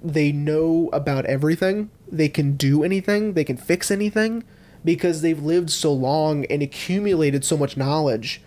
They 0.04 0.32
know 0.32 0.90
about 0.92 1.26
everything. 1.28 1.92
They 2.16 2.30
can 2.30 2.56
do 2.56 2.84
anything. 2.84 3.34
They 3.34 3.44
can 3.44 3.58
fix 3.58 3.92
anything 3.92 4.44
because 4.84 5.22
they've 5.22 5.42
lived 5.42 5.70
so 5.70 5.92
long 5.92 6.46
and 6.46 6.62
accumulated 6.62 7.44
so 7.44 7.58
much 7.58 7.76
knowledge 7.76 8.42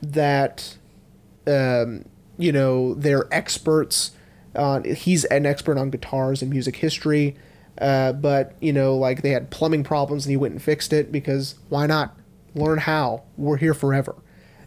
that 0.00 0.76
um, 1.46 2.04
you 2.38 2.52
know 2.52 2.94
they're 2.94 3.32
experts. 3.32 4.12
On, 4.54 4.84
he's 4.84 5.24
an 5.26 5.46
expert 5.46 5.78
on 5.78 5.90
guitars 5.90 6.42
and 6.42 6.50
music 6.50 6.76
history, 6.76 7.36
uh, 7.78 8.12
but 8.12 8.54
you 8.60 8.72
know, 8.72 8.96
like 8.96 9.22
they 9.22 9.30
had 9.30 9.50
plumbing 9.50 9.84
problems 9.84 10.26
and 10.26 10.30
he 10.30 10.36
went 10.36 10.52
and 10.52 10.62
fixed 10.62 10.92
it 10.92 11.10
because 11.10 11.54
why 11.68 11.86
not? 11.86 12.16
Learn 12.54 12.78
how. 12.78 13.22
We're 13.38 13.56
here 13.56 13.72
forever, 13.72 14.14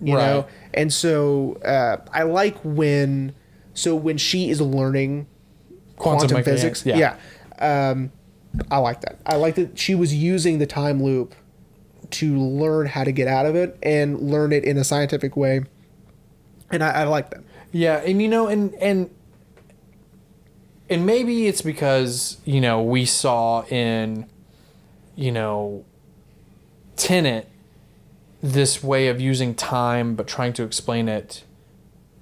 you 0.02 0.16
know. 0.16 0.48
And 0.74 0.92
so 0.92 1.58
uh, 1.64 1.98
I 2.12 2.24
like 2.24 2.58
when, 2.64 3.36
so 3.76 3.96
when 3.96 4.18
she 4.18 4.50
is 4.50 4.60
learning 4.60 5.28
Quantum 5.98 6.30
quantum, 6.30 6.44
physics, 6.44 6.84
yeah. 6.84 7.16
yeah, 7.60 7.90
um, 7.92 8.12
I 8.72 8.78
like 8.78 9.02
that. 9.02 9.20
I 9.26 9.36
like 9.36 9.56
that 9.56 9.78
she 9.78 9.96
was 9.96 10.14
using 10.14 10.60
the 10.60 10.66
time 10.66 11.02
loop 11.02 11.36
to 12.12 12.38
learn 12.38 12.88
how 12.88 13.04
to 13.04 13.12
get 13.12 13.28
out 13.28 13.46
of 13.46 13.56
it 13.56 13.78
and 13.82 14.20
learn 14.20 14.52
it 14.52 14.64
in 14.64 14.78
a 14.78 14.84
scientific 14.84 15.36
way, 15.36 15.64
and 16.72 16.84
I, 16.84 16.92
I 16.92 17.04
like 17.04 17.30
that. 17.32 17.44
Yeah, 17.72 17.98
and 17.98 18.22
you 18.22 18.28
know, 18.28 18.48
and 18.48 18.74
and 18.76 19.10
and 20.90 21.06
maybe 21.06 21.48
it's 21.48 21.62
because 21.62 22.38
you 22.46 22.62
know 22.62 22.82
we 22.82 23.06
saw 23.06 23.64
in, 23.66 24.28
you 25.16 25.32
know, 25.32 25.84
Tenet, 26.96 27.50
this 28.42 28.84
way 28.84 29.08
of 29.08 29.20
using 29.20 29.56
time 29.56 30.16
but 30.16 30.28
trying 30.28 30.54
to 30.54 30.64
explain 30.64 31.10
it 31.10 31.44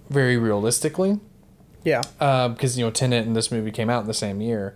very 0.09 0.37
realistically. 0.37 1.19
Yeah, 1.83 2.01
uh, 2.19 2.49
because 2.49 2.77
you 2.77 2.85
know 2.85 2.91
Tenet 2.91 3.25
and 3.27 3.35
this 3.35 3.51
movie 3.51 3.71
came 3.71 3.89
out 3.89 4.01
in 4.01 4.07
the 4.07 4.13
same 4.13 4.41
year. 4.41 4.75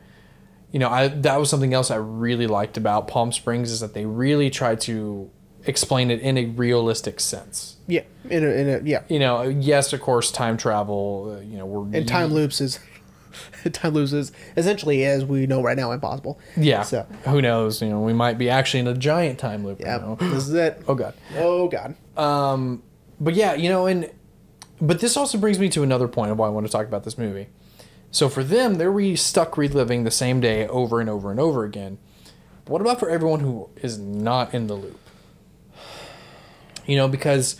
You 0.77 0.81
know, 0.81 0.89
I 0.91 1.07
that 1.07 1.39
was 1.39 1.49
something 1.49 1.73
else 1.73 1.89
I 1.89 1.95
really 1.95 2.45
liked 2.45 2.77
about 2.77 3.07
Palm 3.07 3.31
Springs 3.31 3.71
is 3.71 3.79
that 3.79 3.95
they 3.95 4.05
really 4.05 4.51
tried 4.51 4.79
to 4.81 5.27
explain 5.65 6.11
it 6.11 6.19
in 6.19 6.37
a 6.37 6.45
realistic 6.45 7.19
sense. 7.19 7.77
yeah, 7.87 8.03
in 8.29 8.45
a, 8.45 8.47
in 8.47 8.69
a 8.69 8.81
yeah. 8.87 9.01
You 9.09 9.17
know, 9.17 9.41
yes, 9.41 9.91
of 9.91 10.01
course, 10.01 10.29
time 10.29 10.55
travel. 10.55 11.35
Uh, 11.35 11.41
you 11.41 11.57
know, 11.57 11.65
we're 11.65 11.97
And 11.97 12.07
time 12.07 12.31
loops 12.31 12.61
is 12.61 12.79
time 13.71 13.95
loops 13.95 14.13
is 14.13 14.31
essentially 14.55 15.03
as 15.03 15.25
we 15.25 15.47
know 15.47 15.63
right 15.63 15.75
now 15.75 15.93
impossible. 15.93 16.39
Yeah. 16.55 16.83
So 16.83 17.07
who 17.23 17.41
knows? 17.41 17.81
You 17.81 17.89
know, 17.89 18.01
we 18.01 18.13
might 18.13 18.37
be 18.37 18.47
actually 18.47 18.81
in 18.81 18.87
a 18.87 18.93
giant 18.93 19.39
time 19.39 19.65
loop. 19.65 19.79
yeah, 19.79 19.97
know? 19.97 20.15
this 20.19 20.47
is 20.47 20.53
it. 20.53 20.83
Oh 20.87 20.93
god. 20.93 21.15
Oh 21.37 21.69
god. 21.69 21.95
Um, 22.15 22.83
but 23.19 23.33
yeah, 23.33 23.55
you 23.55 23.69
know, 23.69 23.87
and 23.87 24.11
but 24.79 24.99
this 24.99 25.17
also 25.17 25.39
brings 25.39 25.57
me 25.57 25.69
to 25.69 25.81
another 25.81 26.07
point 26.07 26.29
of 26.29 26.37
why 26.37 26.45
I 26.45 26.49
want 26.51 26.67
to 26.67 26.71
talk 26.71 26.85
about 26.85 27.03
this 27.03 27.17
movie. 27.17 27.47
So 28.11 28.29
for 28.29 28.43
them, 28.43 28.75
they're 28.75 28.91
re- 28.91 29.15
stuck 29.15 29.57
reliving 29.57 30.03
the 30.03 30.11
same 30.11 30.39
day 30.39 30.67
over 30.67 30.99
and 30.99 31.09
over 31.09 31.29
and 31.31 31.39
over 31.39 31.63
again. 31.63 31.97
But 32.65 32.71
what 32.73 32.81
about 32.81 32.99
for 32.99 33.09
everyone 33.09 33.41
who 33.41 33.69
is 33.77 33.97
not 33.97 34.53
in 34.53 34.67
the 34.67 34.75
loop? 34.75 34.99
You 36.85 36.95
know, 36.95 37.07
because 37.07 37.59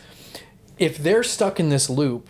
if 0.79 0.97
they're 0.97 1.23
stuck 1.23 1.59
in 1.59 1.69
this 1.69 1.89
loop, 1.89 2.29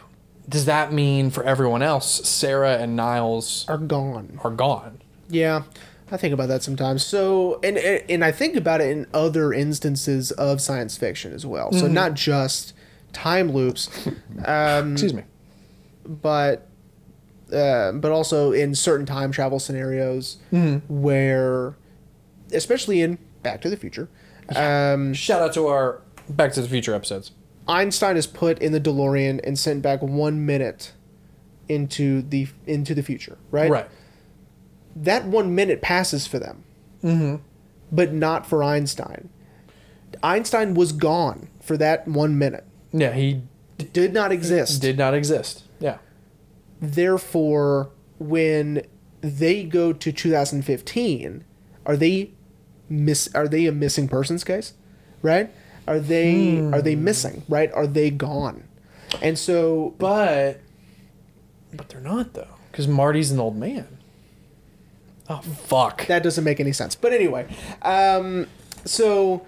does 0.49 0.65
that 0.65 0.91
mean 0.91 1.30
for 1.30 1.43
everyone 1.43 1.82
else, 1.84 2.28
Sarah 2.28 2.78
and 2.78 2.95
Niles 2.95 3.65
Are 3.68 3.78
gone. 3.78 4.39
are 4.43 4.49
gone? 4.51 5.01
Yeah, 5.30 5.63
I 6.09 6.18
think 6.18 6.34
about 6.34 6.47
that 6.47 6.63
sometimes. 6.63 7.05
So, 7.05 7.59
and 7.63 7.78
and 7.78 8.24
I 8.24 8.32
think 8.32 8.55
about 8.55 8.80
it 8.82 8.89
in 8.91 9.05
other 9.13 9.51
instances 9.53 10.32
of 10.32 10.61
science 10.61 10.97
fiction 10.97 11.34
as 11.34 11.45
well. 11.45 11.72
So 11.74 11.88
not 11.88 12.13
just 12.13 12.74
time 13.11 13.51
loops, 13.51 13.89
um, 14.45 14.93
Excuse 14.93 15.13
me. 15.13 15.24
but 16.05 16.68
uh, 17.53 17.91
but 17.93 18.11
also 18.11 18.51
in 18.51 18.75
certain 18.75 19.05
time 19.05 19.31
travel 19.31 19.59
scenarios 19.59 20.37
where, 20.87 21.75
especially 22.51 23.01
in 23.01 23.17
Back 23.43 23.61
to 23.61 23.69
the 23.69 23.77
Future, 23.77 24.09
um, 24.55 25.13
Shout 25.13 25.41
out 25.41 25.53
to 25.53 25.67
our 25.67 26.01
Back 26.29 26.53
to 26.53 26.61
the 26.61 26.67
Future 26.69 26.93
episodes. 26.93 27.31
Einstein 27.67 28.15
is 28.15 28.27
put 28.27 28.59
in 28.59 28.71
the 28.71 28.79
DeLorean 28.79 29.41
and 29.43 29.59
sent 29.59 29.81
back 29.81 30.01
one 30.01 30.45
minute 30.45 30.93
into 31.67 32.21
the 32.21 32.47
into 32.65 32.95
the 32.95 33.03
future. 33.03 33.37
Right. 33.51 33.69
Right. 33.69 33.89
that 34.95 35.25
one 35.25 35.53
minute 35.53 35.81
passes 35.81 36.25
for 36.25 36.39
them, 36.39 36.63
mm-hmm. 37.03 37.35
but 37.91 38.13
not 38.13 38.45
for 38.45 38.63
Einstein. 38.63 39.29
Einstein 40.23 40.73
was 40.73 40.93
gone 40.93 41.49
for 41.61 41.75
that 41.77 42.07
one 42.07 42.37
minute, 42.37 42.65
Yeah, 42.93 43.11
he 43.11 43.41
did 43.91 44.13
not 44.13 44.31
exist. 44.31 44.81
did 44.81 44.97
not 44.97 45.13
exist. 45.13 45.63
Yeah. 45.79 45.97
Therefore, 46.80 47.89
when 48.19 48.84
they 49.21 49.63
go 49.63 49.93
to 49.93 50.11
2015, 50.11 51.43
are 51.86 51.97
they 51.97 52.32
miss? 52.89 53.30
Are 53.34 53.47
they 53.47 53.65
a 53.65 53.71
missing 53.71 54.07
persons 54.07 54.43
case? 54.43 54.73
Right? 55.21 55.49
Are 55.88 55.99
they 55.99 56.59
are 56.59 56.82
they 56.82 56.95
missing? 56.95 57.43
Right? 57.47 57.71
Are 57.73 57.88
they 57.88 58.09
gone? 58.09 58.63
And 59.21 59.39
so, 59.39 59.95
But 59.97 60.59
but 61.73 61.89
they're 61.89 62.01
not 62.01 62.34
though, 62.34 62.55
because 62.71 62.88
Marty's 62.88 63.32
an 63.32 63.39
old 63.39 63.55
man. 63.57 63.88
Oh 65.30 65.41
fuck! 65.41 66.05
that 66.07 66.23
doesn't 66.23 66.43
make 66.43 66.59
any 66.59 66.71
sense. 66.73 66.95
But 66.95 67.11
anyway, 67.13 67.47
um, 67.82 68.47
so 68.86 69.45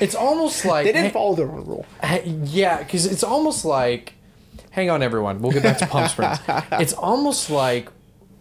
It's 0.00 0.14
almost 0.14 0.64
like 0.64 0.84
they 0.84 0.92
didn't 0.92 1.12
follow 1.12 1.34
their 1.34 1.50
own 1.50 1.64
rule. 1.64 1.86
Yeah, 2.24 2.78
because 2.78 3.06
it's 3.06 3.22
almost 3.22 3.64
like. 3.64 4.14
Hang 4.76 4.90
on, 4.90 5.02
everyone. 5.02 5.40
We'll 5.40 5.52
get 5.52 5.62
back 5.62 5.78
to 5.78 5.86
Palm 5.86 6.06
Springs. 6.06 6.38
it's 6.72 6.92
almost 6.92 7.48
like 7.48 7.88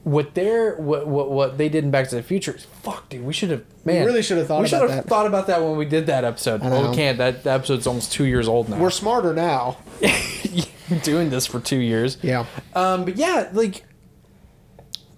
what 0.04 0.36
they're 0.36 0.76
what, 0.76 1.08
what 1.08 1.32
what 1.32 1.58
they 1.58 1.70
did 1.70 1.86
in 1.86 1.92
Back 1.92 2.10
to 2.10 2.16
the 2.16 2.24
Future. 2.24 2.58
Fuck, 2.84 3.08
dude. 3.08 3.24
We 3.24 3.32
should 3.32 3.52
have. 3.52 3.64
Man, 3.86 4.02
We 4.02 4.06
really 4.06 4.22
should 4.22 4.38
have 4.40 4.48
thought 4.48 4.62
we 4.62 4.68
should 4.68 4.80
about 4.80 4.90
have 4.90 5.04
that. 5.06 5.10
thought 5.10 5.28
about 5.28 5.48
that 5.48 5.62
when 5.62 5.78
we 5.78 5.86
did 5.86 6.08
that 6.08 6.26
episode. 6.26 6.60
Well, 6.60 6.90
we 6.90 6.94
can't. 6.94 7.18
That, 7.20 7.46
that 7.46 7.56
episode's 7.56 7.88
almost 7.88 8.12
two 8.12 8.26
years 8.26 8.50
old 8.50 8.68
now. 8.68 8.78
We're 8.80 8.90
smarter 8.90 9.34
now. 9.34 9.78
doing 11.04 11.30
this 11.30 11.46
for 11.48 11.62
two 11.62 11.78
years. 11.80 12.18
Yeah. 12.22 12.46
Um, 12.76 13.06
but 13.06 13.16
yeah, 13.16 13.50
like, 13.54 13.86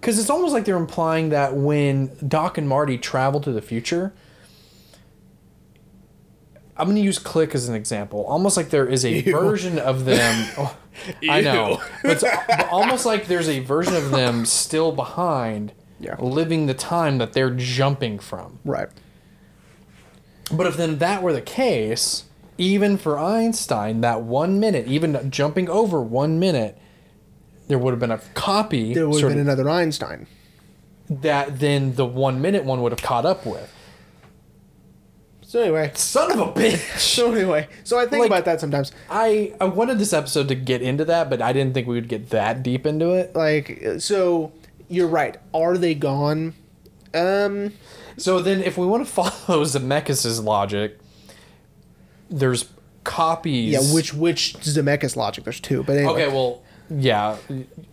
because 0.00 0.20
it's 0.20 0.30
almost 0.30 0.52
like 0.52 0.66
they're 0.66 0.76
implying 0.76 1.30
that 1.30 1.56
when 1.56 2.16
Doc 2.28 2.58
and 2.58 2.68
Marty 2.68 2.96
travel 2.96 3.40
to 3.40 3.50
the 3.50 3.60
future, 3.60 4.14
I'm 6.78 6.86
going 6.86 6.96
to 6.96 7.02
use 7.02 7.18
Click 7.18 7.54
as 7.54 7.68
an 7.68 7.74
example. 7.74 8.24
Almost 8.26 8.56
like 8.56 8.70
there 8.70 8.86
is 8.86 9.04
a 9.04 9.20
version 9.22 9.78
of 9.78 10.04
them. 10.04 10.48
Oh, 10.58 10.76
I 11.30 11.42
know, 11.42 11.80
but 12.02 12.10
it's 12.20 12.24
almost 12.72 13.06
like 13.06 13.28
there's 13.28 13.48
a 13.48 13.60
version 13.60 13.94
of 13.94 14.10
them 14.10 14.44
still 14.44 14.90
behind, 14.90 15.72
Yeah. 16.00 16.16
living 16.18 16.66
the 16.66 16.74
time 16.74 17.18
that 17.18 17.34
they're 17.34 17.50
jumping 17.54 18.18
from. 18.18 18.58
Right. 18.64 18.88
But 20.50 20.66
if 20.66 20.76
then 20.76 20.98
that 20.98 21.22
were 21.22 21.32
the 21.32 21.40
case, 21.40 22.24
even 22.56 22.96
for 22.98 23.16
Einstein, 23.16 24.00
that 24.00 24.22
one 24.22 24.58
minute, 24.58 24.88
even 24.88 25.30
jumping 25.30 25.68
over 25.68 26.00
one 26.00 26.40
minute, 26.40 26.76
there 27.68 27.78
would 27.78 27.92
have 27.92 28.00
been 28.00 28.10
a 28.10 28.18
copy 28.34 28.92
There 28.92 29.08
would 29.08 29.22
have 29.22 29.30
been 29.30 29.38
another 29.38 29.68
Einstein. 29.70 30.26
that 31.08 31.60
then 31.60 31.94
the 31.94 32.06
one 32.06 32.42
minute 32.42 32.64
one 32.64 32.82
would 32.82 32.90
have 32.90 33.02
caught 33.02 33.24
up 33.24 33.46
with. 33.46 33.72
So 35.48 35.62
anyway, 35.62 35.92
Son 35.94 36.30
of 36.30 36.38
a 36.40 36.52
bitch! 36.52 36.98
so 36.98 37.32
anyway, 37.32 37.68
so 37.82 37.98
I 37.98 38.04
think 38.04 38.20
Like- 38.20 38.28
about 38.30 38.44
that 38.44 38.60
sometimes. 38.60 38.92
I, 39.08 39.54
I 39.58 39.64
wanted 39.64 39.98
this 39.98 40.12
episode 40.12 40.48
to 40.48 40.54
get 40.54 40.82
into 40.82 41.06
that, 41.06 41.30
but 41.30 41.40
I 41.40 41.54
didn't 41.54 41.72
think 41.72 41.88
we 41.88 41.94
would 41.94 42.06
get 42.08 42.28
that 42.30 42.62
deep 42.62 42.84
into 42.84 43.12
it. 43.14 43.34
Like, 43.34 43.80
so 43.98 44.52
you're 44.90 45.08
right. 45.08 45.38
Are 45.54 45.78
they 45.78 45.94
gone? 45.94 46.52
Um, 47.14 47.72
So 48.18 48.40
then, 48.40 48.62
if 48.62 48.76
we 48.76 48.86
want 48.86 49.06
to 49.06 49.10
follow 49.46 49.64
Zemeckis' 49.64 50.44
logic, 50.44 50.98
there's 52.28 52.68
copies. 53.04 53.72
yeah. 53.72 53.94
Which 53.94 54.12
which 54.12 54.52
Zemeckis 54.60 55.16
logic? 55.16 55.44
There's 55.44 55.60
two, 55.60 55.82
but 55.82 55.96
anyway. 55.96 56.12
Okay, 56.24 56.28
well, 56.28 56.62
yeah. 56.90 57.36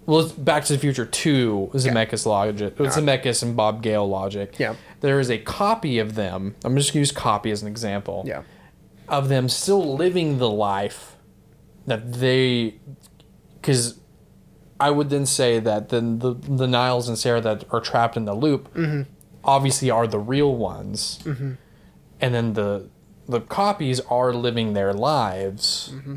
Well, 0.05 0.21
it's 0.21 0.31
Back 0.31 0.65
to 0.65 0.73
the 0.73 0.79
Future 0.79 1.05
2 1.05 1.71
Zemeckis 1.73 2.25
logic. 2.25 2.75
Zemeckis 2.77 3.43
and 3.43 3.55
Bob 3.55 3.81
Gale 3.81 4.07
logic. 4.07 4.57
Yeah. 4.59 4.75
There 5.01 5.19
is 5.19 5.29
a 5.29 5.37
copy 5.37 5.99
of 5.99 6.15
them. 6.15 6.55
I'm 6.63 6.75
just 6.75 6.89
going 6.89 6.93
to 6.95 6.99
use 6.99 7.11
copy 7.11 7.51
as 7.51 7.61
an 7.61 7.67
example. 7.67 8.23
Yeah. 8.25 8.43
Of 9.07 9.29
them 9.29 9.49
still 9.49 9.95
living 9.95 10.37
the 10.39 10.49
life 10.49 11.15
that 11.85 12.13
they. 12.13 12.75
Because 13.61 13.99
I 14.79 14.89
would 14.91 15.09
then 15.09 15.25
say 15.25 15.59
that 15.59 15.89
then 15.89 16.19
the, 16.19 16.33
the 16.33 16.67
Niles 16.67 17.07
and 17.07 17.17
Sarah 17.17 17.41
that 17.41 17.65
are 17.71 17.81
trapped 17.81 18.17
in 18.17 18.25
the 18.25 18.33
loop 18.35 18.73
Mm-hmm. 18.73 19.03
obviously 19.43 19.89
are 19.89 20.07
the 20.07 20.19
real 20.19 20.55
ones. 20.55 21.19
And 21.25 22.33
then 22.33 22.53
the 22.53 22.89
the 23.27 23.41
copies 23.41 23.99
are 24.01 24.33
living 24.33 24.73
their 24.73 24.93
lives. 24.93 25.91
Mm-hmm. 25.93 26.15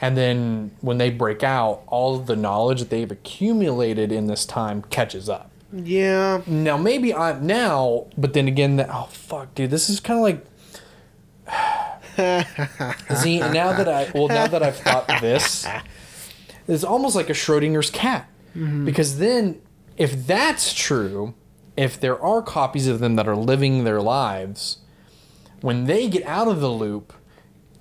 And 0.00 0.16
then 0.16 0.70
when 0.80 0.98
they 0.98 1.10
break 1.10 1.42
out, 1.42 1.82
all 1.86 2.18
the 2.18 2.36
knowledge 2.36 2.80
that 2.80 2.90
they've 2.90 3.10
accumulated 3.10 4.12
in 4.12 4.26
this 4.26 4.46
time 4.46 4.82
catches 4.82 5.28
up. 5.28 5.50
Yeah. 5.72 6.42
Now 6.46 6.76
maybe 6.76 7.12
I'm 7.12 7.46
now, 7.46 8.06
but 8.16 8.32
then 8.32 8.48
again, 8.48 8.76
that 8.76 8.88
oh 8.90 9.08
fuck, 9.10 9.54
dude, 9.54 9.70
this 9.70 9.90
is 9.90 10.00
kind 10.00 10.18
of 10.18 10.24
like. 10.24 10.44
See, 13.20 13.38
now 13.38 13.72
that 13.72 13.88
I 13.88 14.10
well, 14.14 14.28
now 14.28 14.46
that 14.46 14.62
I've 14.62 14.76
thought 14.76 15.06
this, 15.20 15.66
it's 16.66 16.84
almost 16.84 17.14
like 17.14 17.30
a 17.30 17.34
Schrodinger's 17.34 17.90
cat, 17.90 18.28
mm-hmm. 18.56 18.84
because 18.84 19.18
then 19.18 19.60
if 19.96 20.26
that's 20.26 20.72
true, 20.72 21.34
if 21.76 22.00
there 22.00 22.20
are 22.20 22.42
copies 22.42 22.86
of 22.86 22.98
them 22.98 23.16
that 23.16 23.28
are 23.28 23.36
living 23.36 23.84
their 23.84 24.00
lives, 24.00 24.78
when 25.60 25.84
they 25.84 26.08
get 26.08 26.24
out 26.24 26.48
of 26.48 26.60
the 26.60 26.70
loop, 26.70 27.12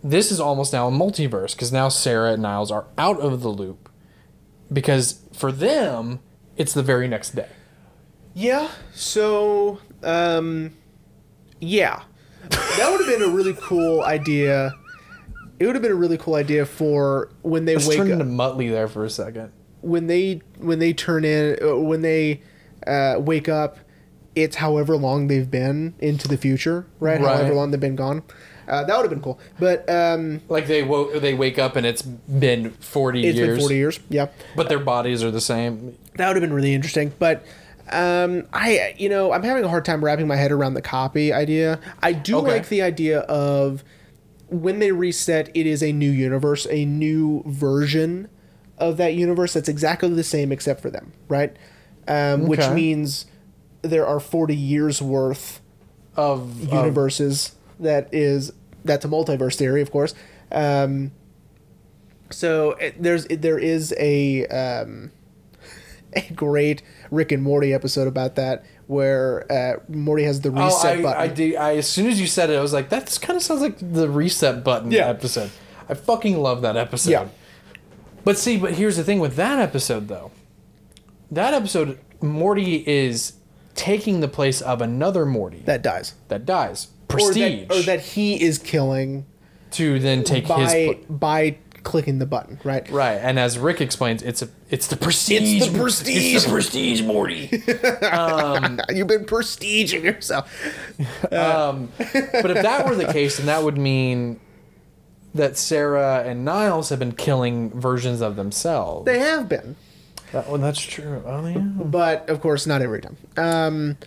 this 0.10 0.32
is 0.32 0.40
almost 0.40 0.74
now 0.74 0.88
a 0.88 0.92
multiverse 0.92 1.54
because 1.54 1.72
now 1.72 1.90
Sarah 1.90 2.34
and 2.34 2.42
Niles 2.42 2.72
are 2.72 2.86
out 2.98 3.20
of 3.20 3.42
the 3.42 3.50
loop, 3.50 3.90
because 4.72 5.22
for 5.34 5.52
them 5.52 6.20
it's 6.56 6.74
the 6.74 6.84
very 6.84 7.08
next 7.08 7.32
day. 7.36 7.50
Yeah. 8.34 8.70
So, 8.94 9.80
um, 10.04 10.72
yeah, 11.60 12.04
that 12.50 12.90
would 12.92 13.06
have 13.06 13.20
been 13.20 13.28
a 13.28 13.34
really 13.34 13.56
cool 13.60 14.02
idea. 14.04 14.74
It 15.60 15.66
would 15.66 15.76
have 15.76 15.82
been 15.82 15.92
a 15.92 15.96
really 15.96 16.18
cool 16.20 16.36
idea 16.36 16.66
for 16.66 17.32
when 17.42 17.66
they 17.66 17.76
Let's 17.76 17.88
wake 17.88 17.98
turn 17.98 18.12
up. 18.12 18.20
into 18.22 18.26
Muttley 18.26 18.70
there 18.70 18.88
for 18.88 19.04
a 19.06 19.10
second. 19.10 19.52
when 19.82 20.08
they 20.08 20.42
when 20.60 20.80
they 20.80 20.94
turn 20.94 21.26
in 21.26 21.58
uh, 21.62 21.76
when 21.78 22.02
they 22.02 22.42
uh, 22.86 23.16
wake 23.20 23.50
up 23.50 23.78
it's 24.36 24.58
however 24.58 24.96
long 24.96 25.28
they've 25.28 25.50
been 25.50 25.96
into 26.00 26.28
the 26.28 26.38
future 26.38 26.86
right, 27.00 27.20
Right. 27.20 27.36
however 27.38 27.54
long 27.56 27.72
they've 27.72 27.80
been 27.80 27.96
gone 27.96 28.22
uh, 28.68 28.84
that 28.84 28.96
would 28.96 29.04
have 29.04 29.10
been 29.10 29.22
cool. 29.22 29.40
But 29.60 29.90
um, 29.90 30.42
Like 30.50 30.68
they 30.68 30.84
woke, 30.84 31.14
they 31.22 31.34
wake 31.34 31.58
up 31.58 31.76
and 31.76 31.86
it's 31.86 32.02
been 32.02 32.72
forty 32.72 33.26
it's 33.26 33.38
years, 33.38 33.50
been 33.50 33.60
40 33.60 33.76
years 33.76 34.00
yeah. 34.10 34.28
But 34.56 34.70
their 34.70 34.80
bodies 34.80 35.24
are 35.24 35.32
the 35.32 35.42
same. 35.42 35.98
that 36.16 36.28
would 36.28 36.36
have 36.36 36.42
been 36.42 36.54
really 36.54 36.74
interesting 36.74 37.14
but 37.20 37.46
um, 37.90 38.46
i 38.52 38.94
you 38.98 39.08
know 39.08 39.32
i'm 39.32 39.44
having 39.44 39.64
a 39.64 39.70
hard 39.70 39.86
time 39.86 40.04
wrapping 40.04 40.28
my 40.28 40.36
head 40.36 40.52
around 40.52 40.74
the 40.74 40.82
copy 40.82 41.32
idea. 41.32 41.80
I 42.04 42.12
do 42.14 42.38
Okay. 42.40 42.52
like 42.52 42.68
the 42.70 42.82
idea 42.82 43.20
of 43.22 43.84
when 44.50 44.80
they 44.80 44.92
reset 44.92 45.50
it 45.54 45.66
is 45.66 45.82
a 45.84 45.92
new 45.92 46.10
universe 46.12 46.68
a 46.70 46.84
new 46.86 47.44
version 47.46 48.28
of 48.78 48.98
that 48.98 49.14
universe 49.14 49.54
that's 49.54 49.70
exactly 49.70 50.10
the 50.10 50.24
same 50.24 50.52
except 50.52 50.82
for 50.82 50.90
them 50.90 51.14
right? 51.30 51.56
Um, 52.10 52.48
which 52.48 52.68
means 52.70 53.26
there 53.82 54.06
are 54.08 54.20
40 54.20 54.56
years 54.56 55.02
worth 55.02 55.62
of- 56.16 56.62
universes 56.74 57.54
that 57.80 58.14
is 58.14 58.52
that's 58.86 59.06
a 59.06 59.08
multiverse 59.08 59.56
theory 59.56 59.82
of 59.82 59.92
course 59.92 60.14
um, 60.52 61.12
so 62.30 62.72
it, 62.72 63.02
there's 63.02 63.26
there 63.28 63.58
is 63.60 63.94
a 63.98 64.46
um, 64.48 65.12
a 66.14 66.22
great 66.34 66.82
Rick 67.12 67.32
and 67.32 67.44
Morty 67.44 67.74
episode 67.74 68.08
about 68.08 68.36
that 68.36 68.66
where 68.88 69.50
uh, 69.52 69.80
Morty 69.90 70.24
has 70.24 70.42
the 70.42 70.50
Oh, 70.50 70.66
reset 70.66 71.00
I, 71.00 71.02
button. 71.02 71.22
I, 71.22 71.28
do, 71.28 71.56
I 71.58 71.76
as 71.78 71.90
soon 71.90 72.08
as 72.08 72.20
you 72.22 72.28
said 72.28 72.50
it, 72.50 72.56
I 72.58 72.62
was 72.62 72.72
like, 72.72 72.88
that 72.90 73.18
kind 73.22 73.36
of 73.36 73.44
sounds 73.44 73.62
like 73.62 73.76
the 73.80 74.10
reset 74.10 74.64
button 74.64 74.92
Yeah. 74.92 75.08
episode. 75.08 75.52
I 75.90 75.94
fucking 75.94 76.38
love 76.38 76.62
that 76.62 76.78
episode. 76.78 77.12
Yeah. 77.12 77.28
But 78.24 78.38
see, 78.38 78.58
but 78.58 78.74
here's 78.76 78.96
the 78.98 79.04
thing 79.04 79.20
with 79.20 79.36
that 79.36 79.60
episode 79.60 80.08
though. 80.08 80.32
that 81.32 81.54
episode, 81.54 82.00
Morty 82.22 82.86
is 82.88 83.34
taking 83.76 84.22
the 84.22 84.28
place 84.30 84.62
of 84.62 84.82
another 84.82 85.26
Morty 85.26 85.60
that, 85.66 85.82
dies. 85.82 86.14
That 86.30 86.46
dies. 86.46 86.88
Dies. 87.08 87.16
Or 87.16 87.28
Prestige. 87.28 87.68
that, 87.68 87.78
or 87.78 87.82
that 87.84 88.00
he 88.02 88.42
is 88.42 88.58
killing 88.58 89.26
to 89.72 90.00
then 90.00 90.24
take 90.24 90.48
his. 90.48 90.72
by 90.72 91.00
by 91.10 91.58
clicking 91.84 92.20
the 92.20 92.26
button, 92.26 92.60
right? 92.66 92.90
Right, 92.90 93.14
and 93.14 93.40
as 93.40 93.58
Rick 93.58 93.80
explains, 93.80 94.22
it's 94.22 94.42
a 94.42 94.50
it's 94.70 94.88
the 94.88 94.98
prestige. 94.98 95.62
It's 95.62 95.72
the 95.72 95.80
prestige. 95.80 96.36
It's 96.36 96.46
the 96.46 96.52
prestige, 96.52 97.02
Morty. 97.02 97.50
You've 98.94 99.08
been 99.08 99.26
prestiging 99.26 100.04
yourself. 100.04 100.52
um, 101.32 101.92
but 101.98 102.52
if 102.52 102.62
that 102.62 102.86
were 102.86 102.96
the 102.96 103.12
case, 103.12 103.38
then 103.38 103.46
that 103.46 103.64
would 103.64 103.78
mean 103.78 104.40
that 105.34 105.58
Sarah 105.58 106.24
and 106.26 106.44
Niles 106.44 106.90
have 106.90 107.00
been 107.00 107.14
killing 107.14 107.70
versions 107.80 108.22
of 108.22 108.36
themselves. 108.36 109.06
They 109.06 109.20
have 109.20 109.48
been. 109.48 109.78
That, 110.34 110.50
well, 110.50 110.58
that's 110.58 110.82
true. 110.82 111.24
Oh 111.26 111.46
yeah. 111.48 111.60
but 111.60 112.30
of 112.30 112.42
course 112.42 112.68
not 112.68 112.82
every 112.82 113.00
time 113.00 113.16
um 113.38 113.98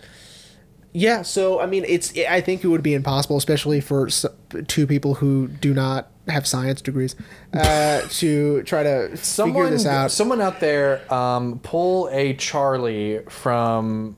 yeah 0.93 1.21
so 1.21 1.59
i 1.61 1.65
mean 1.65 1.85
it's 1.87 2.11
i 2.29 2.41
think 2.41 2.63
it 2.63 2.67
would 2.67 2.83
be 2.83 2.93
impossible 2.93 3.37
especially 3.37 3.79
for 3.79 4.09
two 4.67 4.85
people 4.85 5.15
who 5.15 5.47
do 5.47 5.73
not 5.73 6.09
have 6.27 6.45
science 6.45 6.81
degrees 6.81 7.15
uh 7.53 8.01
to 8.09 8.61
try 8.63 8.83
to 8.83 9.15
Someone, 9.17 9.63
figure 9.63 9.69
this 9.77 9.85
out 9.85 10.11
someone 10.11 10.41
out 10.41 10.59
there, 10.59 11.01
um, 11.13 11.59
pull 11.59 12.09
a 12.11 12.33
Charlie 12.35 13.19
from 13.29 14.15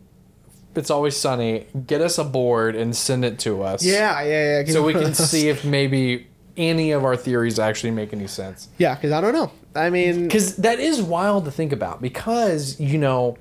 It's 0.76 0.90
Always 0.90 1.16
Sunny. 1.16 1.68
Get 1.88 2.02
us 2.02 2.18
a 2.18 2.24
board 2.24 2.76
and 2.76 2.96
send 2.96 3.24
it 3.24 3.38
to 3.40 3.62
us. 3.64 3.86
yeah 3.86 4.22
yeah 4.24 4.62
yeah 4.64 4.72
So 4.74 4.84
we 4.84 4.94
can 4.94 5.14
see 5.14 5.50
if 5.50 5.64
maybe 5.64 6.28
any 6.58 6.92
of 6.92 7.04
our 7.06 7.16
theories 7.16 7.58
actually 7.60 7.92
make 7.92 8.14
any 8.14 8.28
sense. 8.28 8.68
yeah 8.78 8.96
because 8.96 9.12
i 9.12 9.22
don't 9.22 9.34
know 9.34 9.52
i 9.76 9.90
mean 9.90 10.24
because 10.24 10.56
that 10.58 10.80
is 10.80 11.02
wild 11.02 11.46
to 11.46 11.52
think 11.52 11.72
about 11.72 12.02
because 12.02 12.80
you 12.80 12.98
know 12.98 13.38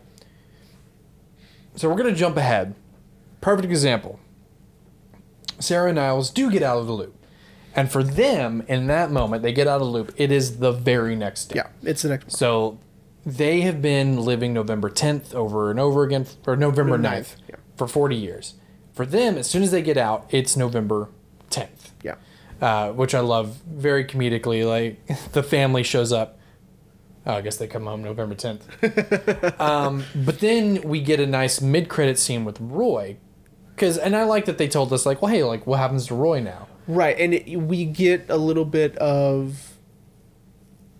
so 1.76 1.88
we're 1.88 1.96
going 1.96 2.12
to 2.12 2.18
jump 2.18 2.36
ahead 2.36 2.74
perfect 3.42 3.68
example 3.68 4.18
sarah 5.58 5.90
and 5.90 5.96
niles 5.96 6.30
do 6.30 6.50
get 6.50 6.62
out 6.62 6.78
of 6.78 6.86
the 6.86 6.92
loop 6.92 7.14
and 7.76 7.92
for 7.92 8.02
them 8.02 8.62
in 8.68 8.86
that 8.86 9.10
moment 9.10 9.42
they 9.42 9.52
get 9.52 9.68
out 9.68 9.82
of 9.82 9.86
the 9.86 9.92
loop 9.92 10.14
it 10.16 10.32
is 10.32 10.58
the 10.58 10.72
very 10.72 11.14
next 11.14 11.46
day 11.46 11.56
yeah 11.56 11.68
it's 11.82 12.00
the 12.00 12.08
next 12.08 12.24
one. 12.24 12.30
so 12.30 12.78
they 13.26 13.60
have 13.60 13.82
been 13.82 14.16
living 14.16 14.54
november 14.54 14.88
10th 14.88 15.34
over 15.34 15.70
and 15.70 15.78
over 15.78 16.02
again 16.04 16.26
or 16.46 16.56
november 16.56 16.98
9th, 16.98 17.02
9th, 17.02 17.36
yeah. 17.50 17.56
for 17.76 17.86
40 17.86 18.16
years 18.16 18.54
for 18.94 19.04
them 19.04 19.36
as 19.36 19.48
soon 19.50 19.62
as 19.62 19.70
they 19.70 19.82
get 19.82 19.98
out 19.98 20.26
it's 20.30 20.56
november 20.56 21.10
10th 21.50 21.90
yeah 22.02 22.14
uh, 22.62 22.92
which 22.92 23.12
I 23.12 23.20
love 23.20 23.60
very 23.66 24.04
comedically. 24.04 24.64
Like 24.66 25.04
the 25.32 25.42
family 25.42 25.82
shows 25.82 26.12
up. 26.12 26.38
Oh, 27.26 27.34
I 27.34 27.40
guess 27.40 27.56
they 27.56 27.66
come 27.66 27.86
home 27.86 28.02
November 28.02 28.34
10th. 28.34 29.60
um, 29.60 30.04
but 30.14 30.40
then 30.40 30.80
we 30.82 31.00
get 31.00 31.20
a 31.20 31.26
nice 31.26 31.60
mid 31.60 31.88
credit 31.88 32.18
scene 32.18 32.44
with 32.44 32.58
Roy. 32.60 33.16
Cause, 33.76 33.96
and 33.98 34.14
I 34.14 34.24
like 34.24 34.44
that 34.44 34.58
they 34.58 34.68
told 34.68 34.92
us, 34.92 35.06
like, 35.06 35.22
well, 35.22 35.32
hey, 35.32 35.42
like, 35.44 35.66
what 35.66 35.78
happens 35.78 36.06
to 36.08 36.14
Roy 36.14 36.40
now? 36.40 36.68
right 36.88 37.16
and 37.20 37.32
it, 37.32 37.56
we 37.58 37.84
get 37.84 38.26
a 38.28 38.36
little 38.36 38.64
bit 38.64 38.96
of 38.96 39.76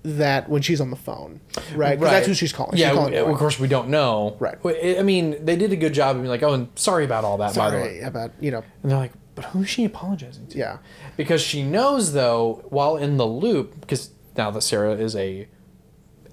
that 0.05 0.49
when 0.49 0.63
she's 0.63 0.81
on 0.81 0.91
the 0.91 0.97
phone 0.97 1.41
right 1.75 1.99
'Cause 1.99 2.09
that's 2.11 2.27
who 2.27 2.35
she's 2.35 2.53
calling 2.53 2.77
Yeah, 2.79 2.91
she's 2.91 2.99
calling 2.99 3.15
of 3.15 3.37
course 3.37 3.59
we 3.61 3.69
don't 3.69 3.89
know. 3.89 4.37
Right. 4.39 4.57
I 4.99 5.03
mean, 5.03 5.45
they 5.45 5.57
did 5.57 5.73
a 5.73 5.77
good 5.77 5.93
job 5.93 6.17
of 6.17 6.23
being 6.23 6.31
like, 6.31 6.43
oh, 6.45 6.53
and 6.55 6.69
sorry 6.77 7.05
about 7.05 7.25
all 7.25 7.37
that, 7.39 7.55
by 7.55 7.71
the 7.71 7.77
way. 7.77 8.01
about 8.01 8.31
you 8.41 8.51
know 8.53 8.63
And 8.83 8.91
they're 8.93 8.99
like, 8.99 9.13
but 9.35 9.47
who's 9.47 9.69
she 9.69 9.85
apologizing 9.85 10.47
to? 10.49 10.59
yeah 10.59 10.79
because 11.17 11.41
she 11.41 11.63
knows 11.63 12.13
though 12.13 12.65
while 12.69 12.97
in 12.97 13.17
the 13.17 13.27
loop 13.27 13.81
because 13.81 14.11
now 14.37 14.51
that 14.51 14.61
sarah 14.63 14.95
is 14.95 15.17
a 15.17 15.49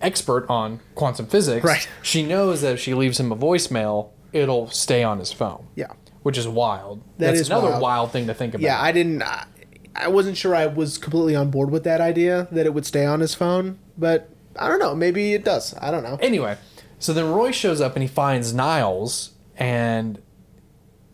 expert 0.02 0.46
on 0.50 0.80
quantum 0.96 1.26
physics 1.26 1.64
Right. 1.66 1.88
she 2.02 2.24
knows 2.24 2.62
that 2.62 2.74
if 2.74 2.80
she 2.80 2.94
leaves 2.94 3.20
him 3.20 3.32
a 3.32 3.36
voicemail 3.38 4.10
it'll 4.34 4.70
stay 4.70 5.02
on 5.04 5.18
his 5.20 5.32
phone 5.32 5.68
yeah 5.76 5.88
which 6.24 6.38
is 6.38 6.48
wild 6.48 7.02
That 7.18 7.28
that's 7.28 7.40
is 7.42 7.48
another 7.48 7.70
wild. 7.72 7.82
wild. 7.82 8.12
thing 8.12 8.28
to 8.28 8.34
think 8.34 8.54
about 8.54 8.64
Yeah, 8.64 8.82
I 8.82 8.92
didn't. 8.92 9.22
I, 9.24 9.46
I 9.96 10.08
wasn't 10.08 10.38
sure 10.38 10.56
I 10.56 10.68
was 10.68 10.98
completely 10.98 11.36
on 11.36 11.50
board 11.50 11.72
with 11.72 11.84
that 11.84 12.00
idea 12.02 12.48
that 12.52 12.66
it 12.66 12.74
would 12.74 12.86
stay 12.86 13.06
on 13.06 13.20
his 13.20 13.34
phone, 13.36 13.80
but 13.98 14.30
I 14.58 14.68
don't 14.68 14.80
know. 14.80 14.96
Maybe 14.96 15.34
it 15.34 15.44
does. 15.44 15.74
I 15.82 15.92
don't 15.92 16.04
know. 16.04 16.18
anyway 16.22 16.58
so 17.02 17.14
then 17.14 17.32
roy 17.32 17.52
shows 17.52 17.80
up 17.80 17.96
and 17.96 18.04
he 18.04 18.10
finds 18.10 18.54
niles 18.54 19.32
and 19.58 20.22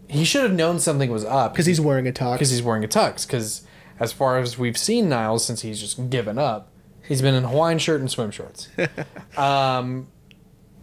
he 0.08 0.24
should 0.26 0.42
have 0.44 0.54
known 0.54 0.80
something 0.80 1.12
was 1.12 1.24
up 1.26 1.54
Because 1.54 1.66
he's 1.68 1.80
wearing 1.82 2.08
a 2.08 2.12
tux. 2.12 2.34
because 2.34 2.50
he's 2.52 2.62
wearing 2.64 2.84
a 2.84 2.88
tux. 2.88 3.26
Because 3.28 3.62
as 4.00 4.12
far 4.12 4.38
as 4.40 4.58
we've 4.58 4.78
seen 4.78 5.10
Niles 5.10 5.46
since 5.46 5.62
he's 5.62 5.80
just 5.80 6.10
given 6.10 6.38
up, 6.38 6.70
he's 7.08 7.22
been 7.22 7.34
in 7.34 7.44
a 7.46 7.48
Hawaiian 7.48 7.80
shirt 7.80 8.02
and 8.02 8.10
swim 8.12 8.30
shorts, 8.32 8.68
um, 9.38 10.08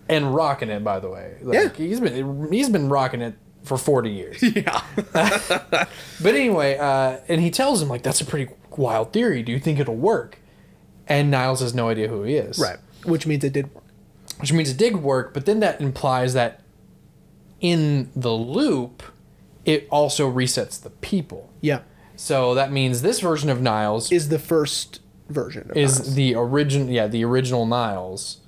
and 0.09 0.35
rocking 0.35 0.71
it. 0.71 0.83
By 0.83 0.99
the 0.99 1.11
way, 1.11 1.37
like, 1.43 1.55
Yeah. 1.55 1.69
he's 1.87 2.01
been 2.01 2.51
he's 2.53 2.69
been 2.69 2.89
rocking 2.89 3.21
it 3.23 3.35
for 3.63 3.79
forty 3.79 4.11
years. 4.11 4.43
yeah. 4.57 4.83
but 5.13 5.89
anyway, 6.35 6.77
uh, 6.79 7.19
and 7.29 7.41
he 7.41 7.51
tells 7.51 7.81
him 7.83 7.89
like 7.89 8.03
that's 8.03 8.21
a 8.21 8.25
pretty 8.25 8.53
wild 8.77 9.13
theory. 9.13 9.43
Do 9.43 9.53
you 9.53 9.59
think 9.59 9.79
it'll 9.79 9.97
work? 9.97 10.39
And 11.09 11.31
Niles 11.31 11.61
has 11.61 11.75
no 11.75 11.89
idea 11.89 12.09
who 12.09 12.23
he 12.23 12.37
is. 12.37 12.59
right. 12.59 12.79
Which 13.05 13.27
means 13.27 13.43
it 13.45 13.53
did 13.53 13.75
work. 13.75 13.85
Which 14.39 14.53
means 14.53 14.71
it 14.71 14.77
did 14.77 14.97
work, 14.97 15.35
but 15.35 15.47
then 15.47 15.61
that 15.61 15.81
implies 15.81 16.35
that 16.35 16.63
in 17.61 18.11
the 18.17 18.33
loop, 18.33 19.03
it 19.65 19.87
also 19.91 20.31
resets 20.31 20.81
the 20.81 20.91
people. 20.91 21.51
Yeah. 21.61 21.81
So 22.17 22.55
that 22.55 22.71
means 22.73 23.03
this 23.03 23.21
version 23.21 23.51
of 23.51 23.61
Niles 23.61 24.11
Is 24.13 24.29
the 24.29 24.39
first 24.39 25.01
version. 25.29 25.71
Of 25.71 25.77
is 25.77 25.99
Niles. 25.99 26.15
the 26.15 26.35
original, 26.35 26.89
yeah, 26.89 27.07
the 27.07 27.25
original 27.25 27.67
Niles, 27.67 28.39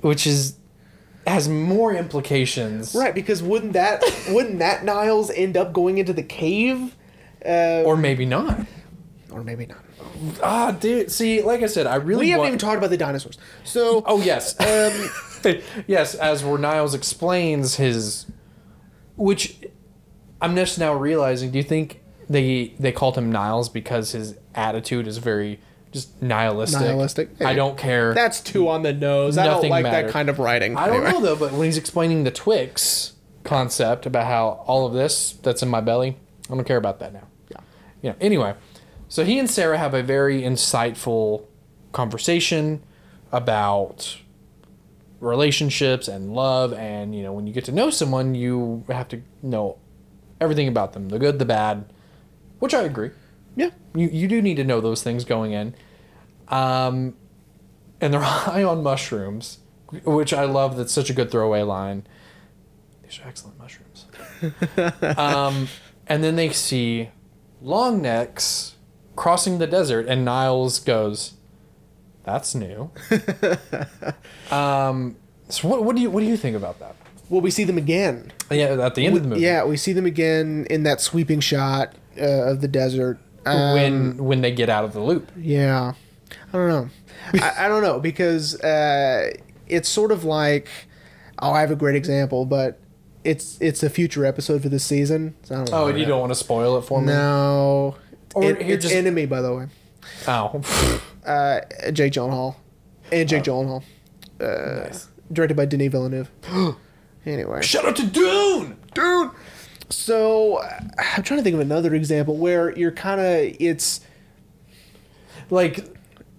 which 0.00 0.26
is 0.26 0.56
has 1.26 1.48
more 1.48 1.94
implications, 1.94 2.94
right 2.94 3.14
because 3.14 3.42
wouldn't 3.42 3.72
that 3.74 4.02
wouldn't 4.28 4.58
that 4.58 4.84
Niles 4.84 5.30
end 5.30 5.56
up 5.56 5.72
going 5.72 5.98
into 5.98 6.12
the 6.12 6.22
cave? 6.22 6.96
Uh, 7.44 7.82
Or 7.84 7.96
maybe 7.96 8.24
not. 8.26 8.60
or 9.30 9.42
maybe 9.44 9.66
not. 9.66 9.78
Ah, 10.42 10.70
dude. 10.70 11.10
See, 11.10 11.42
like 11.42 11.62
I 11.62 11.66
said, 11.66 11.86
I 11.86 11.96
really 11.96 12.20
We 12.20 12.28
haven't 12.30 12.40
want- 12.40 12.48
even 12.48 12.58
talked 12.58 12.78
about 12.78 12.90
the 12.90 12.96
dinosaurs. 12.96 13.36
So 13.64 14.02
Oh 14.06 14.20
yes, 14.20 14.58
um, 14.60 15.60
yes. 15.86 16.14
As 16.14 16.44
where 16.44 16.56
Niles 16.58 16.94
explains 16.94 17.76
his, 17.76 18.26
which 19.16 19.58
I'm 20.40 20.54
just 20.54 20.78
now 20.78 20.94
realizing. 20.94 21.50
Do 21.50 21.58
you 21.58 21.64
think 21.64 22.00
they 22.30 22.74
they 22.78 22.92
called 22.92 23.16
him 23.18 23.30
Niles 23.30 23.68
because 23.68 24.12
his 24.12 24.36
attitude 24.54 25.06
is 25.06 25.18
very 25.18 25.60
just 25.94 26.20
nihilistic? 26.20 26.80
Nihilistic? 26.82 27.30
I 27.42 27.54
don't 27.54 27.78
care. 27.78 28.12
that's 28.12 28.40
too 28.40 28.68
on 28.68 28.82
the 28.82 28.92
nose. 28.92 29.38
I 29.38 29.44
don't 29.44 29.54
Nothing 29.54 29.70
like 29.70 29.84
matters. 29.84 30.08
that 30.08 30.12
kind 30.12 30.28
of 30.28 30.38
writing. 30.38 30.76
I 30.76 30.86
don't 30.88 31.04
know 31.04 31.20
though, 31.22 31.36
but 31.36 31.52
when 31.52 31.64
he's 31.64 31.78
explaining 31.78 32.24
the 32.24 32.30
Twix 32.30 33.12
concept 33.44 34.04
about 34.04 34.26
how 34.26 34.62
all 34.66 34.86
of 34.86 34.92
this 34.92 35.32
that's 35.42 35.62
in 35.62 35.68
my 35.70 35.80
belly, 35.80 36.16
I 36.50 36.54
don't 36.54 36.64
care 36.66 36.76
about 36.76 36.98
that 37.00 37.12
now. 37.14 37.26
Yeah. 37.50 37.56
Yeah. 38.02 38.12
Anyway, 38.20 38.54
so 39.08 39.24
he 39.24 39.38
and 39.38 39.48
Sarah 39.50 39.78
have 39.78 39.94
a 39.94 40.02
very 40.02 40.42
insightful 40.42 41.44
conversation 41.92 42.82
about 43.32 44.18
relationships 45.20 46.06
and 46.08 46.34
love 46.34 46.72
and 46.74 47.14
you 47.14 47.22
know 47.22 47.32
when 47.32 47.46
you 47.46 47.52
get 47.52 47.64
to 47.64 47.72
know 47.72 47.88
someone 47.88 48.34
you 48.34 48.84
have 48.88 49.08
to 49.08 49.22
know 49.42 49.78
everything 50.40 50.68
about 50.68 50.92
them 50.92 51.08
the 51.08 51.18
good 51.18 51.38
the 51.38 51.44
bad 51.46 51.84
which 52.58 52.74
i 52.74 52.82
agree 52.82 53.10
Yeah. 53.56 53.70
you, 53.94 54.08
you 54.08 54.28
do 54.28 54.42
need 54.42 54.56
to 54.56 54.64
know 54.64 54.80
those 54.82 55.02
things 55.02 55.24
going 55.24 55.52
in 55.52 55.74
um, 56.48 57.14
and 58.00 58.12
they're 58.12 58.20
high 58.20 58.62
on 58.62 58.82
mushrooms 58.82 59.58
which 60.04 60.32
i 60.32 60.44
love. 60.44 60.76
That's 60.76 60.92
such 60.92 61.10
a 61.10 61.12
good 61.12 61.30
throwaway 61.30 61.62
line. 61.62 62.06
These 63.02 63.20
are 63.20 63.28
excellent 63.28 63.58
mushrooms. 63.58 64.06
Um, 65.16 65.68
and 66.06 66.22
then 66.22 66.36
they 66.36 66.50
see 66.50 67.10
long 67.62 68.02
necks 68.02 68.74
crossing 69.16 69.58
the 69.58 69.66
desert 69.66 70.06
and 70.06 70.22
niles 70.22 70.78
goes 70.78 71.34
that's 72.24 72.54
new. 72.54 72.90
Um, 74.50 75.16
so 75.48 75.68
what, 75.68 75.84
what 75.84 75.96
do 75.96 76.02
you 76.02 76.10
what 76.10 76.20
do 76.20 76.26
you 76.26 76.36
think 76.36 76.56
about 76.56 76.78
that? 76.80 76.94
Well, 77.30 77.40
we 77.40 77.50
see 77.50 77.64
them 77.64 77.78
again. 77.78 78.32
yeah 78.50 78.66
at 78.84 78.94
the 78.94 79.06
end 79.06 79.16
of 79.16 79.22
the 79.22 79.28
movie. 79.30 79.40
Yeah, 79.40 79.64
we 79.64 79.78
see 79.78 79.94
them 79.94 80.04
again 80.04 80.66
in 80.68 80.82
that 80.82 81.00
sweeping 81.00 81.40
shot 81.40 81.94
uh, 82.20 82.50
of 82.50 82.60
the 82.60 82.68
desert. 82.68 83.18
Um, 83.46 83.74
when 83.74 84.16
when 84.18 84.40
they 84.42 84.52
get 84.52 84.68
out 84.68 84.84
of 84.84 84.92
the 84.92 85.00
loop. 85.00 85.32
Yeah, 85.36 85.94
I 86.54 86.56
don't 86.56 86.68
know. 86.68 86.88
I, 87.42 87.64
I 87.64 87.68
don't 87.68 87.82
know 87.82 87.98
because 88.00 88.58
uh, 88.60 89.32
it's 89.66 89.88
sort 89.88 90.12
of 90.12 90.24
like 90.24 90.68
oh, 91.42 91.50
I 91.52 91.60
have 91.60 91.70
a 91.70 91.76
great 91.76 91.96
example, 91.96 92.46
but 92.46 92.80
it's 93.24 93.58
it's 93.60 93.82
a 93.82 93.90
future 93.90 94.24
episode 94.24 94.62
for 94.62 94.68
this 94.68 94.84
season. 94.84 95.34
So 95.42 95.54
I 95.54 95.58
don't 95.58 95.72
oh 95.72 95.88
know. 95.90 95.96
you 95.96 96.04
don't 96.06 96.20
want 96.20 96.30
to 96.30 96.36
spoil 96.36 96.76
it 96.78 96.82
for 96.82 97.00
me 97.00 97.08
No, 97.08 97.96
Or 98.34 98.44
It- 98.44 98.60
it's 98.62 98.84
just- 98.84 98.94
enemy 98.94 99.26
by 99.26 99.40
the 99.42 99.54
way. 99.54 99.66
oh 100.28 100.60
Uh, 101.26 101.60
Jake 101.90 102.12
Gyllenhaal 102.12 102.56
and 103.10 103.26
Jake 103.26 103.48
Oh. 103.48 103.62
Gyllenhaal, 103.62 103.82
uh, 104.42 104.94
directed 105.32 105.56
by 105.56 105.64
Denis 105.64 105.90
Villeneuve. 105.90 106.30
anyway, 107.26 107.62
shout 107.62 107.86
out 107.86 107.96
to 107.96 108.06
dune 108.06 108.76
Dune. 108.92 109.30
So 109.88 110.56
uh, 110.58 110.80
I'm 111.16 111.22
trying 111.22 111.40
to 111.40 111.44
think 111.44 111.54
of 111.54 111.60
another 111.60 111.94
example 111.94 112.36
where 112.36 112.76
you're 112.76 112.90
kind 112.92 113.20
of 113.22 113.56
it's 113.58 114.00
like 115.50 115.86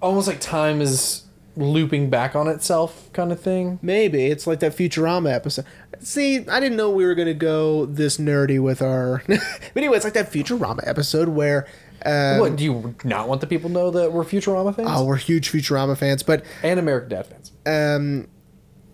almost 0.05 0.27
like 0.27 0.39
time 0.39 0.81
is 0.81 1.23
looping 1.57 2.09
back 2.09 2.35
on 2.35 2.47
itself 2.47 3.11
kind 3.13 3.31
of 3.31 3.39
thing. 3.39 3.79
Maybe 3.81 4.25
it's 4.25 4.45
like 4.45 4.59
that 4.59 4.73
Futurama 4.75 5.33
episode. 5.33 5.65
See, 5.99 6.47
I 6.47 6.59
didn't 6.59 6.77
know 6.77 6.89
we 6.91 7.05
were 7.05 7.15
gonna 7.15 7.33
go 7.33 7.85
this 7.85 8.17
nerdy 8.17 8.61
with 8.61 8.81
our. 8.81 9.23
but 9.27 9.39
anyway, 9.75 9.95
it's 9.95 10.05
like 10.05 10.13
that 10.13 10.31
Futurama 10.31 10.87
episode 10.87 11.29
where. 11.29 11.67
Um, 12.05 12.39
what 12.39 12.55
do 12.55 12.63
you 12.63 12.93
not 13.03 13.27
want 13.27 13.41
the 13.41 13.47
people 13.47 13.69
to 13.69 13.73
know 13.73 13.89
that 13.89 14.11
we're 14.13 14.23
Futurama 14.23 14.75
fans 14.75 14.89
Oh, 14.91 15.05
we're 15.05 15.15
huge 15.15 15.51
Futurama 15.51 15.97
fans, 15.97 16.21
but 16.21 16.45
and 16.61 16.79
American 16.79 17.09
Dad 17.09 17.25
fans? 17.25 17.51
um, 17.65 18.27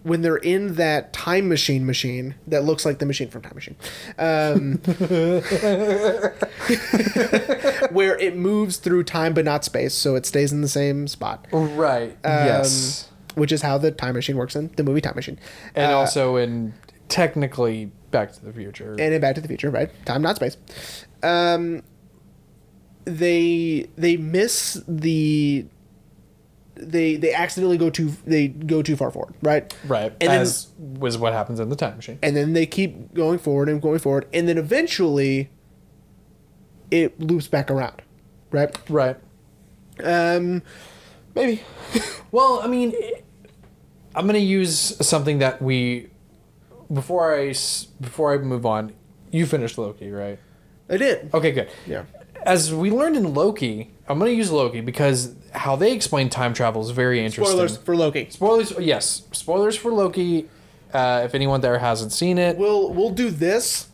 when 0.03 0.21
they're 0.21 0.37
in 0.37 0.75
that 0.75 1.13
time 1.13 1.47
machine 1.47 1.85
machine 1.85 2.35
that 2.47 2.63
looks 2.63 2.85
like 2.85 2.99
the 2.99 3.05
machine 3.05 3.29
from 3.29 3.41
Time 3.43 3.53
Machine, 3.55 3.75
um, 4.17 4.77
where 7.91 8.17
it 8.17 8.35
moves 8.35 8.77
through 8.77 9.03
time 9.03 9.33
but 9.33 9.45
not 9.45 9.63
space, 9.63 9.93
so 9.93 10.15
it 10.15 10.25
stays 10.25 10.51
in 10.51 10.61
the 10.61 10.67
same 10.67 11.07
spot. 11.07 11.47
Right. 11.51 12.11
Um, 12.23 12.45
yes. 12.45 13.09
Which 13.35 13.51
is 13.51 13.61
how 13.61 13.77
the 13.77 13.91
time 13.91 14.15
machine 14.15 14.37
works 14.37 14.55
in 14.55 14.71
the 14.75 14.83
movie 14.83 15.01
Time 15.01 15.15
Machine. 15.15 15.39
And 15.75 15.91
Uh, 15.91 15.97
also 15.99 16.35
in 16.35 16.73
technically 17.07 17.91
Back 18.11 18.33
to 18.33 18.43
the 18.45 18.51
Future. 18.51 18.91
and 18.91 19.13
in 19.13 19.21
Back 19.21 19.35
to 19.35 19.41
the 19.41 19.47
Future, 19.47 19.69
right? 19.69 19.89
Time, 20.05 20.21
not 20.21 20.35
space. 20.35 20.57
Um, 21.23 21.81
they 23.05 23.87
they 23.97 24.17
miss 24.17 24.81
the 24.87 25.65
they 26.82 27.15
they 27.15 27.34
accidentally 27.34 27.77
go 27.77 27.89
too 27.89 28.11
they 28.25 28.47
go 28.49 28.82
too 28.82 28.95
far 28.95 29.11
forward, 29.11 29.34
right? 29.41 29.73
right. 29.88 30.11
and 30.19 30.29
then- 30.32 30.41
as 30.41 30.67
was 30.77 31.17
what 31.17 31.34
happens 31.34 31.59
in 31.59 31.69
the 31.69 31.75
time 31.75 31.95
machine. 31.95 32.19
And 32.23 32.36
then 32.36 32.53
they 32.53 32.65
keep 32.65 33.13
going 33.13 33.39
forward 33.39 33.69
and 33.69 33.82
going 33.82 33.99
forward, 33.99 34.27
and 34.34 34.47
then 34.47 34.57
eventually 34.57 35.49
it 36.89 37.19
loops 37.19 37.47
back 37.47 37.71
around, 37.71 38.01
right? 38.51 38.75
Right. 38.89 39.17
Um, 40.03 40.61
maybe. 41.36 41.61
Well, 42.34 42.61
I 42.63 42.67
mean, 42.67 42.93
I'm 44.15 44.25
gonna 44.25 44.38
use 44.39 44.95
something 45.05 45.39
that 45.39 45.61
we 45.61 46.07
before 46.91 47.36
I 47.36 47.47
s- 47.49 47.88
before 47.99 48.34
I 48.34 48.38
move 48.38 48.65
on. 48.65 48.93
You 49.32 49.45
finished 49.45 49.77
Loki, 49.77 50.09
right? 50.11 50.39
I 50.89 50.95
did. 50.95 51.29
Okay, 51.34 51.51
good. 51.51 51.69
Yeah. 51.86 52.03
As 52.43 52.73
we 52.73 52.89
learned 52.91 53.15
in 53.17 53.33
Loki, 53.33 53.91
I'm 54.07 54.19
gonna 54.19 54.31
use 54.31 54.51
Loki 54.51 54.81
because 54.81 55.35
how 55.53 55.75
they 55.75 55.93
explain 55.93 56.29
time 56.29 56.53
travel 56.53 56.81
is 56.81 56.89
very 56.91 57.23
interesting. 57.23 57.45
Spoilers 57.55 57.77
for 57.77 57.95
Loki. 57.95 58.29
Spoilers. 58.29 58.73
Yes, 58.79 59.23
spoilers 59.31 59.75
for 59.75 59.91
Loki. 59.91 60.47
Uh, 60.93 61.21
if 61.23 61.35
anyone 61.35 61.61
there 61.61 61.77
hasn't 61.79 62.11
seen 62.11 62.37
it, 62.37 62.57
We'll 62.57 62.91
we'll 62.93 63.11
do 63.11 63.29
this 63.29 63.87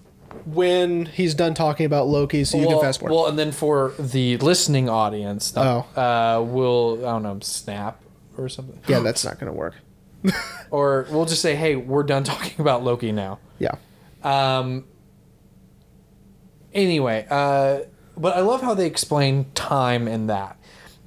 when 0.45 1.05
he's 1.05 1.33
done 1.35 1.53
talking 1.53 1.85
about 1.85 2.07
Loki, 2.07 2.43
so 2.43 2.57
you 2.57 2.67
well, 2.67 2.77
can 2.79 2.87
fast 2.87 2.99
forward. 2.99 3.13
well, 3.15 3.27
and 3.27 3.37
then 3.37 3.51
for 3.51 3.93
the 3.99 4.37
listening 4.37 4.89
audience, 4.89 5.53
Oh. 5.55 5.85
uh, 5.95 6.41
we'll 6.43 7.05
I 7.05 7.11
don't 7.11 7.23
know, 7.23 7.37
snap 7.41 8.01
or 8.37 8.49
something, 8.49 8.79
yeah, 8.87 8.99
that's 8.99 9.23
not 9.25 9.39
gonna 9.39 9.53
work. 9.53 9.75
or 10.71 11.05
we'll 11.11 11.25
just 11.25 11.41
say, 11.41 11.55
hey, 11.55 11.75
we're 11.75 12.03
done 12.03 12.23
talking 12.23 12.59
about 12.59 12.83
Loki 12.83 13.11
now. 13.11 13.39
Yeah. 13.59 13.75
Um. 14.23 14.85
Anyway, 16.73 17.25
uh, 17.29 17.79
but 18.17 18.35
I 18.35 18.41
love 18.41 18.61
how 18.61 18.73
they 18.73 18.85
explain 18.85 19.45
time 19.53 20.07
in 20.07 20.27
that, 20.27 20.57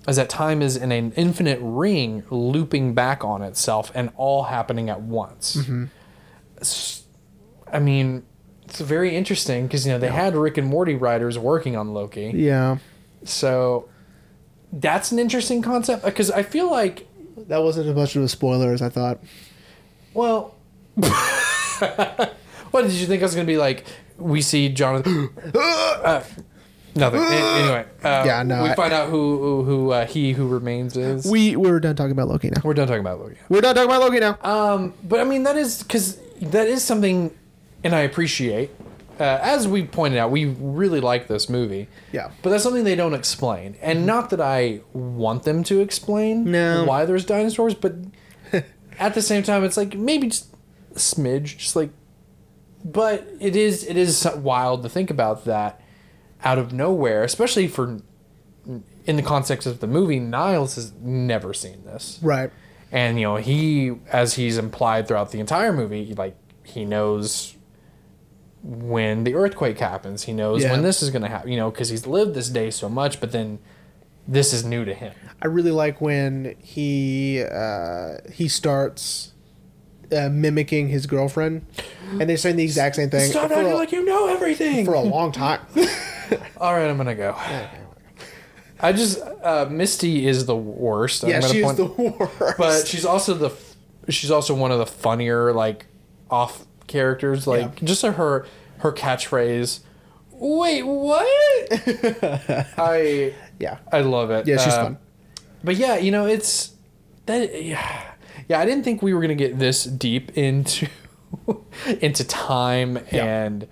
as 0.06 0.16
that 0.16 0.28
time 0.28 0.62
is 0.62 0.76
in 0.76 0.92
an 0.92 1.12
infinite 1.16 1.58
ring 1.62 2.22
looping 2.30 2.94
back 2.94 3.24
on 3.24 3.42
itself 3.42 3.90
and 3.94 4.10
all 4.16 4.44
happening 4.44 4.88
at 4.90 5.00
once. 5.00 5.58
I 7.72 7.78
mean, 7.78 8.24
it's 8.64 8.80
very 8.80 9.14
interesting 9.16 9.66
because 9.66 9.86
you 9.86 9.92
know 9.92 9.98
they 9.98 10.08
had 10.08 10.34
Rick 10.36 10.58
and 10.58 10.66
Morty 10.68 10.94
writers 10.94 11.38
working 11.38 11.76
on 11.76 11.92
Loki, 11.94 12.32
Yeah. 12.34 12.78
so 13.24 13.88
that's 14.72 15.10
an 15.12 15.18
interesting 15.18 15.62
concept 15.62 16.04
because 16.04 16.30
I 16.30 16.42
feel 16.42 16.70
like 16.70 17.06
That 17.48 17.62
wasn't 17.62 17.88
as 17.88 17.94
much 17.96 18.14
of 18.16 18.22
a 18.22 18.28
spoiler 18.28 18.72
as 18.72 18.82
I 18.82 18.88
thought. 18.88 19.18
Well, 20.14 20.54
what 22.70 22.82
did 22.82 22.92
you 22.92 23.06
think 23.06 23.22
I 23.22 23.24
was 23.24 23.34
gonna 23.34 23.46
be 23.46 23.56
like? 23.58 23.84
We 24.18 24.42
see 24.42 24.68
Jonathan. 24.68 25.30
uh, 25.54 26.22
nothing. 26.94 27.20
Anyway, 27.60 27.84
uh, 28.02 28.22
Yeah, 28.26 28.42
no, 28.42 28.62
We 28.62 28.70
I- 28.70 28.74
find 28.74 28.92
out 28.92 29.08
who 29.10 29.38
who, 29.38 29.64
who 29.64 29.90
uh, 29.92 30.06
he 30.06 30.32
who 30.32 30.48
remains 30.48 30.96
is. 30.96 31.26
We 31.26 31.56
we're 31.56 31.80
done 31.80 31.96
talking 31.96 32.12
about 32.12 32.28
Loki 32.28 32.50
now. 32.50 32.60
We're 32.64 32.74
done 32.74 32.86
talking 32.88 33.00
about 33.00 33.20
Loki. 33.20 33.36
We're 33.48 33.60
done 33.60 33.74
talking 33.74 33.90
about 33.90 34.00
Loki 34.02 34.20
now. 34.20 34.38
Um, 34.42 34.94
but 35.04 35.20
I 35.20 35.24
mean 35.24 35.42
that 35.44 35.56
is 35.56 35.82
because 35.82 36.18
that 36.40 36.66
is 36.68 36.82
something, 36.82 37.36
and 37.84 37.94
I 37.94 38.00
appreciate. 38.00 38.70
Uh, 39.18 39.38
as 39.42 39.68
we 39.68 39.84
pointed 39.84 40.18
out, 40.18 40.30
we 40.30 40.46
really 40.46 40.98
like 41.00 41.26
this 41.28 41.50
movie. 41.50 41.88
Yeah. 42.10 42.30
But 42.40 42.48
that's 42.50 42.62
something 42.62 42.84
they 42.84 42.96
don't 42.96 43.12
explain, 43.12 43.76
and 43.82 44.06
not 44.06 44.30
that 44.30 44.40
I 44.40 44.80
want 44.94 45.42
them 45.42 45.62
to 45.64 45.80
explain 45.80 46.50
No. 46.50 46.84
why 46.84 47.04
there's 47.04 47.26
dinosaurs, 47.26 47.74
but 47.74 47.96
at 48.98 49.12
the 49.12 49.20
same 49.20 49.42
time, 49.42 49.62
it's 49.62 49.76
like 49.76 49.94
maybe 49.94 50.28
just 50.28 50.46
a 50.92 50.98
smidge, 50.98 51.58
just 51.58 51.76
like. 51.76 51.90
But 52.82 53.26
it 53.40 53.56
is 53.56 53.84
it 53.84 53.98
is 53.98 54.26
wild 54.36 54.82
to 54.84 54.88
think 54.88 55.10
about 55.10 55.44
that 55.44 55.82
out 56.44 56.58
of 56.58 56.72
nowhere, 56.72 57.22
especially 57.24 57.68
for 57.68 57.98
in 59.06 59.16
the 59.16 59.22
context 59.22 59.66
of 59.66 59.80
the 59.80 59.86
movie. 59.86 60.18
Niles 60.18 60.74
has 60.76 60.92
never 61.00 61.52
seen 61.54 61.84
this, 61.84 62.18
Right. 62.22 62.50
and 62.92 63.18
you 63.18 63.24
know 63.26 63.36
he, 63.36 63.92
as 64.12 64.34
he's 64.34 64.58
implied 64.58 65.08
throughout 65.08 65.30
the 65.32 65.40
entire 65.40 65.72
movie, 65.72 66.14
like 66.16 66.36
he 66.64 66.84
knows 66.84 67.56
when 68.62 69.24
the 69.24 69.34
earthquake 69.34 69.78
happens. 69.78 70.24
He 70.24 70.32
knows 70.32 70.62
Yeah. 70.62 70.72
when 70.72 70.82
this 70.82 71.02
is 71.02 71.10
going 71.10 71.22
to 71.22 71.28
happen. 71.28 71.50
You 71.50 71.56
know, 71.56 71.70
because 71.70 71.88
he's 71.88 72.06
lived 72.06 72.34
this 72.34 72.48
day 72.50 72.70
so 72.70 72.88
much, 72.88 73.20
but 73.20 73.32
then 73.32 73.58
this 74.28 74.52
is 74.52 74.64
new 74.64 74.84
to 74.84 74.94
him. 74.94 75.12
I 75.42 75.46
really 75.46 75.70
like 75.70 76.00
when 76.00 76.54
he 76.62 77.42
uh, 77.42 78.18
he 78.32 78.48
starts 78.48 79.32
uh, 80.14 80.28
mimicking 80.28 80.88
his 80.88 81.06
girlfriend, 81.06 81.64
and 82.20 82.28
they're 82.28 82.36
saying 82.36 82.56
the 82.56 82.62
exact 82.64 82.96
same 82.96 83.08
thing 83.10 83.30
Stop 83.30 83.50
acting 83.50 83.72
like 83.72 83.92
you 83.92 84.04
know 84.04 84.26
everything. 84.28 84.84
for 84.84 84.94
a 84.94 85.00
long 85.00 85.32
time. 85.32 85.60
All 86.58 86.74
right, 86.74 86.88
I'm 86.88 86.96
gonna 86.96 87.14
go. 87.14 87.36
I 88.82 88.92
just 88.92 89.20
uh, 89.20 89.66
Misty 89.70 90.26
is 90.26 90.46
the 90.46 90.56
worst. 90.56 91.22
I'm 91.24 91.30
yeah, 91.30 91.40
gonna 91.40 91.52
she 91.52 91.58
is 91.60 91.64
point- 91.64 91.76
the 91.76 91.86
worst. 91.86 92.58
but 92.58 92.86
she's 92.88 93.04
also 93.04 93.34
the 93.34 93.50
f- 93.50 93.76
she's 94.08 94.30
also 94.30 94.54
one 94.54 94.70
of 94.72 94.78
the 94.78 94.86
funnier 94.86 95.52
like 95.52 95.86
off 96.30 96.64
characters. 96.86 97.46
Like 97.46 97.82
just 97.84 98.02
her 98.02 98.46
her 98.78 98.92
catchphrase. 98.92 99.80
Wait, 100.32 100.82
what? 100.82 101.26
I 102.78 103.34
yeah, 103.58 103.78
I 103.92 104.00
love 104.00 104.30
it. 104.30 104.46
yeah, 104.46 104.56
she's 104.56 104.72
Uh, 104.72 104.84
fun. 104.84 104.98
But 105.62 105.76
yeah, 105.76 105.96
you 105.98 106.10
know, 106.10 106.24
it's 106.26 106.72
that. 107.26 107.62
Yeah, 107.62 108.02
yeah. 108.48 108.58
I 108.60 108.64
didn't 108.64 108.84
think 108.84 109.02
we 109.02 109.12
were 109.12 109.20
gonna 109.20 109.34
get 109.34 109.58
this 109.58 109.84
deep 109.84 110.36
into 110.38 110.88
into 112.00 112.24
time 112.24 112.98
Yeah. 113.12 113.44
and 113.44 113.68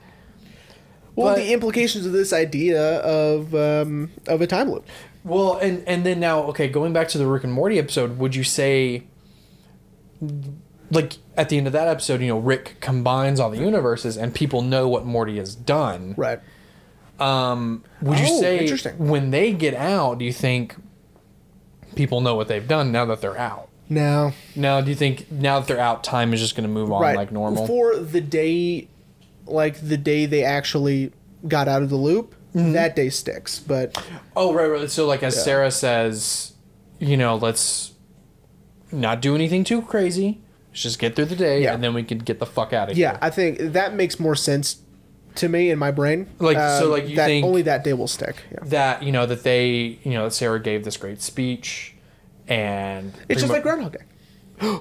Well, 1.18 1.34
but- 1.34 1.40
the 1.42 1.52
implications 1.52 2.06
of 2.06 2.12
this 2.12 2.32
idea 2.32 3.00
of 3.00 3.54
um, 3.54 4.10
of 4.26 4.40
a 4.40 4.46
time 4.46 4.70
loop. 4.70 4.86
well, 5.24 5.58
and 5.58 5.82
and 5.86 6.04
then 6.06 6.20
now, 6.20 6.42
okay, 6.44 6.68
going 6.68 6.92
back 6.92 7.08
to 7.08 7.18
the 7.18 7.26
Rick 7.26 7.44
and 7.44 7.52
Morty 7.52 7.78
episode, 7.78 8.18
would 8.18 8.34
you 8.34 8.44
say, 8.44 9.04
like 10.90 11.14
at 11.36 11.48
the 11.48 11.58
end 11.58 11.66
of 11.66 11.72
that 11.72 11.88
episode, 11.88 12.20
you 12.20 12.28
know, 12.28 12.38
Rick 12.38 12.76
combines 12.80 13.38
all 13.40 13.50
the 13.50 13.58
universes 13.58 14.16
and 14.16 14.34
people 14.34 14.62
know 14.62 14.88
what 14.88 15.04
Morty 15.04 15.36
has 15.38 15.54
done. 15.54 16.14
Right. 16.16 16.40
Um, 17.20 17.84
would 18.00 18.18
you 18.18 18.26
Oh, 18.28 18.40
say 18.40 18.92
when 18.96 19.30
they 19.30 19.52
get 19.52 19.74
out, 19.74 20.18
do 20.18 20.24
you 20.24 20.32
think 20.32 20.76
people 21.94 22.20
know 22.20 22.34
what 22.36 22.48
they've 22.48 22.66
done 22.66 22.92
now 22.92 23.04
that 23.06 23.20
they're 23.20 23.36
out? 23.38 23.68
Now, 23.90 24.34
Now, 24.54 24.80
do 24.82 24.90
you 24.90 24.94
think 24.96 25.30
now 25.32 25.58
that 25.60 25.66
they're 25.68 25.80
out, 25.80 26.04
time 26.04 26.32
is 26.34 26.40
just 26.40 26.54
going 26.54 26.68
to 26.68 26.72
move 26.72 26.92
on 26.92 27.00
right 27.02 27.16
like 27.16 27.32
normal? 27.32 27.66
for 27.66 27.96
the 27.96 28.20
day, 28.20 28.86
like 29.50 29.80
the 29.80 29.96
day 29.96 30.26
they 30.26 30.44
actually 30.44 31.12
got 31.46 31.68
out 31.68 31.82
of 31.82 31.90
the 31.90 31.96
loop. 31.96 32.34
Mm-hmm. 32.54 32.72
That 32.72 32.96
day 32.96 33.10
sticks, 33.10 33.58
but 33.60 34.02
oh, 34.34 34.54
right, 34.54 34.66
right. 34.66 34.90
So, 34.90 35.06
like, 35.06 35.22
as 35.22 35.42
Sarah 35.44 35.70
says, 35.70 36.54
you 36.98 37.16
know, 37.18 37.36
let's 37.36 37.92
not 38.90 39.20
do 39.20 39.34
anything 39.34 39.64
too 39.64 39.82
crazy. 39.82 40.40
Let's 40.70 40.82
just 40.82 40.98
get 40.98 41.14
through 41.14 41.26
the 41.26 41.36
day, 41.36 41.62
Yeah. 41.62 41.74
and 41.74 41.84
then 41.84 41.92
we 41.92 42.02
can 42.04 42.18
get 42.18 42.38
the 42.38 42.46
fuck 42.46 42.72
out 42.72 42.90
of 42.90 42.96
here. 42.96 43.10
yeah, 43.12 43.18
I 43.20 43.28
think 43.28 43.58
that 43.58 43.94
makes 43.94 44.18
more 44.18 44.34
sense 44.34 44.78
to 45.34 45.48
me 45.50 45.70
in 45.70 45.78
my 45.78 45.90
brain. 45.90 46.26
Like, 46.38 46.56
so, 46.56 46.86
Um, 46.86 46.90
like, 46.90 47.08
you 47.08 47.16
that 47.16 47.26
think- 47.26 47.44
only 47.44 47.60
that 47.62 47.84
day 47.84 47.92
will 47.92 48.08
stick. 48.08 48.36
Yeah. 48.50 48.58
That 48.64 49.02
you 49.02 49.12
know 49.12 49.26
that 49.26 49.42
they, 49.42 49.98
you 50.02 50.12
know, 50.12 50.24
that 50.24 50.32
Sarah 50.32 50.58
gave 50.60 50.84
this 50.84 50.96
great 50.96 51.20
speech, 51.20 51.94
and 52.48 53.12
It's 53.28 53.42
just 53.42 53.52
pretty 53.52 53.52
like 53.52 53.62
Groundhog 53.62 53.92
Day. 53.92 54.78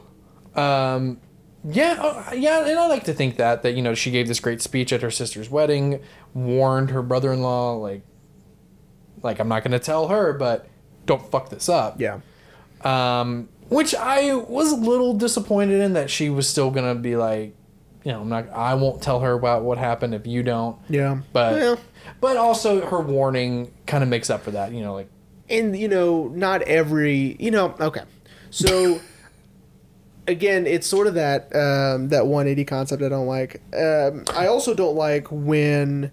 um, 0.56 1.20
yeah, 1.64 1.98
oh, 2.00 2.34
yeah, 2.34 2.66
and 2.66 2.80
I 2.80 2.88
like 2.88 3.04
to 3.06 3.14
think 3.14 3.38
that 3.38 3.64
that 3.64 3.74
you 3.74 3.82
know 3.82 3.94
she 3.94 4.12
gave 4.12 4.28
this 4.28 4.40
great 4.40 4.62
speech 4.62 4.94
at 4.94 5.02
her 5.02 5.12
sister's 5.12 5.50
wedding, 5.50 6.02
warned 6.34 6.92
her 6.92 7.02
brother-in-law 7.02 7.74
like, 7.76 8.02
like 9.24 9.40
I'm 9.40 9.48
not 9.48 9.64
gonna 9.64 9.80
tell 9.80 10.08
her, 10.08 10.34
but 10.34 10.68
don't 11.06 11.30
fuck 11.32 11.50
this 11.50 11.70
up. 11.70 12.00
Yeah. 12.00 12.20
um, 12.82 13.50
which 13.70 13.94
I 13.96 14.34
was 14.34 14.72
a 14.72 14.76
little 14.76 15.14
disappointed 15.14 15.82
in 15.82 15.94
that 15.94 16.10
she 16.10 16.30
was 16.30 16.48
still 16.48 16.72
gonna 16.72 16.96
be 16.96 17.16
like, 17.16 17.56
you 18.04 18.12
know, 18.14 18.22
I'm 18.22 18.30
not, 18.30 18.50
I 18.52 18.76
won't 18.76 19.02
tell 19.02 19.20
her 19.20 19.34
about 19.34 19.64
what 19.64 19.78
happened 19.78 20.14
if 20.14 20.26
you 20.26 20.44
don't. 20.44 20.78
Yeah. 20.90 21.20
But 21.34 21.54
Well, 21.54 21.80
but 22.22 22.38
also 22.38 22.86
her 22.86 23.00
warning 23.00 23.74
kind 23.86 24.04
of 24.04 24.10
makes 24.10 24.30
up 24.30 24.44
for 24.44 24.52
that. 24.52 24.72
You 24.72 24.82
know, 24.82 24.94
like 24.94 25.10
and 25.50 25.78
you 25.78 25.88
know, 25.88 26.28
not 26.30 26.62
every 26.62 27.36
you 27.40 27.52
know. 27.52 27.76
Okay, 27.80 28.04
So 28.50 29.02
again, 30.28 30.68
it's 30.68 30.86
sort 30.88 31.08
of 31.08 31.14
that 31.16 31.44
um, 31.56 32.10
that 32.10 32.28
180 32.28 32.66
concept 32.66 33.02
I 33.02 33.10
don't 33.10 33.28
like. 33.28 33.62
Um, 33.74 34.26
I 34.36 34.48
also 34.48 34.74
don't 34.74 34.96
like 34.96 35.28
when 35.32 36.12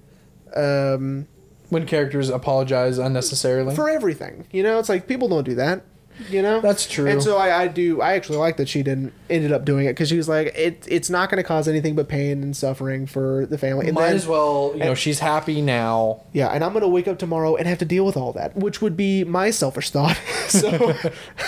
um, 0.57 1.27
when 1.69 1.87
characters 1.87 2.29
apologize 2.31 2.99
unnecessarily. 2.99 3.75
for 3.75 3.89
everything. 3.91 4.47
You 4.53 4.62
know, 4.62 4.79
it's 4.79 4.89
like 4.89 5.07
people 5.07 5.29
don't 5.29 5.45
do 5.45 5.55
that. 5.57 5.83
You 6.31 6.43
know, 6.43 6.61
That's 6.61 6.87
true. 6.87 7.09
And 7.09 7.21
so 7.21 7.37
I, 7.37 7.62
I 7.62 7.67
do. 7.67 8.01
I 8.01 8.12
actually 8.12 8.39
like 8.39 8.57
that 8.59 8.69
she 8.69 8.85
didn't 8.85 9.12
ended 9.29 9.51
up 9.51 9.65
doing 9.65 9.87
it 9.87 9.95
because 9.95 10.09
she 10.09 10.17
was 10.17 10.29
like, 10.29 10.55
it. 10.57 10.85
It's 10.89 11.11
not 11.11 11.29
going 11.29 11.43
to 11.43 11.47
cause 11.47 11.67
anything 11.67 11.97
but 11.97 12.09
pain 12.09 12.41
and 12.45 12.57
suffering 12.57 13.07
for 13.07 13.47
the 13.47 13.59
family. 13.59 13.87
And 13.89 13.97
Might 13.97 14.07
then- 14.07 14.15
as 14.15 14.27
well, 14.29 14.71
you 14.75 14.85
know, 14.85 14.95
she's 14.95 15.19
happy 15.19 15.61
now. 15.61 16.23
Yeah, 16.33 16.51
and 16.51 16.62
I'm 16.62 16.73
gonna 16.73 16.87
wake 16.87 17.09
up 17.09 17.19
tomorrow 17.19 17.57
and 17.57 17.67
have 17.67 17.79
to 17.79 17.85
deal 17.85 18.07
with 18.07 18.17
all 18.17 18.33
that, 18.35 18.55
which 18.55 18.81
would 18.81 18.97
be 18.97 19.25
my 19.25 19.51
selfish 19.51 19.91
thought. 19.91 20.17
so 20.47 20.95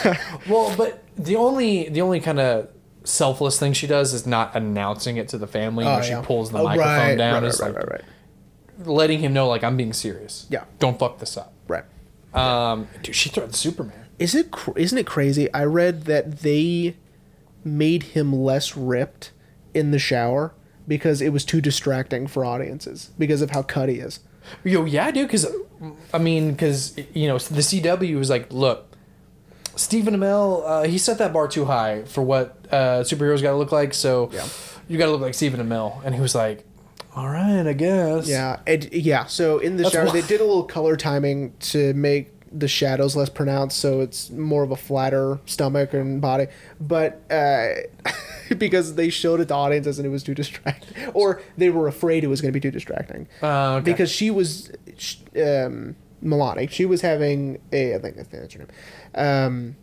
Well, 0.49 0.75
but 0.77 1.01
the 1.17 1.37
only 1.37 1.89
the 1.89 2.01
only 2.03 2.21
kind 2.21 2.39
of 2.41 2.69
selfless 3.05 3.59
thing 3.59 3.73
she 3.73 3.87
does 3.87 4.13
is 4.13 4.27
not 4.27 4.55
announcing 4.57 5.17
it 5.17 5.29
to 5.29 5.39
the 5.39 5.47
family 5.47 5.85
when 5.85 6.03
she 6.03 6.15
pulls 6.23 6.51
the 6.51 6.59
Oh, 6.59 6.65
microphone 6.65 6.93
right, 6.97 7.17
down. 7.19 7.43
Right, 7.45 7.53
right, 7.53 7.61
like 7.61 7.75
right, 7.77 7.91
right, 7.93 8.05
letting 8.85 9.21
him 9.21 9.33
know, 9.33 9.49
like, 9.49 9.63
I'm 9.65 9.77
being 9.77 9.93
serious. 9.93 10.47
Yeah. 10.51 10.65
Don't 10.79 10.99
fuck 10.99 11.19
this 11.19 11.37
up. 11.37 11.53
right. 11.69 11.85
Um, 12.35 12.89
dude, 13.03 13.15
she 13.15 13.31
threatened 13.31 13.55
Superman. 13.55 14.07
Is 14.19 14.35
it 14.35 14.51
cr- 14.51 14.77
isn't 14.77 14.99
it 14.99 15.07
crazy? 15.07 15.53
I 15.55 15.65
read 15.65 16.03
that 16.05 16.41
they 16.41 16.97
made 17.65 18.03
him 18.03 18.33
less 18.33 18.77
ripped 18.77 19.33
in 19.73 19.91
the 19.91 19.99
shower 19.99 20.53
because 20.87 21.23
it 21.23 21.31
was 21.31 21.45
too 21.47 21.61
distracting 21.63 22.27
for 22.27 22.45
audiences 22.45 23.11
because 23.19 23.41
of 23.41 23.51
how 23.51 23.63
cut 23.63 23.89
he 23.89 23.97
is. 23.97 24.21
Yo, 24.65 24.85
yeah, 24.85 25.11
dude. 25.11 25.27
Because 25.29 25.47
I 26.13 26.19
mean, 26.19 26.53
because 26.53 26.97
you 27.15 27.27
know, 27.27 27.39
the 27.39 27.61
CW 27.63 28.19
was 28.19 28.29
like, 28.31 28.53
look, 28.53 28.95
Stephen 29.77 30.15
Amell, 30.15 30.63
uh, 30.67 30.83
he 30.85 30.99
set 30.99 31.19
that 31.19 31.33
bar 31.33 31.49
too 31.49 31.67
high 31.67 32.03
for 32.05 32.23
what 32.23 32.57
uh, 32.73 33.01
superheroes 33.03 33.43
got 33.43 33.51
to 33.51 33.57
look 33.57 33.73
like. 33.73 33.95
So 33.95 34.31
Yeah. 34.33 34.47
you 34.89 34.99
got 34.99 35.07
to 35.07 35.13
look 35.13 35.21
like 35.21 35.35
Stephen 35.35 35.61
Amell, 35.61 36.03
and 36.05 36.15
he 36.15 36.21
was 36.21 36.35
like, 36.35 36.65
all 37.15 37.29
right, 37.29 37.67
I 37.67 37.73
guess. 37.73 38.29
Yeah, 38.29 38.61
and 38.67 38.93
yeah. 38.93 39.25
So 39.27 39.59
in 39.59 39.77
the 39.77 39.85
That's 39.85 39.95
shower, 39.95 40.07
why- 40.07 40.13
they 40.21 40.23
did 40.27 40.41
a 40.41 40.45
little 40.45 40.65
color 40.65 40.97
timing 40.97 41.55
to 41.61 41.95
make 41.95 42.33
the 42.53 42.69
shadows 42.69 43.17
less 43.17 43.29
pronounced, 43.29 43.79
so 43.79 44.01
it's 44.01 44.31
more 44.31 44.63
of 44.63 44.71
a 44.71 44.77
flatter 44.77 45.41
stomach 45.47 45.93
and 45.95 46.21
body. 46.21 46.47
But 46.81 47.21
uh, 47.31 47.69
because 48.59 48.95
they 48.95 49.11
showed 49.11 49.41
it 49.41 49.49
to 49.49 49.55
audiences 49.55 49.99
and 49.99 50.07
it 50.07 50.11
was 50.11 50.23
too 50.23 50.35
distracting, 50.35 51.09
or 51.15 51.43
they 51.59 51.71
were 51.71 51.89
afraid 51.89 52.23
it 52.25 52.29
was 52.29 52.41
going 52.41 52.53
to 52.53 52.57
be 52.59 52.61
too 52.61 52.71
distracting, 52.71 53.29
Uh, 53.43 53.75
okay. 53.77 53.85
because 53.93 54.11
she 54.11 54.31
was 54.31 54.71
sh- 54.97 55.17
um, 55.43 55.97
Milani. 56.23 56.71
She 56.71 56.85
was 56.87 57.01
having 57.01 57.61
a 57.73 57.95
I 57.95 57.99
think 57.99 58.17
that's 58.17 58.55
her 58.55 58.59
name. 58.59 58.69
Um, 59.15 59.77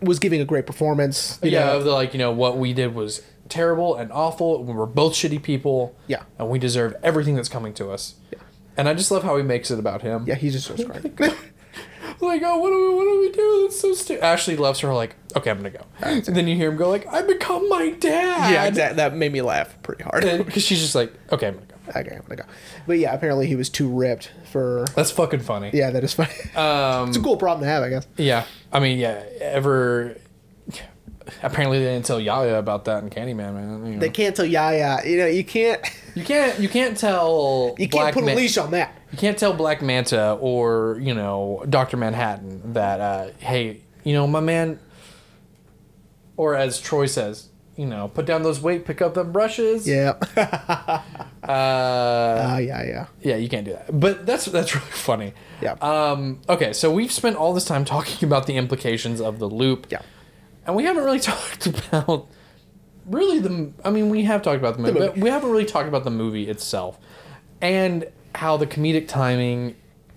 was 0.00 0.18
giving 0.18 0.40
a 0.40 0.44
great 0.44 0.66
performance. 0.66 1.38
you 1.42 1.50
yeah, 1.50 1.66
know. 1.66 1.78
of 1.78 1.84
the 1.84 1.92
like, 1.92 2.12
you 2.12 2.18
know, 2.18 2.32
what 2.32 2.58
we 2.58 2.72
did 2.72 2.94
was 2.94 3.22
terrible 3.48 3.94
and 3.94 4.10
awful. 4.12 4.62
We 4.64 4.72
were 4.74 4.86
both 4.86 5.12
shitty 5.14 5.42
people. 5.42 5.96
Yeah. 6.06 6.24
and 6.38 6.48
we 6.48 6.58
deserve 6.58 6.94
everything 7.02 7.36
that's 7.36 7.48
coming 7.48 7.74
to 7.74 7.90
us. 7.90 8.14
Yeah. 8.32 8.38
And 8.76 8.88
I 8.88 8.94
just 8.94 9.10
love 9.10 9.22
how 9.22 9.36
he 9.36 9.42
makes 9.42 9.70
it 9.70 9.78
about 9.78 10.02
him. 10.02 10.24
yeah. 10.26 10.34
He's 10.34 10.54
just 10.54 10.66
so 10.66 10.76
strong. 10.76 11.02
like, 12.20 12.42
oh, 12.44 12.58
what 12.58 12.70
do 12.70 12.88
we, 12.88 12.94
what 12.94 13.04
do 13.04 13.20
we 13.20 13.30
do? 13.30 13.62
That's 13.62 13.80
so 13.80 13.92
stupid. 13.94 14.24
Ashley 14.24 14.56
loves 14.56 14.80
her. 14.80 14.92
Like, 14.94 15.16
okay, 15.36 15.50
I'm 15.50 15.58
gonna 15.58 15.70
go. 15.70 15.84
And 16.00 16.24
then 16.24 16.46
you 16.48 16.56
hear 16.56 16.70
him 16.70 16.76
go 16.76 16.88
like, 16.88 17.06
I 17.06 17.22
become 17.22 17.68
my 17.68 17.90
dad. 17.90 18.52
yeah, 18.52 18.70
that, 18.70 18.96
that 18.96 19.16
made 19.16 19.32
me 19.32 19.42
laugh 19.42 19.80
pretty 19.82 20.04
hard. 20.04 20.22
Because 20.44 20.62
she's 20.64 20.80
just 20.80 20.94
like, 20.94 21.12
okay, 21.30 21.48
I'm 21.48 21.54
gonna 21.54 21.66
go. 21.66 21.71
Okay, 21.88 22.14
I'm 22.14 22.22
gonna 22.22 22.36
go. 22.36 22.44
But 22.86 22.98
yeah, 22.98 23.12
apparently 23.14 23.46
he 23.46 23.56
was 23.56 23.68
too 23.68 23.88
ripped 23.88 24.30
for. 24.50 24.84
That's 24.94 25.10
fucking 25.10 25.40
funny. 25.40 25.70
Yeah, 25.72 25.90
that 25.90 26.04
is 26.04 26.14
funny. 26.14 26.30
Um, 26.54 27.08
it's 27.08 27.16
a 27.16 27.20
cool 27.20 27.36
problem 27.36 27.62
to 27.64 27.68
have, 27.68 27.82
I 27.82 27.88
guess. 27.88 28.06
yeah. 28.16 28.44
I 28.72 28.80
mean, 28.80 28.98
yeah. 28.98 29.22
Ever. 29.40 30.16
Apparently, 31.42 31.78
they 31.78 31.84
didn't 31.86 32.04
tell 32.04 32.20
Yahya 32.20 32.58
about 32.58 32.84
that 32.86 33.02
in 33.02 33.10
Candyman, 33.10 33.54
man. 33.54 33.86
You, 33.86 33.92
know. 33.94 33.98
They 34.00 34.10
can't 34.10 34.34
tell 34.34 34.44
Yahya. 34.44 35.00
You 35.06 35.18
know, 35.18 35.26
you 35.26 35.44
can't. 35.44 35.80
you 36.14 36.24
can't. 36.24 36.58
You 36.58 36.68
can't 36.68 36.96
tell. 36.96 37.74
You 37.78 37.88
can't 37.88 38.12
put 38.12 38.22
a 38.22 38.26
Man- 38.26 38.36
leash 38.36 38.58
on 38.58 38.72
that. 38.72 38.96
You 39.12 39.18
can't 39.18 39.38
tell 39.38 39.52
Black 39.52 39.82
Manta 39.82 40.32
or 40.40 40.98
you 41.00 41.14
know 41.14 41.64
Doctor 41.68 41.96
Manhattan 41.96 42.72
that 42.72 43.00
uh, 43.00 43.30
hey, 43.38 43.80
you 44.04 44.12
know 44.14 44.26
my 44.26 44.40
man. 44.40 44.78
Or 46.36 46.54
as 46.54 46.80
Troy 46.80 47.06
says, 47.06 47.50
you 47.76 47.86
know, 47.86 48.08
put 48.08 48.24
down 48.26 48.42
those 48.42 48.60
weight, 48.60 48.84
pick 48.84 49.02
up 49.02 49.14
them 49.14 49.32
brushes. 49.32 49.86
Yeah. 49.86 50.14
Uh, 51.42 51.48
Ah, 51.48 52.58
yeah, 52.58 52.82
yeah. 52.84 53.06
yeah, 53.20 53.36
you 53.36 53.48
can't 53.48 53.64
do 53.64 53.72
that. 53.72 53.98
But 53.98 54.26
that's 54.26 54.46
that's 54.46 54.74
really 54.76 54.86
funny. 54.90 55.32
Yeah. 55.60 55.72
Um, 55.80 56.40
okay, 56.48 56.72
so 56.72 56.92
we've 56.92 57.12
spent 57.12 57.36
all 57.36 57.52
this 57.52 57.64
time 57.64 57.84
talking 57.84 58.26
about 58.28 58.46
the 58.46 58.56
implications 58.56 59.20
of 59.20 59.38
the 59.38 59.48
loop. 59.48 59.86
Yeah. 59.90 60.02
And 60.66 60.76
we 60.76 60.84
haven't 60.84 61.04
really 61.04 61.20
talked 61.32 61.66
about 61.66 62.28
really 63.06 63.38
the. 63.40 63.72
I 63.84 63.90
mean, 63.90 64.08
we 64.10 64.24
have 64.24 64.42
talked 64.42 64.58
about 64.58 64.76
the 64.76 64.82
movie, 64.82 64.98
movie. 65.00 65.06
but 65.14 65.18
we 65.18 65.30
haven't 65.30 65.50
really 65.50 65.64
talked 65.64 65.88
about 65.88 66.04
the 66.04 66.10
movie 66.10 66.48
itself, 66.48 66.98
and 67.60 68.06
how 68.36 68.56
the 68.56 68.66
comedic 68.66 69.08
timing 69.08 69.74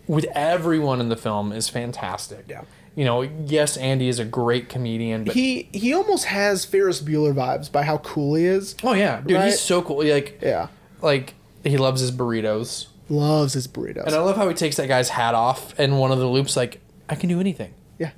with 0.08 0.26
everyone 0.36 1.02
in 1.02 1.10
the 1.10 1.18
film 1.18 1.52
is 1.52 1.68
fantastic. 1.70 2.46
Yeah. 2.48 2.62
You 2.96 3.04
know, 3.04 3.24
yes, 3.24 3.76
Andy 3.76 4.08
is 4.08 4.20
a 4.20 4.26
great 4.26 4.70
comedian, 4.70 5.26
but 5.26 5.34
He 5.34 5.68
he 5.74 5.94
almost 5.94 6.26
has 6.26 6.64
Ferris 6.64 7.02
Bueller 7.02 7.34
vibes 7.34 7.70
by 7.70 7.82
how 7.84 7.98
cool 7.98 8.36
he 8.36 8.46
is. 8.46 8.76
oh 8.86 8.94
yeah, 8.94 9.20
dude, 9.20 9.36
Right? 9.36 9.46
he's 9.48 9.60
so 9.60 9.82
cool. 9.82 9.98
Like, 10.08 10.40
Yeah. 10.42 10.68
Like 11.02 11.34
he 11.64 11.78
loves 11.78 12.02
his 12.02 12.12
burritos. 12.12 12.88
Loves 13.10 13.54
his 13.54 13.68
burritos. 13.68 14.06
And 14.06 14.16
I 14.16 14.20
love 14.20 14.36
how 14.36 14.48
he 14.48 14.54
takes 14.56 14.78
that 14.78 14.88
guy's 14.88 15.10
hat 15.10 15.36
off 15.36 15.78
and 15.80 16.00
one 16.00 16.12
of 16.12 16.20
the 16.20 16.28
loops 16.28 16.56
like, 16.58 16.82
I 17.10 17.16
can 17.16 17.30
do 17.30 17.40
anything. 17.40 17.74
yeah. 18.00 18.12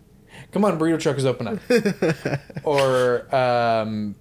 Come 0.51 0.63
on, 0.63 0.79
burrito 0.79 0.99
truck 0.99 1.17
is 1.17 1.25
open 1.25 1.47
up. 1.47 1.59
or 2.63 3.35
um, 3.35 4.15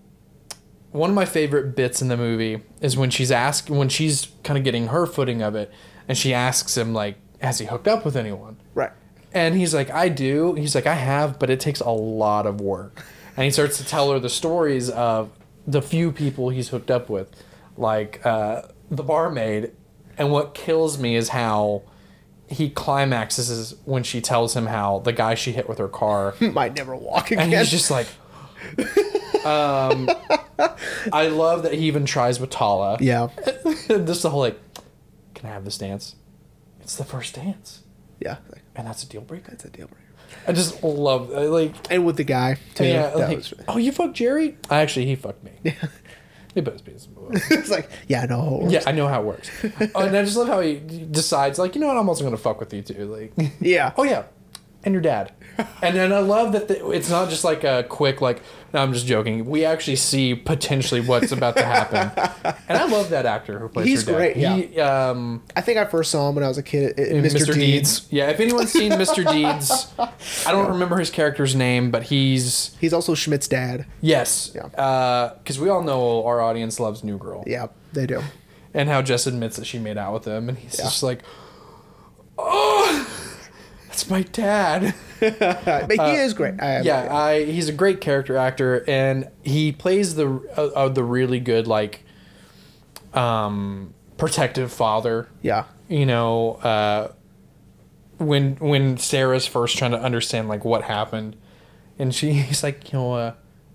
one 0.91 1.11
of 1.11 1.15
my 1.15 1.25
favorite 1.25 1.77
bits 1.77 2.03
in 2.03 2.09
the 2.09 2.17
movie 2.17 2.63
is 2.81 2.97
when 2.97 3.11
she's 3.11 3.31
asked 3.31 3.71
when 3.71 3.89
she's 3.89 4.29
kind 4.43 4.59
of 4.59 4.65
getting 4.65 4.89
her 4.89 5.07
footing 5.07 5.43
of 5.43 5.55
it, 5.55 5.71
and 6.09 6.17
she 6.17 6.33
asks 6.35 6.77
him 6.77 6.93
like, 6.95 7.17
"Has 7.41 7.59
he 7.59 7.67
hooked 7.67 7.87
up 7.87 8.05
with 8.05 8.17
anyone?" 8.17 8.57
Right. 8.75 8.91
And 9.33 9.55
he's 9.55 9.75
like, 9.75 9.91
"I 9.91 10.09
do." 10.09 10.55
He's 10.55 10.75
like, 10.75 10.87
"I 10.87 10.95
have, 10.95 11.39
but 11.39 11.51
it 11.51 11.61
takes 11.61 11.81
a 11.81 11.91
lot 11.91 12.47
of 12.47 12.61
work." 12.61 13.05
And 13.37 13.45
he 13.45 13.51
starts 13.51 13.77
to 13.79 13.85
tell 13.85 14.11
her 14.13 14.19
the 14.19 14.31
stories 14.31 14.89
of 14.91 15.31
the 15.67 15.83
few 15.83 16.11
people 16.13 16.49
he's 16.49 16.69
hooked 16.71 16.91
up 16.91 17.09
with, 17.11 17.31
like 17.77 18.25
uh, 18.25 18.63
the 18.91 19.03
barmaid. 19.03 19.73
And 20.19 20.31
what 20.33 20.55
kills 20.55 20.99
me 20.99 21.15
is 21.17 21.29
how 21.31 21.83
he 22.49 22.71
climaxes 22.71 23.75
when 23.85 24.03
she 24.03 24.21
tells 24.21 24.55
him 24.57 24.67
how 24.67 25.01
the 25.01 25.13
guy 25.13 25.35
she 25.35 25.53
hit 25.53 25.69
with 25.69 25.79
her 25.79 25.89
car 25.89 26.35
Might 26.41 26.75
never 26.77 26.95
walk 26.95 27.31
again. 27.33 27.45
and 27.45 27.53
he's 27.53 27.71
just 27.71 27.91
like 27.91 28.07
um 29.45 30.09
i 31.13 31.27
love 31.29 31.63
that 31.65 31.75
he 31.75 31.87
even 31.87 32.05
tries 32.07 32.41
with 32.41 32.51
tala 32.51 32.97
yeah. 33.01 33.29
just 33.89 34.23
the 34.23 34.31
whole 34.31 34.41
like 34.41 34.59
can 35.35 35.49
i 35.51 35.53
have 35.53 35.65
this 35.65 35.79
dance 35.79 36.17
it's 36.81 36.97
the 36.97 37.05
first 37.05 37.35
dance 37.35 37.83
Yeah. 38.21 38.37
and 38.75 38.87
that's 38.87 39.03
a 39.03 39.09
deal 39.09 39.21
breaker 39.23 39.51
That's 39.51 39.65
a 39.65 39.71
deal 39.71 39.87
breaker. 39.89 40.03
i 40.49 40.53
just 40.53 40.83
love 40.83 41.31
uh, 41.33 41.43
like 41.51 41.75
And 41.91 42.05
with 42.07 42.17
the 42.17 42.25
guy 42.25 42.59
too. 42.75 42.87
yeah 42.87 43.09
like, 43.15 43.45
oh 43.69 43.77
you 43.77 43.93
fucked 43.93 44.15
jerry 44.15 44.57
actually 44.71 45.07
he 45.07 45.15
fucked 45.17 45.45
me 45.45 45.53
yeah 45.63 45.73
he 46.57 46.63
put 46.63 46.73
his 46.73 46.83
penis 46.83 47.07
in 47.07 47.15
my 47.15 47.21
mouth. 47.31 47.43
it's 47.53 47.71
like, 47.71 47.89
yeah, 48.09 48.25
no. 48.25 48.67
yeah 48.69 48.83
i 48.87 48.93
know 48.93 49.07
how 49.07 49.21
it 49.21 49.27
works 49.27 49.51
oh, 49.95 50.03
and 50.03 50.17
i 50.17 50.23
just 50.25 50.37
love 50.37 50.49
how 50.49 50.61
he 50.61 50.81
decides 51.11 51.59
like 51.59 51.75
you 51.77 51.81
know 51.81 51.87
what 51.87 51.97
i'm 51.97 52.09
also 52.09 52.25
gonna 52.25 52.37
fuck 52.37 52.59
with 52.59 52.73
you 52.75 52.83
too 52.83 53.05
like 53.07 53.33
Yeah. 53.61 53.93
oh 53.99 54.03
yeah 54.03 54.25
and 54.85 54.93
your 54.93 55.03
dad 55.03 55.33
and 55.83 55.97
then 55.97 56.13
i 56.13 56.19
love 56.19 56.53
that 56.53 56.69
the, 56.69 56.91
it's 56.91 57.09
not 57.11 57.29
just 57.31 57.45
like 57.45 57.65
a 57.65 57.85
quick 57.89 58.21
like 58.21 58.43
no, 58.75 58.83
i'm 58.83 58.93
just 58.93 59.07
joking 59.07 59.45
we 59.47 59.65
actually 59.65 59.97
see 59.97 60.35
potentially 60.35 61.01
what's 61.01 61.33
about 61.33 61.57
to 61.57 61.65
happen 61.65 62.11
and 62.69 62.77
i 62.79 62.85
love 62.87 63.11
that 63.11 63.25
actor 63.27 63.59
who 63.59 63.69
plays 63.69 63.87
He's 63.87 64.03
her 64.07 64.13
dad. 64.13 64.17
great, 64.19 64.37
yeah. 64.37 64.57
he, 64.57 64.81
um 64.81 65.43
I 65.55 65.61
think 65.61 65.79
I 65.79 65.85
first 65.87 66.11
saw 66.11 66.29
him 66.29 66.35
when 66.35 66.45
I 66.45 66.49
was 66.49 66.59
a 66.59 66.63
kid. 66.63 66.99
at- 66.99 67.09
at 67.09 67.25
mr, 67.25 67.37
Mr. 67.47 67.55
deeds. 67.55 68.01
Deeds. 68.01 68.07
yeah 68.13 68.29
if 68.31 68.41
anyone's 68.41 68.71
seen 68.73 68.93
mr 68.93 69.31
deeds 69.33 69.93
i 70.47 70.53
don't 70.53 70.69
remember 70.71 70.97
his 70.99 71.11
character's 71.11 71.55
name 71.55 71.91
but 71.91 72.05
he's 72.05 72.77
He's 72.81 72.93
also 72.93 73.15
Schmidt's 73.15 73.49
dad. 73.49 73.87
yes 74.01 74.53
Yeah. 74.55 75.33
because 75.39 75.59
we 75.59 75.69
all 75.69 75.83
know 75.83 76.25
our 76.27 76.41
audience 76.41 76.79
loves 76.81 77.03
new 77.05 77.19
girl 77.19 77.45
Yeah, 77.47 77.69
they 77.93 78.07
do. 78.07 78.23
and 78.75 78.89
how 78.89 79.01
jess 79.03 79.27
admits 79.27 79.57
that 79.57 79.67
she 79.67 79.79
made 79.79 79.97
out 79.97 80.13
with 80.13 80.25
him 80.27 80.49
and 80.49 80.59
he's 80.59 80.77
just 80.77 81.03
like 81.03 81.23
oh 82.39 83.26
that's 83.97 84.11
my 84.11 84.23
dad 84.23 84.95
Uh, 85.23 85.31
but 85.87 85.93
he 85.93 86.17
is 86.17 86.35
great. 86.35 86.61
I, 86.61 86.83
yeah, 86.83 87.09
I 87.11 87.45
he's 87.45 87.71
a 87.71 87.73
great 87.73 88.03
character 88.03 88.37
actor, 88.37 88.85
and 88.87 89.31
he 89.43 89.73
plays 89.73 90.15
the 90.15 90.29
uh, 90.55 90.67
uh, 90.77 90.89
the 90.91 91.03
really 91.03 91.41
good 91.41 91.67
like 91.67 92.05
um 93.15 93.95
protective 94.19 94.71
father. 94.71 95.31
Yeah. 95.41 95.65
You 95.89 96.05
know, 96.05 96.57
uh, 96.57 97.13
when 98.19 98.57
when 98.57 98.99
Sarah's 98.99 99.47
first 99.47 99.79
trying 99.79 99.93
to 99.93 99.99
understand 99.99 100.51
like 100.51 100.67
what 100.67 100.83
happened, 100.83 101.37
and 101.99 102.15
she 102.15 102.33
he's 102.49 102.63
like, 102.63 102.93
you 102.93 102.99
know, 102.99 103.15
uh, 103.15 103.33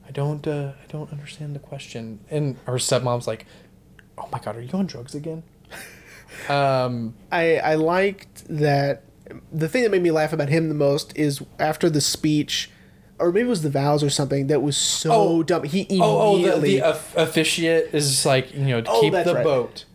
I 0.08 0.12
don't 0.12 0.46
uh, 0.46 0.74
I 0.80 0.86
don't 0.92 1.12
understand 1.12 1.56
the 1.56 1.60
question, 1.60 2.20
and 2.30 2.58
her 2.66 2.74
stepmom's 2.74 3.26
like, 3.26 3.48
oh 4.20 4.30
my 4.32 4.38
god, 4.38 4.58
are 4.58 4.62
you 4.62 4.70
on 4.74 4.86
drugs 4.86 5.16
again? 5.16 5.42
um, 6.50 7.16
I 7.32 7.58
I 7.58 7.74
liked 7.74 8.44
that. 8.48 9.06
The 9.52 9.68
thing 9.70 9.84
that 9.84 9.92
made 9.92 10.02
me 10.04 10.12
laugh 10.12 10.34
about 10.34 10.50
him 10.50 10.68
the 10.70 10.76
most 10.76 11.16
is 11.18 11.42
after 11.60 11.90
the 11.90 12.02
speech, 12.02 12.70
or 13.20 13.32
maybe 13.32 13.46
it 13.48 13.50
was 13.50 13.62
the 13.62 13.70
vows 13.70 14.04
or 14.04 14.10
something 14.10 14.48
that 14.48 14.62
was 14.62 14.76
so 14.78 15.12
Oh. 15.12 15.44
dumb. 15.44 15.64
He 15.64 15.86
Oh, 15.92 15.98
oh, 16.02 16.32
the, 16.38 16.44
immediately 16.44 16.76
the 16.80 16.86
of- 16.88 17.14
officiate 17.16 17.94
is 17.94 18.26
like 18.26 18.54
you 18.54 18.66
know 18.66 18.82
to 18.82 18.90
Oh, 18.90 19.02
keep 19.02 19.14
the 19.14 19.34
right. 19.36 19.44
boat 19.44 19.86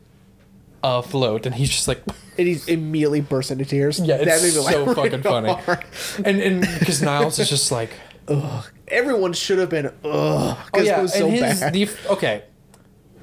afloat, 0.82 1.46
and 1.46 1.54
he's 1.54 1.70
just 1.70 1.88
like, 1.88 2.02
and 2.38 2.46
he 2.46 2.58
immediately 2.72 3.20
burst 3.20 3.50
into 3.50 3.64
tears. 3.64 3.98
yeah, 4.00 4.18
That 4.18 4.28
it's 4.28 4.42
made 4.42 4.54
me 4.54 4.60
laugh 4.60 4.74
so 4.74 4.84
really 4.94 4.94
fucking 5.10 5.22
funny. 5.22 5.52
hard. 5.52 5.84
And 6.24 6.40
and 6.40 6.60
because 6.78 7.02
Niles 7.02 7.38
is 7.38 7.48
just 7.48 7.72
like, 7.72 7.90
Everyone 8.88 9.32
should 9.32 9.58
have 9.58 9.68
been 9.70 9.86
ugh 9.86 9.92
oh 10.04 10.58
yeah, 10.80 10.98
it 10.98 11.02
was 11.02 11.12
so 11.14 11.26
and 11.26 11.34
his 11.34 11.60
bad. 11.60 11.72
the 11.72 11.88
okay, 12.10 12.42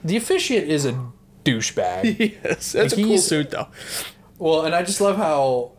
the 0.03 0.18
officiate 0.18 0.68
is 0.68 0.86
a 0.86 0.97
douchebag. 1.45 2.41
yes, 2.43 2.72
that's 2.74 2.93
a 2.93 2.95
cool 3.03 3.18
suit 3.18 3.51
though. 3.51 3.68
well, 4.39 4.66
and 4.66 4.74
I 4.76 4.84
just 4.84 4.99
love 5.01 5.16
how. 5.18 5.72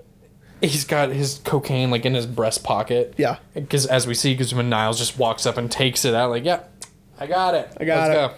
He's 0.65 0.85
got 0.85 1.11
his 1.11 1.41
cocaine 1.45 1.91
like 1.91 2.05
in 2.07 2.15
his 2.15 2.27
breast 2.27 2.63
pocket. 2.65 3.15
Yeah. 3.17 3.37
Because 3.55 3.87
as 3.87 4.07
we 4.07 4.15
see, 4.15 4.35
because 4.35 4.55
when 4.55 4.69
Niles 4.69 4.99
just 4.99 5.19
walks 5.19 5.47
up 5.47 5.57
and 5.57 5.71
takes 5.71 6.05
it 6.05 6.15
out, 6.15 6.31
like, 6.31 6.45
yeah, 6.45 6.61
I 7.19 7.27
got 7.27 7.55
it. 7.55 7.71
I 7.81 7.85
got 7.85 8.09
Let's 8.09 8.11
it." 8.11 8.15
go. 8.15 8.35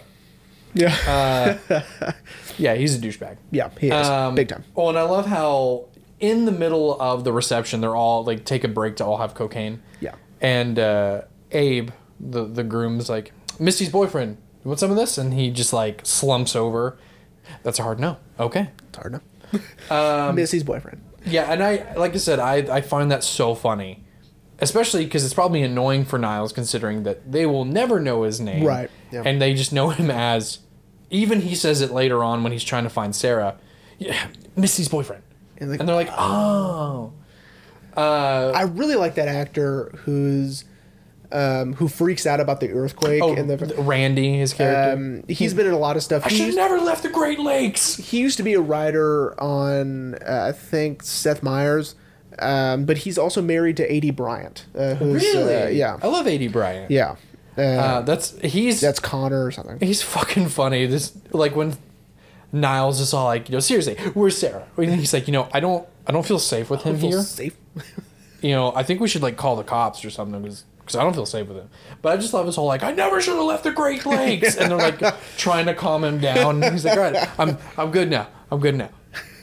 Yeah, 0.73 1.57
Uh, 1.71 2.11
Yeah, 2.57 2.75
he's 2.75 2.95
a 2.95 2.99
douchebag. 2.99 3.37
yeah, 3.51 3.69
he 3.79 3.87
is 3.87 4.07
Um, 4.07 4.35
big 4.35 4.49
time. 4.49 4.63
Oh, 4.75 4.89
and 4.89 4.97
I 4.97 5.03
love 5.03 5.25
how 5.25 5.85
in 6.19 6.45
the 6.45 6.51
middle 6.51 6.99
of 7.01 7.23
the 7.23 7.31
reception, 7.31 7.81
they're 7.81 7.95
all 7.95 8.23
like 8.23 8.43
take 8.45 8.63
a 8.63 8.67
break 8.67 8.95
to 8.97 9.05
all 9.05 9.17
have 9.17 9.33
cocaine. 9.33 9.81
Yeah. 10.01 10.15
And 10.41 10.77
uh, 10.77 11.21
Abe, 11.51 11.91
the 12.19 12.45
the 12.45 12.63
groom's 12.63 13.09
like 13.09 13.31
Misty's 13.59 13.89
boyfriend. 13.89 14.37
You 14.63 14.69
want 14.69 14.79
some 14.79 14.91
of 14.91 14.97
this? 14.97 15.17
And 15.17 15.33
he 15.33 15.49
just 15.51 15.71
like 15.73 16.01
slumps 16.03 16.55
over. 16.55 16.97
That's 17.63 17.79
a 17.79 17.83
hard 17.83 17.99
no. 17.99 18.17
Okay. 18.39 18.69
It's 18.89 18.97
hard 18.97 19.13
enough. 19.91 20.35
Missy's 20.35 20.63
boyfriend. 20.63 21.01
Yeah, 21.27 21.51
and 21.51 21.63
I 21.63 21.93
like 21.95 22.13
I 22.13 22.17
said, 22.17 22.39
I 22.39 22.55
I 22.77 22.81
find 22.81 23.11
that 23.11 23.23
so 23.23 23.55
funny, 23.55 24.03
especially 24.59 25.05
because 25.05 25.23
it's 25.25 25.33
probably 25.33 25.61
annoying 25.63 26.05
for 26.05 26.17
Niles 26.17 26.53
considering 26.53 27.03
that 27.03 27.31
they 27.31 27.45
will 27.45 27.65
never 27.65 27.99
know 27.99 28.23
his 28.23 28.39
name, 28.39 28.63
Right, 28.65 28.89
yeah. 29.11 29.23
And 29.25 29.41
they 29.41 29.53
just 29.53 29.71
know 29.73 29.89
him 29.89 30.09
as. 30.11 30.59
Even 31.09 31.39
he 31.39 31.55
says 31.55 31.79
it 31.79 31.91
later 31.91 32.21
on 32.21 32.43
when 32.43 32.51
he's 32.51 32.65
trying 32.65 32.83
to 32.83 32.89
find 32.89 33.15
Sarah. 33.15 33.55
Yeah, 33.97 34.27
Misty's 34.57 34.89
boyfriend. 34.89 35.23
And, 35.57 35.71
like, 35.71 35.79
And 35.79 35.87
they're 35.87 35.95
like, 35.95 36.11
oh. 36.11 37.13
Uh, 37.95 38.51
I 38.53 38.63
really 38.63 38.95
like 38.95 39.15
that 39.15 39.27
actor 39.27 39.91
who's 40.03 40.65
um, 41.31 41.73
who 41.73 41.87
freaks 41.87 42.25
out 42.25 42.39
about 42.39 42.59
the 42.59 42.71
earthquake 42.71 43.21
oh, 43.21 43.35
and 43.35 43.49
the. 43.49 43.81
Randy, 43.81 44.37
his 44.37 44.53
character. 44.53 44.93
Um, 44.93 45.23
he's 45.27 45.53
been 45.53 45.67
in 45.67 45.73
a 45.73 45.77
lot 45.79 45.97
of 45.97 46.03
stuff. 46.03 46.25
I 46.25 46.29
should 46.29 46.47
have 46.47 46.55
never 46.55 46.79
left 46.79 47.03
the 47.03 47.09
Great 47.09 47.39
Lakes. 47.39 47.95
he 47.97 48.19
used 48.19 48.37
to 48.37 48.43
be 48.43 48.53
a 48.53 48.61
writer 48.61 49.39
on, 49.41 50.15
uh, 50.15 50.45
I 50.49 50.51
think, 50.51 51.03
Seth 51.03 51.43
Meyers, 51.43 51.95
um, 52.39 52.85
but 52.85 52.99
he's 52.99 53.17
also 53.17 53.41
married 53.41 53.77
to 53.77 53.89
Aidy 53.89 54.15
Bryant. 54.15 54.65
Uh, 54.75 54.95
who's, 54.95 55.23
Really? 55.23 55.55
Uh, 55.55 55.67
yeah. 55.67 55.97
I 56.01 56.07
love 56.07 56.25
Aidy 56.25 56.51
Bryant. 56.51 56.91
Yeah. 56.91 57.15
Uh, 57.57 57.61
Uh, 57.61 58.01
that's 58.01 58.37
he's 58.41 58.79
that's 58.79 58.99
Connor 58.99 59.43
or 59.43 59.51
something. 59.51 59.79
He's 59.79 60.03
fucking 60.03 60.49
funny. 60.49 60.85
This 60.85 61.17
like 61.31 61.55
when 61.55 61.75
Niles 62.51 62.99
is 62.99 63.13
all 63.13 63.25
like, 63.25 63.49
you 63.49 63.53
know, 63.53 63.59
seriously, 63.59 63.95
where's 64.13 64.37
Sarah? 64.37 64.67
And 64.77 64.93
he's 64.93 65.11
like, 65.11 65.27
you 65.27 65.33
know, 65.33 65.49
I 65.51 65.59
don't, 65.59 65.87
I 66.05 66.11
don't 66.11 66.25
feel 66.25 66.39
safe 66.39 66.69
with 66.69 66.83
him 66.83 66.97
Feel 66.97 67.09
here. 67.09 67.21
Safe. 67.23 67.57
You 68.41 68.51
know, 68.51 68.71
I 68.75 68.83
think 68.83 69.01
we 69.01 69.07
should 69.07 69.23
like 69.23 69.35
call 69.37 69.55
the 69.55 69.63
cops 69.63 70.05
or 70.05 70.11
something 70.11 70.39
because 70.41 70.63
I 70.95 71.03
don't 71.03 71.13
feel 71.13 71.25
safe 71.25 71.47
with 71.47 71.57
him. 71.57 71.69
But 72.01 72.13
I 72.13 72.17
just 72.17 72.33
love 72.33 72.45
his 72.45 72.55
whole 72.55 72.65
like, 72.67 72.83
I 72.83 72.91
never 72.91 73.19
should 73.21 73.35
have 73.35 73.43
left 73.45 73.63
the 73.63 73.71
Great 73.71 74.05
Lakes, 74.05 74.55
and 74.57 74.71
they're 74.71 74.77
like 74.77 74.99
trying 75.37 75.65
to 75.65 75.73
calm 75.73 76.03
him 76.03 76.19
down. 76.19 76.61
He's 76.61 76.85
like, 76.85 76.97
all 76.97 77.11
right, 77.11 77.29
I'm, 77.39 77.57
I'm 77.77 77.91
good 77.91 78.09
now. 78.09 78.27
I'm 78.51 78.59
good 78.59 78.75
now. 78.75 78.89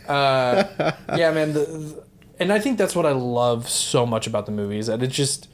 Uh, 0.08 0.92
yeah, 1.16 1.30
man. 1.32 1.52
The, 1.52 1.60
the- 1.60 2.04
and 2.40 2.52
I 2.52 2.58
think 2.58 2.78
that's 2.78 2.96
what 2.96 3.06
I 3.06 3.12
love 3.12 3.68
so 3.68 4.04
much 4.04 4.26
about 4.26 4.46
the 4.46 4.52
movie 4.52 4.78
is 4.78 4.88
that 4.88 5.02
it 5.02 5.06
just, 5.08 5.48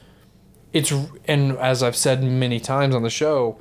it's 0.73 0.91
and 1.25 1.51
as 1.57 1.83
I've 1.83 1.95
said 1.95 2.23
many 2.23 2.59
times 2.59 2.95
on 2.95 3.03
the 3.03 3.09
show, 3.09 3.59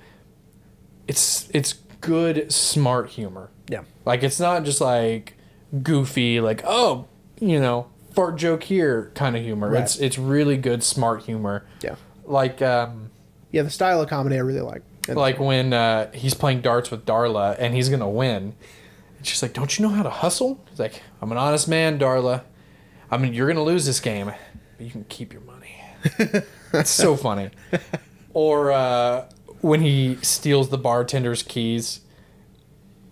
it's 1.07 1.49
it's 1.53 1.75
good 2.01 2.51
smart 2.53 3.11
humor. 3.11 3.51
Yeah. 3.69 3.83
Like 4.05 4.23
it's 4.23 4.41
not 4.41 4.65
just 4.65 4.81
like 4.81 5.35
goofy, 5.83 6.41
like 6.41 6.63
oh, 6.65 7.09
you 7.41 7.61
know, 7.61 7.89
fart 8.15 8.37
joke 8.37 8.63
here 8.65 9.11
kind 9.15 9.37
of 9.37 9.43
humor. 9.43 9.69
Right. 9.71 9.83
It's 9.83 9.99
it's 9.99 10.19
really 10.19 10.57
good 10.57 10.83
smart 10.83 11.23
humor. 11.25 11.67
Yeah. 11.83 11.97
Like 12.31 12.63
um 12.63 13.11
Yeah, 13.51 13.63
the 13.63 13.71
style 13.71 14.01
of 14.01 14.09
comedy 14.09 14.37
I 14.37 14.41
really 14.41 14.61
like. 14.61 14.83
And- 15.09 15.17
like 15.17 15.41
when 15.41 15.73
uh, 15.73 16.13
he's 16.13 16.35
playing 16.35 16.61
darts 16.61 16.91
with 16.91 17.05
Darla 17.05 17.57
and 17.59 17.75
he's 17.75 17.89
gonna 17.89 18.09
win. 18.09 18.55
And 19.19 19.27
she's 19.27 19.43
like, 19.43 19.53
"Don't 19.53 19.79
you 19.79 19.87
know 19.87 19.93
how 19.93 20.03
to 20.03 20.11
hustle?" 20.11 20.65
He's 20.71 20.79
like, 20.79 21.03
"I'm 21.21 21.31
an 21.33 21.39
honest 21.39 21.69
man, 21.69 21.99
Darla. 21.99 22.43
I 23.11 23.17
mean, 23.19 23.35
you're 23.35 23.49
gonna 23.49 23.63
lose 23.65 23.85
this 23.85 24.01
game, 24.01 24.27
but 24.27 24.87
you 24.87 24.91
can 24.91 25.05
keep 25.05 25.33
your 25.33 25.43
money." 25.43 25.75
it's 26.73 26.91
so 26.91 27.17
funny. 27.17 27.51
Or 28.33 28.71
uh, 28.73 29.29
when 29.61 29.81
he 29.83 30.17
steals 30.23 30.71
the 30.71 30.79
bartender's 30.79 31.43
keys 31.43 32.01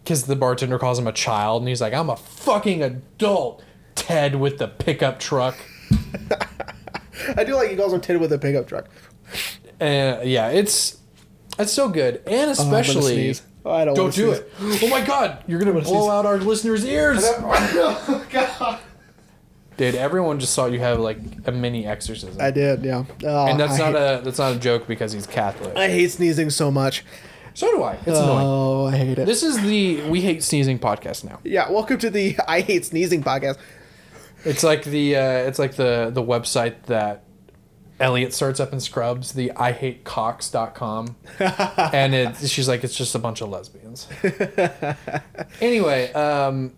because 0.04 0.24
the 0.24 0.36
bartender 0.36 0.78
calls 0.78 0.98
him 0.98 1.06
a 1.06 1.12
child, 1.12 1.62
and 1.62 1.68
he's 1.68 1.80
like, 1.80 1.92
"I'm 1.92 2.08
a 2.10 2.16
fucking 2.16 2.82
adult." 2.82 3.62
Ted 3.94 4.36
with 4.36 4.58
the 4.58 4.68
pickup 4.68 5.18
truck. 5.18 5.56
I 7.36 7.44
do 7.44 7.54
like 7.56 7.68
he 7.70 7.76
calls 7.76 7.92
him 7.92 8.00
Ted 8.00 8.20
with 8.20 8.32
a 8.32 8.38
pickup 8.38 8.66
truck. 8.68 8.88
Uh, 9.80 10.20
yeah, 10.24 10.48
it's 10.48 10.98
it's 11.58 11.72
so 11.72 11.88
good, 11.88 12.16
and 12.26 12.50
Oh, 12.50 12.62
I'm 12.62 12.70
gonna 12.70 12.78
especially. 12.80 13.34
Oh, 13.64 13.70
I 13.72 13.84
don't, 13.84 13.94
don't 13.94 14.14
do 14.14 14.34
sneeze. 14.34 14.78
it. 14.78 14.82
Oh 14.84 14.88
my 14.88 15.04
god, 15.04 15.44
you're 15.46 15.58
gonna 15.58 15.72
blow 15.72 15.82
sneeze. 15.82 16.08
out 16.10 16.26
our 16.26 16.38
listeners' 16.38 16.84
ears, 16.84 17.22
oh 17.24 18.26
God. 18.30 18.78
dude. 19.76 19.94
Everyone 19.94 20.40
just 20.40 20.54
saw 20.54 20.66
you 20.66 20.78
have 20.80 20.98
like 21.00 21.18
a 21.46 21.52
mini 21.52 21.86
exorcism, 21.86 22.40
I 22.40 22.50
did, 22.50 22.84
yeah. 22.84 23.04
Oh, 23.24 23.46
and 23.46 23.60
that's 23.60 23.74
I 23.74 23.90
not 23.90 24.00
hate, 24.00 24.20
a 24.20 24.22
that's 24.24 24.38
not 24.38 24.56
a 24.56 24.58
joke 24.58 24.86
because 24.86 25.12
he's 25.12 25.26
Catholic. 25.26 25.76
I 25.76 25.88
hate 25.88 26.10
sneezing 26.10 26.50
so 26.50 26.70
much. 26.70 27.04
so 27.54 27.70
do 27.70 27.82
I. 27.82 27.94
It's 27.94 28.06
annoying. 28.18 28.46
Oh, 28.46 28.86
I 28.86 28.96
hate 28.96 29.18
it. 29.18 29.26
This 29.26 29.42
is 29.42 29.60
the 29.62 30.08
we 30.08 30.20
hate 30.22 30.42
sneezing 30.42 30.78
podcast 30.78 31.24
now. 31.24 31.38
yeah, 31.44 31.70
welcome 31.70 31.98
to 31.98 32.10
the 32.10 32.36
I 32.48 32.60
hate 32.62 32.84
sneezing 32.86 33.22
podcast. 33.22 33.58
It's 34.44 34.62
like 34.64 34.84
the 34.84 35.16
uh, 35.16 35.22
it's 35.48 35.58
like 35.58 35.74
the 35.74 36.10
the 36.12 36.22
website 36.22 36.82
that 36.86 37.24
Elliot 38.00 38.32
starts 38.32 38.60
up 38.60 38.72
in 38.72 38.80
Scrubs, 38.80 39.32
the 39.32 39.50
I 39.52 39.72
hate 39.72 40.04
cocks.com. 40.04 41.16
and 41.40 42.14
it 42.14 42.36
she's 42.48 42.68
like 42.68 42.84
it's 42.84 42.94
just 42.96 43.14
a 43.14 43.18
bunch 43.18 43.40
of 43.40 43.48
lesbians. 43.48 44.06
anyway, 45.60 46.12
um 46.12 46.74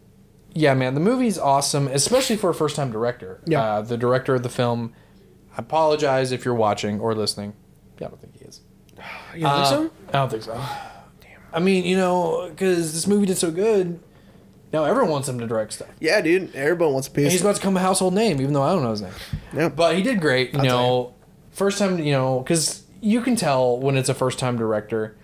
yeah, 0.53 0.75
man, 0.75 0.95
the 0.95 1.01
movie's 1.01 1.39
awesome, 1.39 1.87
especially 1.89 2.37
for 2.37 2.51
a 2.51 2.55
first 2.55 2.75
time 2.75 2.91
director. 2.91 3.41
Yeah. 3.47 3.63
Uh, 3.63 3.83
the 3.83 3.97
director 3.97 4.35
of 4.35 4.43
the 4.43 4.49
film, 4.49 4.93
I 5.57 5.59
apologize 5.61 6.33
if 6.33 6.45
you're 6.45 6.55
watching 6.55 6.99
or 6.99 7.15
listening. 7.15 7.53
Yeah, 8.01 8.09
I 8.09 8.11
don't 8.11 8.21
think 8.21 8.37
he 8.37 8.45
is. 8.47 8.61
You 9.35 9.43
don't 9.43 9.45
Uh, 9.51 9.65
think 9.71 9.91
so? 9.93 9.97
I 10.09 10.13
don't 10.13 10.31
think 10.31 10.43
so. 10.43 10.55
Damn. 11.21 11.41
I 11.53 11.61
mean, 11.61 11.85
you 11.85 11.97
know, 11.97 12.49
because 12.51 12.93
this 12.93 13.07
movie 13.07 13.27
did 13.27 13.39
so 13.39 13.51
good, 13.53 14.01
now 14.73 14.85
everyone 14.85 15.11
wants 15.11 15.29
him 15.29 15.39
to 15.41 15.47
direct 15.47 15.73
stuff. 15.73 15.89
Yeah, 15.99 16.21
dude. 16.21 16.55
Everyone 16.55 16.95
wants 16.95 17.09
a 17.09 17.13
And 17.15 17.31
he's 17.31 17.41
about 17.41 17.57
to 17.57 17.61
become 17.61 17.77
a 17.77 17.81
household 17.81 18.15
name, 18.15 18.41
even 18.41 18.53
though 18.53 18.63
I 18.63 18.73
don't 18.73 18.83
know 18.83 18.91
his 18.91 19.03
name. 19.03 19.13
Yeah. 19.53 19.69
But 19.69 19.97
he 19.97 20.03
did 20.03 20.21
great. 20.21 20.53
You 20.53 20.61
I'll 20.61 20.65
know, 20.65 21.15
first 21.51 21.79
time, 21.79 21.99
you 21.99 22.13
know, 22.13 22.41
because 22.41 22.85
you 23.01 23.21
can 23.21 23.37
tell 23.37 23.79
when 23.79 23.97
it's 23.97 24.09
a 24.09 24.15
first 24.15 24.39
time 24.39 24.57
director. 24.57 25.17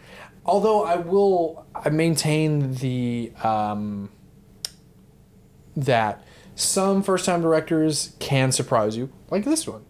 Although 0.45 0.85
I 0.85 0.97
will, 0.97 1.67
I 1.75 1.91
maintain 1.91 2.75
the 2.75 3.33
um, 3.43 4.11
that 5.77 6.25
some 6.55 7.03
first 7.03 7.25
time 7.25 7.43
directors 7.43 8.15
can 8.19 8.53
surprise 8.53 8.97
you, 8.97 9.11
like 9.31 9.45
this 9.45 9.67
one. 9.67 9.85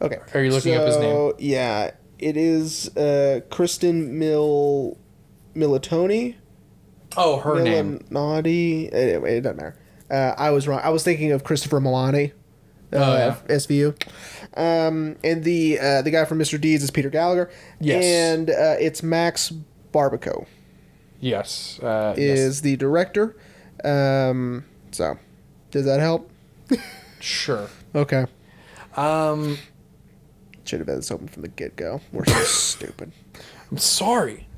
okay. 0.00 0.18
Are 0.34 0.42
you 0.42 0.50
looking 0.50 0.74
up 0.74 0.86
his 0.86 0.98
name? 0.98 1.32
Yeah, 1.38 1.90
it 2.18 2.36
is 2.36 2.96
uh, 2.96 3.40
Kristen 3.50 4.18
Mill 4.18 4.96
Militoni. 5.54 6.36
Oh, 7.16 7.38
her 7.38 7.60
name. 7.62 8.00
Milanotti. 8.10 8.92
Anyway, 8.92 9.38
it 9.38 9.40
doesn't 9.42 9.56
matter. 9.56 9.76
Uh, 10.10 10.34
I 10.36 10.50
was 10.50 10.66
wrong. 10.68 10.80
I 10.82 10.90
was 10.90 11.02
thinking 11.02 11.32
of 11.32 11.44
Christopher 11.44 11.80
Meloni. 11.80 12.32
Uh, 12.92 12.96
Oh, 12.96 13.16
yeah. 13.16 13.36
SVU. 13.48 13.96
Um, 14.56 15.16
and 15.24 15.42
the 15.42 15.78
uh, 15.80 16.02
the 16.02 16.10
guy 16.10 16.24
from 16.24 16.38
Mr. 16.38 16.60
Deeds 16.60 16.82
is 16.84 16.90
Peter 16.90 17.10
Gallagher. 17.10 17.50
Yes. 17.80 18.04
And 18.04 18.50
uh, 18.50 18.76
it's 18.78 19.02
Max 19.02 19.52
Barbakow 19.92 20.46
Yes. 21.20 21.80
Uh, 21.82 22.14
is 22.16 22.62
the 22.62 22.76
director. 22.76 23.36
Um, 23.84 24.64
so, 24.92 25.18
does 25.70 25.84
that 25.86 26.00
help? 26.00 26.30
Sure. 27.20 27.68
Okay. 27.96 28.26
Um, 28.96 29.56
Should 30.64 30.80
have 30.80 30.86
been 30.86 30.96
this 30.96 31.10
open 31.12 31.28
from 31.28 31.42
the 31.42 31.48
get 31.48 31.76
go. 31.76 32.00
We're 32.12 32.24
so 32.24 32.34
stupid. 32.42 33.12
I'm 33.70 33.78
sorry. 33.78 34.48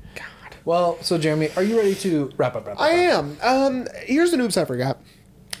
Well, 0.67 0.97
so 1.01 1.17
Jeremy, 1.17 1.49
are 1.55 1.63
you 1.63 1.77
ready 1.77 1.95
to 1.95 2.29
wrap 2.35 2.53
up? 2.57 2.67
Wrap 2.67 2.75
up 2.75 2.81
I 2.81 2.89
am. 2.89 3.37
Um, 3.41 3.87
here's 4.03 4.33
an 4.33 4.41
oops 4.41 4.57
I 4.57 4.65
forgot. 4.65 5.01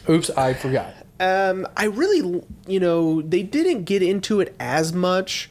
Oops, 0.09 0.29
I 0.31 0.53
forgot. 0.53 0.93
Um, 1.21 1.65
I 1.77 1.85
really, 1.85 2.43
you 2.67 2.79
know, 2.81 3.21
they 3.21 3.41
didn't 3.41 3.85
get 3.85 4.03
into 4.03 4.41
it 4.41 4.53
as 4.59 4.91
much, 4.91 5.49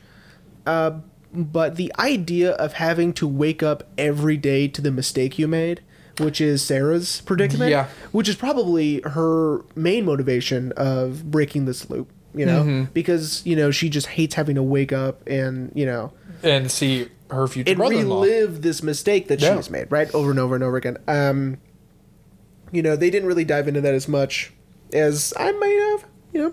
uh, 0.67 0.99
but 1.33 1.77
the 1.77 1.91
idea 1.99 2.51
of 2.53 2.75
having 2.75 3.15
to 3.15 3.27
wake 3.27 3.63
up 3.63 3.85
every 3.97 4.37
day 4.37 4.69
to 4.69 4.83
the 4.83 4.91
mistake 4.91 5.39
you 5.39 5.49
made, 5.49 5.81
which 6.21 6.39
is 6.39 6.63
Sarah's 6.63 7.23
predicament, 7.23 7.71
Yeah. 7.71 7.89
which 8.13 8.29
is 8.29 8.37
probably 8.37 9.01
her 9.07 9.65
main 9.75 10.05
motivation 10.05 10.73
of 10.73 11.31
breaking 11.31 11.65
this 11.65 11.89
loop. 11.89 12.11
you 12.35 12.45
know, 12.45 12.61
Mm-hmm. 12.65 12.85
because 12.93 13.41
you 13.47 13.57
know 13.57 13.71
she 13.71 13.89
just 13.89 14.09
hates 14.09 14.35
having 14.35 14.57
to 14.57 14.63
wake 14.63 14.93
up 14.93 15.27
and 15.27 15.73
you 15.75 15.87
know 15.87 16.13
and 16.43 16.71
see 16.71 17.09
her 17.31 17.47
future 17.49 17.71
and 17.71 17.79
brother-in-law. 17.79 18.23
relive 18.23 18.63
this 18.63 18.83
mistake 18.83 19.29
that 19.29 19.41
Yeah. 19.41 19.57
she's 19.57 19.71
made 19.71 19.91
right 19.91 20.13
over 20.15 20.31
and 20.31 20.39
over 20.39 20.55
and 20.55 20.63
over 20.65 20.77
again. 20.77 20.97
Um, 21.09 21.59
you 22.73 22.83
know, 22.83 22.97
they 22.97 23.11
didn't 23.11 23.29
really 23.29 23.45
dive 23.45 23.69
into 23.69 23.81
that 23.81 23.95
as 23.95 24.09
much 24.09 24.53
as 24.93 25.33
I 25.37 25.53
might 25.53 25.91
have. 25.93 26.05
You 26.33 26.43
know, 26.43 26.53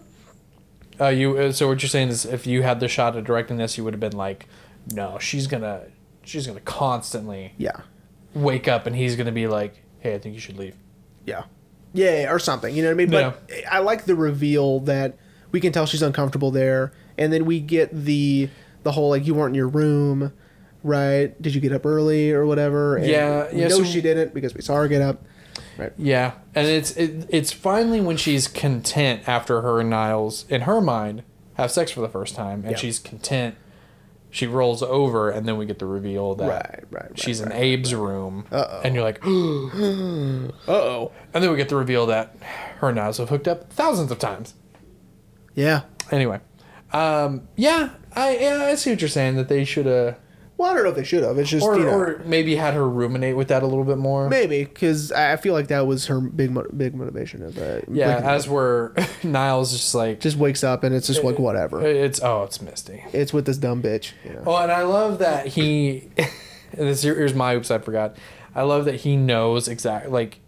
Uh, 1.05 1.09
you 1.09 1.37
uh, 1.37 1.51
so 1.51 1.67
what 1.67 1.81
you're 1.81 1.89
saying 1.89 2.09
is 2.09 2.25
if 2.25 2.45
you 2.47 2.61
had 2.63 2.79
the 2.79 2.87
shot 2.87 3.15
of 3.17 3.23
directing 3.25 3.57
this, 3.57 3.77
you 3.77 3.83
would 3.83 3.93
have 3.93 3.99
been 3.99 4.15
like, 4.17 4.47
no, 4.91 5.17
she's 5.19 5.47
gonna 5.47 5.81
she's 6.23 6.45
gonna 6.47 6.59
constantly 6.61 7.53
yeah, 7.57 7.81
wake 8.33 8.67
up 8.67 8.85
and 8.85 8.95
he's 8.95 9.15
gonna 9.15 9.31
be 9.31 9.47
like, 9.47 9.81
hey, 9.99 10.13
I 10.15 10.19
think 10.19 10.35
you 10.35 10.41
should 10.41 10.57
leave. 10.57 10.75
yeah, 11.25 11.43
yeah, 11.93 12.31
or 12.31 12.39
something. 12.39 12.73
You 12.75 12.83
know 12.83 12.89
what 12.89 12.93
I 12.93 12.97
mean? 12.97 13.09
But 13.09 13.51
I 13.69 13.79
like 13.79 14.05
the 14.05 14.15
reveal 14.15 14.79
that 14.81 15.17
we 15.51 15.59
can 15.59 15.71
tell 15.71 15.85
she's 15.85 16.01
uncomfortable 16.01 16.51
there, 16.51 16.91
and 17.17 17.31
then 17.33 17.45
we 17.45 17.59
get 17.59 17.89
the 17.93 18.49
the 18.83 18.91
whole 18.91 19.09
like 19.09 19.25
you 19.25 19.33
weren't 19.33 19.51
in 19.51 19.55
your 19.55 19.67
room. 19.67 20.31
Right? 20.83 21.39
Did 21.41 21.55
you 21.55 21.61
get 21.61 21.71
up 21.71 21.85
early 21.85 22.31
or 22.31 22.45
whatever? 22.45 22.97
And 22.97 23.07
Yeah, 23.07 23.51
we 23.51 23.61
yeah, 23.61 23.67
know 23.69 23.77
so- 23.77 23.83
she 23.85 24.01
didn't 24.01 24.33
because 24.33 24.53
we 24.53 24.61
saw 24.61 24.75
her 24.75 24.87
get 24.87 25.01
up. 25.01 25.23
Right. 25.77 25.91
Yeah, 25.97 26.33
and 26.53 26.67
it's 26.67 26.91
it, 26.97 27.25
it's 27.29 27.51
finally 27.51 27.99
when 27.99 28.15
she's 28.17 28.47
content 28.47 29.27
after 29.27 29.61
her 29.61 29.79
and 29.79 29.91
Nyles, 29.91 30.47
in 30.49 30.61
her 30.61 30.79
mind, 30.81 31.23
have 31.55 31.71
sex 31.71 31.89
for 31.89 32.01
the 32.01 32.09
first 32.09 32.35
time, 32.35 32.61
and 32.63 32.71
Yeah. 32.71 32.77
she's 32.77 32.99
content. 32.99 33.55
She 34.29 34.45
rolls 34.45 34.81
over, 34.83 35.29
and 35.31 35.47
then 35.47 35.57
we 35.57 35.65
get 35.65 35.79
the 35.79 35.85
reveal 35.87 36.35
that 36.35 36.47
Right, 36.47 36.83
right, 36.91 37.01
right, 37.09 37.19
she's 37.19 37.39
in 37.39 37.49
right, 37.49 37.73
Abe's 37.79 37.93
room, 37.95 38.45
Uh-oh. 38.51 38.81
and 38.83 38.93
you're 38.95 39.03
like, 39.03 39.19
Uh 39.25 40.71
oh. 40.71 41.11
and 41.33 41.43
then 41.43 41.49
we 41.51 41.57
get 41.57 41.69
the 41.69 41.75
reveal 41.75 42.05
that 42.07 42.35
her 42.77 42.89
and 42.89 42.97
Nyles 42.97 43.17
have 43.17 43.29
hooked 43.29 43.47
up 43.47 43.71
thousands 43.73 44.11
of 44.11 44.19
times. 44.19 44.53
Yeah. 45.55 45.81
Anyway, 46.11 46.39
um, 46.91 47.47
yeah, 47.55 47.89
I 48.15 48.37
yeah, 48.37 48.63
I 48.65 48.75
see 48.75 48.89
what 48.91 49.01
you're 49.01 49.07
saying 49.09 49.35
that 49.37 49.49
they 49.49 49.63
should 49.65 49.85
have, 49.85 50.17
Well, 50.63 50.71
I 50.71 50.75
don't 50.75 50.83
know 50.85 50.91
if 50.91 50.95
they 50.95 51.03
should 51.03 51.23
have. 51.23 51.37
It's 51.37 51.49
just 51.49 51.65
or 51.65 51.77
you 51.77 51.83
know. 51.83 51.91
or 51.91 52.21
maybe 52.25 52.55
had 52.55 52.73
her 52.73 52.87
ruminate 52.89 53.35
with 53.35 53.49
that 53.49 53.63
a 53.63 53.67
little 53.67 53.83
bit 53.83 53.97
more. 53.97 54.29
Maybe 54.29 54.63
because 54.63 55.11
I 55.11 55.33
I 55.33 55.35
feel 55.35 55.53
like 55.53 55.67
that 55.67 55.85
was 55.85 56.05
her 56.07 56.21
big 56.21 56.51
mo- 56.51 56.65
big 56.75 56.95
motivation 56.95 57.43
of 57.43 57.57
it. 57.57 57.85
Yeah, 57.91 58.17
as 58.23 58.47
we're 58.47 58.91
Nyles 59.23 59.71
just 59.73 59.93
like 59.93 60.21
just 60.21 60.37
wakes 60.37 60.63
up 60.63 60.83
and 60.85 60.95
it's 60.95 61.07
just 61.07 61.23
like 61.23 61.37
whatever. 61.37 61.81
it's 61.85 62.21
oh 62.23 62.43
it's 62.43 62.61
Misty. 62.61 63.03
It's 63.11 63.33
with 63.33 63.45
this 63.45 63.57
dumb 63.57 63.81
bitch. 63.83 64.13
You 64.23 64.33
know? 64.33 64.43
Oh, 64.47 64.55
and 64.55 64.71
I 64.71 64.83
love 64.83 65.19
that 65.19 65.47
he. 65.47 66.09
and 66.17 66.27
this 66.87 67.01
here- 67.03 67.15
here's 67.15 67.33
my 67.33 67.55
oops, 67.55 67.69
I 67.69 67.79
forgot. 67.79 68.15
I 68.55 68.61
love 68.61 68.85
that 68.85 68.95
he 69.01 69.17
knows 69.17 69.67
exactly 69.67 70.11
like, 70.11 70.39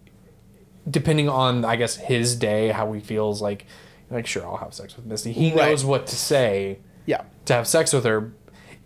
depending 0.89 1.27
on 1.29 1.65
I 1.65 1.75
guess 1.75 1.95
his 1.97 2.35
day, 2.35 2.69
how 2.69 2.91
he 2.93 2.99
feels 3.01 3.41
like. 3.41 3.65
Like 4.11 4.27
sure, 4.27 4.45
I'll 4.45 4.57
have 4.57 4.73
sex 4.73 4.95
with 4.95 5.05
Misty. 5.07 5.31
He 5.33 5.49
Right. 5.49 5.69
knows 5.71 5.83
what 5.83 6.05
to 6.07 6.15
say 6.15 6.77
Yeah. 7.07 7.23
to 7.45 7.53
have 7.53 7.67
sex 7.67 7.91
with 7.91 8.05
her, 8.05 8.33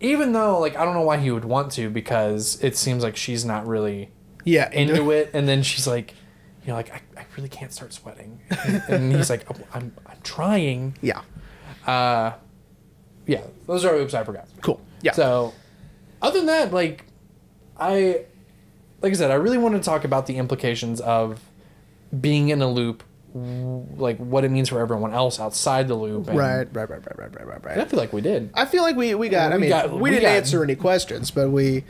even 0.00 0.32
though 0.32 0.58
like 0.58 0.76
I 0.76 0.84
don't 0.84 0.94
know 0.94 1.02
why 1.02 1.18
he 1.18 1.30
would 1.30 1.44
want 1.44 1.72
to 1.72 1.90
because 1.90 2.62
it 2.62 2.76
seems 2.76 3.02
like 3.02 3.16
she's 3.16 3.44
not 3.44 3.66
really 3.66 4.10
Yeah. 4.44 4.70
into 4.72 5.10
it, 5.10 5.30
and 5.34 5.46
then 5.48 5.62
she's 5.62 5.86
like, 5.86 6.14
you 6.62 6.68
know, 6.68 6.74
like 6.74 6.90
I, 6.92 7.00
I 7.20 7.24
really 7.36 7.48
can't 7.48 7.72
start 7.72 7.92
sweating, 7.92 8.40
and, 8.66 8.82
and 8.88 9.12
he's 9.14 9.30
like, 9.30 9.44
oh, 9.50 9.56
I'm 9.74 9.94
I'm 10.06 10.18
trying. 10.22 10.96
Yeah. 11.02 11.22
Uh, 11.86 12.32
yeah, 13.26 13.42
those 13.66 13.84
are 13.84 13.94
oops, 13.94 14.12
I 14.14 14.24
forgot. 14.24 14.48
Cool. 14.60 14.80
Yeah. 15.02 15.12
So, 15.12 15.54
other 16.20 16.38
than 16.38 16.46
that, 16.46 16.72
like, 16.72 17.04
I, 17.78 18.24
like 19.00 19.12
I 19.12 19.16
said, 19.16 19.30
I 19.30 19.34
really 19.34 19.56
want 19.58 19.74
to 19.76 19.80
talk 19.80 20.04
about 20.04 20.26
the 20.26 20.36
implications 20.36 21.00
of 21.00 21.40
being 22.20 22.48
in 22.50 22.60
a 22.60 22.68
loop, 22.68 23.02
like 23.34 24.18
what 24.18 24.44
it 24.44 24.50
means 24.50 24.68
for 24.68 24.80
everyone 24.80 25.12
else 25.12 25.38
outside 25.40 25.88
the 25.88 25.94
loop. 25.94 26.28
and- 26.28 26.38
right. 26.38 26.66
Right. 26.72 26.88
Right. 26.90 27.00
Right. 27.06 27.18
Right. 27.18 27.46
Right. 27.46 27.64
Right. 27.64 27.72
and 27.74 27.82
I 27.82 27.84
feel 27.84 27.98
like 27.98 28.12
we 28.12 28.20
did. 28.20 28.50
I 28.54 28.66
feel 28.66 28.82
like 28.82 28.96
we 28.96 29.14
we 29.14 29.28
got. 29.28 29.52
I 29.52 29.56
We 29.56 29.60
mean, 29.62 29.70
got- 29.70 29.92
we, 29.92 30.00
we 30.02 30.10
didn't 30.10 30.22
got- 30.22 30.32
answer 30.36 30.62
any 30.64 30.74
questions, 30.76 31.30
but 31.30 31.50
we. 31.50 31.84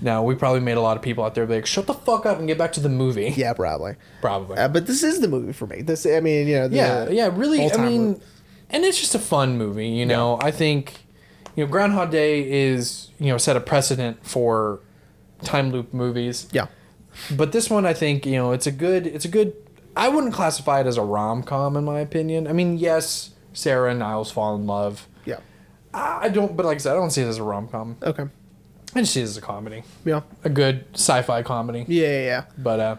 No, 0.00 0.24
we 0.24 0.34
probably 0.34 0.58
made 0.58 0.76
a 0.76 0.80
lot 0.80 0.96
of 0.96 1.02
people 1.04 1.22
out 1.22 1.36
there 1.36 1.46
be 1.46 1.54
like, 1.54 1.66
"Shut 1.66 1.86
the 1.86 1.94
fuck 1.94 2.26
up 2.26 2.38
and 2.40 2.48
get 2.48 2.58
back 2.58 2.72
to 2.72 2.80
the 2.80 2.88
movie." 2.88 3.32
Yeah, 3.36 3.52
probably. 3.52 3.94
probably. 4.20 4.56
Uh, 4.58 4.66
but 4.66 4.86
this 4.88 5.04
is 5.04 5.20
the 5.20 5.28
movie 5.28 5.52
for 5.52 5.68
me. 5.68 5.82
This. 5.82 6.04
I 6.04 6.18
mean, 6.18 6.48
you 6.48 6.56
know. 6.56 6.66
The, 6.68 6.74
yeah, 6.76 7.08
yeah, 7.08 7.30
really. 7.32 7.70
I 7.70 7.76
mean, 7.76 8.06
loop. 8.14 8.22
and 8.70 8.84
it's 8.84 8.98
just 8.98 9.14
a 9.14 9.20
fun 9.20 9.56
movie. 9.56 9.86
You 9.90 10.04
know, 10.04 10.38
I 10.42 10.50
think, 10.50 11.04
you 11.54 11.64
know, 11.64 11.70
Groundhog 11.70 12.10
Day 12.10 12.42
is 12.50 13.10
you 13.20 13.28
know 13.28 13.38
set 13.38 13.56
a 13.56 13.60
precedent 13.60 14.26
for 14.26 14.80
time 15.44 15.70
loop 15.70 15.94
movies. 15.94 16.48
Yeah. 16.50 16.66
But 17.30 17.52
this 17.52 17.68
one, 17.70 17.84
I 17.86 17.92
think, 17.92 18.26
you 18.26 18.32
know, 18.32 18.50
it's 18.52 18.66
a 18.66 18.72
good. 18.72 19.06
It's 19.06 19.24
a 19.24 19.28
good. 19.28 19.52
I 19.96 20.08
wouldn't 20.08 20.32
classify 20.32 20.80
it 20.80 20.86
as 20.86 20.96
a 20.96 21.02
rom 21.02 21.42
com, 21.42 21.76
in 21.76 21.84
my 21.84 22.00
opinion. 22.00 22.46
I 22.48 22.52
mean, 22.52 22.78
yes, 22.78 23.30
Sarah 23.52 23.90
and 23.90 24.00
Nyles 24.00 24.32
fall 24.32 24.54
in 24.56 24.66
love. 24.66 25.06
Yeah. 25.24 25.40
I 25.92 26.28
don't, 26.30 26.56
but 26.56 26.64
like 26.64 26.76
I 26.76 26.78
said, 26.78 26.92
I 26.92 26.96
don't 26.96 27.10
see 27.10 27.22
it 27.22 27.26
as 27.28 27.38
a 27.38 27.42
rom 27.42 27.68
com. 27.68 27.96
Okay. 28.02 28.24
I 28.94 29.00
just 29.00 29.12
see 29.14 29.20
it 29.20 29.24
as 29.24 29.36
a 29.36 29.40
comedy, 29.40 29.82
Yeah. 30.04 30.20
a 30.44 30.50
good 30.50 30.84
sci-fi 30.94 31.42
comedy. 31.42 31.84
Yeah. 31.88 32.06
Yeah. 32.08 32.24
yeah. 32.24 32.44
But 32.58 32.80
uh, 32.80 32.96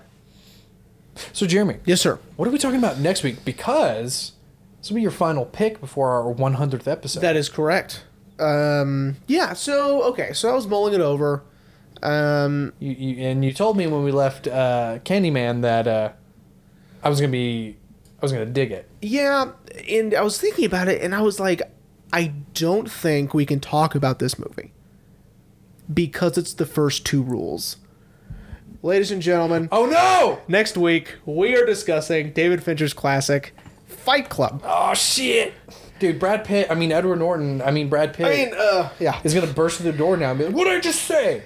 so 1.31 1.45
Jeremy, 1.45 1.77
Yes, 1.85 2.01
sir. 2.01 2.19
what 2.35 2.47
are 2.47 2.51
we 2.51 2.57
talking 2.57 2.79
about 2.79 2.99
next 2.99 3.23
week? 3.23 3.45
Because 3.45 4.33
this 4.79 4.89
will 4.89 4.95
be 4.95 5.01
your 5.01 5.11
final 5.11 5.45
pick 5.45 5.79
before 5.79 6.09
our 6.11 6.33
100th 6.33 6.87
episode. 6.87 7.19
That 7.21 7.35
is 7.35 7.49
correct. 7.49 8.03
Um. 8.39 9.17
Yeah. 9.27 9.53
So 9.53 10.03
okay. 10.05 10.33
So 10.33 10.49
I 10.49 10.53
was 10.53 10.65
mulling 10.67 10.95
it 10.95 11.01
over. 11.01 11.43
Um. 12.01 12.73
you, 12.79 12.91
you, 12.91 13.23
and 13.27 13.45
you 13.45 13.53
told 13.53 13.77
me 13.77 13.85
when 13.87 14.03
we 14.03 14.11
left 14.11 14.47
uh, 14.47 14.97
Candyman 15.05 15.61
that 15.61 15.87
uh, 15.87 16.09
I 17.03 17.09
was 17.09 17.19
gonna 17.19 17.31
be, 17.31 17.77
I 18.19 18.21
was 18.21 18.31
gonna 18.31 18.45
dig 18.45 18.71
it. 18.71 18.89
Yeah, 19.01 19.51
and 19.89 20.13
I 20.13 20.21
was 20.21 20.39
thinking 20.39 20.65
about 20.65 20.87
it, 20.87 21.01
and 21.01 21.13
I 21.13 21.21
was 21.21 21.39
like, 21.39 21.61
I 22.11 22.33
don't 22.53 22.89
think 22.89 23.33
we 23.33 23.45
can 23.45 23.59
talk 23.59 23.95
about 23.95 24.19
this 24.19 24.39
movie 24.39 24.71
because 25.93 26.37
it's 26.37 26.53
the 26.53 26.65
first 26.65 27.05
two 27.05 27.21
rules. 27.21 27.77
Ladies 28.81 29.11
and 29.11 29.21
gentlemen, 29.21 29.69
Oh 29.71 29.85
no! 29.85 30.39
next 30.47 30.77
week 30.77 31.15
we 31.25 31.55
are 31.55 31.65
discussing 31.65 32.31
David 32.33 32.63
Fincher's 32.63 32.93
classic, 32.93 33.55
Fight 33.87 34.29
Club. 34.29 34.61
Oh 34.65 34.93
shit, 34.93 35.53
dude! 35.99 36.19
Brad 36.19 36.43
Pitt. 36.43 36.67
I 36.69 36.75
mean 36.75 36.91
Edward 36.91 37.19
Norton. 37.19 37.61
I 37.61 37.71
mean 37.71 37.87
Brad 37.89 38.13
Pitt. 38.13 38.25
I 38.25 38.29
mean, 38.29 38.53
uh, 38.57 38.89
yeah, 38.99 39.19
is 39.23 39.33
gonna 39.33 39.47
burst 39.47 39.79
through 39.79 39.91
the 39.91 39.97
door 39.97 40.17
now 40.17 40.31
and 40.31 40.39
be 40.39 40.45
like, 40.45 40.55
"What 40.55 40.65
did 40.65 40.73
I 40.73 40.79
just 40.81 41.03
say?" 41.03 41.43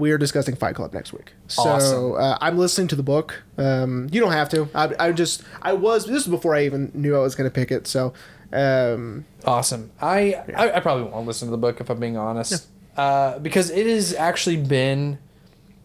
We 0.00 0.10
are 0.10 0.18
discussing 0.18 0.56
Fight 0.56 0.74
Club 0.74 0.92
next 0.92 1.12
week. 1.12 1.32
So 1.46 1.62
Awesome. 1.62 2.12
uh, 2.14 2.38
I'm 2.40 2.58
listening 2.58 2.88
to 2.88 2.96
the 2.96 3.02
book. 3.02 3.42
Um, 3.58 4.08
you 4.10 4.20
don't 4.20 4.32
have 4.32 4.48
to. 4.50 4.68
I, 4.74 4.94
I 4.98 5.12
just, 5.12 5.44
I 5.62 5.74
was. 5.74 6.06
This 6.06 6.22
is 6.22 6.28
before 6.28 6.54
I 6.54 6.64
even 6.64 6.90
knew 6.94 7.14
I 7.14 7.20
was 7.20 7.34
going 7.34 7.48
to 7.48 7.54
pick 7.54 7.70
it. 7.70 7.86
So, 7.86 8.12
um, 8.52 9.26
Awesome. 9.44 9.90
I, 10.00 10.34
I 10.56 10.72
I 10.72 10.80
probably 10.80 11.04
won't 11.04 11.26
listen 11.26 11.46
to 11.48 11.52
the 11.52 11.58
book 11.58 11.80
if 11.80 11.88
I'm 11.90 12.00
being 12.00 12.16
honest, 12.16 12.66
uh, 12.96 13.38
because 13.38 13.70
it 13.70 13.86
has 13.86 14.12
actually 14.14 14.56
been 14.56 15.18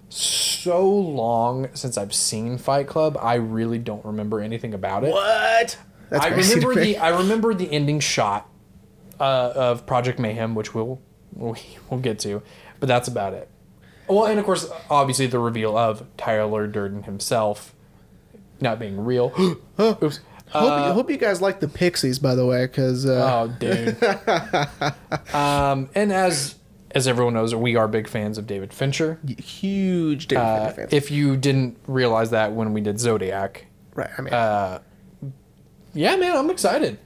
so 0.09 0.87
long 0.87 1.67
since 1.73 1.97
I've 1.97 2.13
seen 2.13 2.57
Fight 2.57 2.87
Club. 2.87 3.17
I 3.21 3.35
really 3.35 3.79
don't 3.79 4.03
remember 4.05 4.39
anything 4.39 4.73
about 4.73 5.03
it. 5.03 5.11
what? 5.11 5.77
That's 6.09 6.23
I 6.25 6.29
remember 6.29 6.75
the 6.75 6.97
I 6.97 7.09
remember 7.17 7.53
the 7.53 7.71
ending 7.71 7.99
shot 7.99 8.49
uh, 9.19 9.51
of 9.55 9.85
Project 9.85 10.19
Mayhem, 10.19 10.53
which 10.55 10.73
we'll 10.73 11.01
we'll 11.33 11.57
we'll 11.89 11.99
get 11.99 12.19
to, 12.19 12.41
but 12.79 12.87
that's 12.87 13.07
about 13.07 13.33
it. 13.33 13.49
Well, 14.07 14.25
and 14.25 14.39
of 14.39 14.45
course, 14.45 14.69
obviously 14.89 15.27
the 15.27 15.39
reveal 15.39 15.77
of 15.77 16.05
Tyler 16.17 16.67
Durden 16.67 17.03
himself 17.03 17.73
not 18.61 18.79
being 18.79 19.03
real. 19.03 19.33
Oops. 19.79 20.19
Hope, 20.49 20.87
you, 20.87 20.93
hope 20.93 21.09
you 21.09 21.17
guys 21.17 21.41
like 21.41 21.59
the 21.59 21.67
Pixies, 21.67 22.19
by 22.19 22.35
the 22.35 22.45
way, 22.45 22.65
because 22.67 23.05
uh, 23.05 23.47
Oh, 23.49 23.55
dude. 23.59 23.97
um, 25.33 25.89
and 25.95 26.13
as 26.13 26.55
as 26.91 27.07
everyone 27.09 27.33
knows, 27.33 27.53
we 27.53 27.75
are 27.75 27.87
big 27.89 28.07
fans 28.07 28.37
of 28.37 28.47
David 28.47 28.71
Fincher. 28.73 29.19
huge 29.37 30.27
David 30.27 30.41
Uh, 30.43 30.59
Fincher 30.67 30.75
fans. 30.81 30.93
if 30.93 31.11
you 31.11 31.35
didn't 31.35 31.77
realize 31.87 32.29
that 32.29 32.53
when 32.53 32.71
we 32.73 32.79
did 32.79 32.99
Zodiac, 32.99 33.65
right, 33.95 34.09
I 34.17 34.21
mean, 34.21 34.33
uh, 34.33 34.79
yeah, 35.93 36.15
man, 36.15 36.37
I'm 36.37 36.49
excited. 36.49 36.99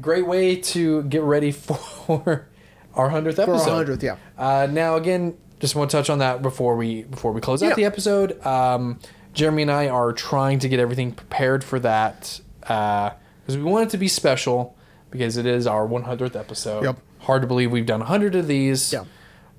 Great 0.00 0.26
way 0.26 0.56
to 0.56 1.02
get 1.04 1.22
ready 1.22 1.52
for 1.52 2.48
our 2.94 3.10
hundredth 3.10 3.36
for 3.36 3.42
episode. 3.42 3.68
our 3.70 3.76
hundredth, 3.76 4.02
yeah. 4.02 4.16
Uh, 4.36 4.66
now, 4.70 4.96
again, 4.96 5.36
just 5.60 5.74
want 5.76 5.90
to 5.90 5.96
touch 5.96 6.10
on 6.10 6.18
that 6.18 6.42
before 6.42 6.74
we 6.76 7.02
before 7.04 7.32
we 7.32 7.40
close 7.40 7.62
Yeah. 7.62 7.68
out 7.70 7.76
the 7.76 7.84
episode. 7.84 8.44
Um, 8.44 8.98
Jeremy 9.32 9.62
and 9.62 9.70
I 9.70 9.88
are 9.88 10.12
trying 10.12 10.58
to 10.60 10.68
get 10.68 10.80
everything 10.80 11.12
prepared 11.12 11.62
for 11.62 11.78
that 11.80 12.40
because 12.60 13.56
we 13.56 13.62
want 13.62 13.88
it 13.88 13.90
to 13.90 13.98
be 13.98 14.08
special 14.08 14.76
because 15.10 15.36
it 15.36 15.46
is 15.46 15.66
our 15.66 15.86
100th 15.86 16.34
episode. 16.36 16.84
Yep. 16.84 16.96
Hard 17.20 17.42
to 17.42 17.48
believe 17.48 17.70
we've 17.70 17.86
done 17.86 18.00
100 18.00 18.34
of 18.34 18.46
these. 18.48 18.92
Yeah. 18.92 19.04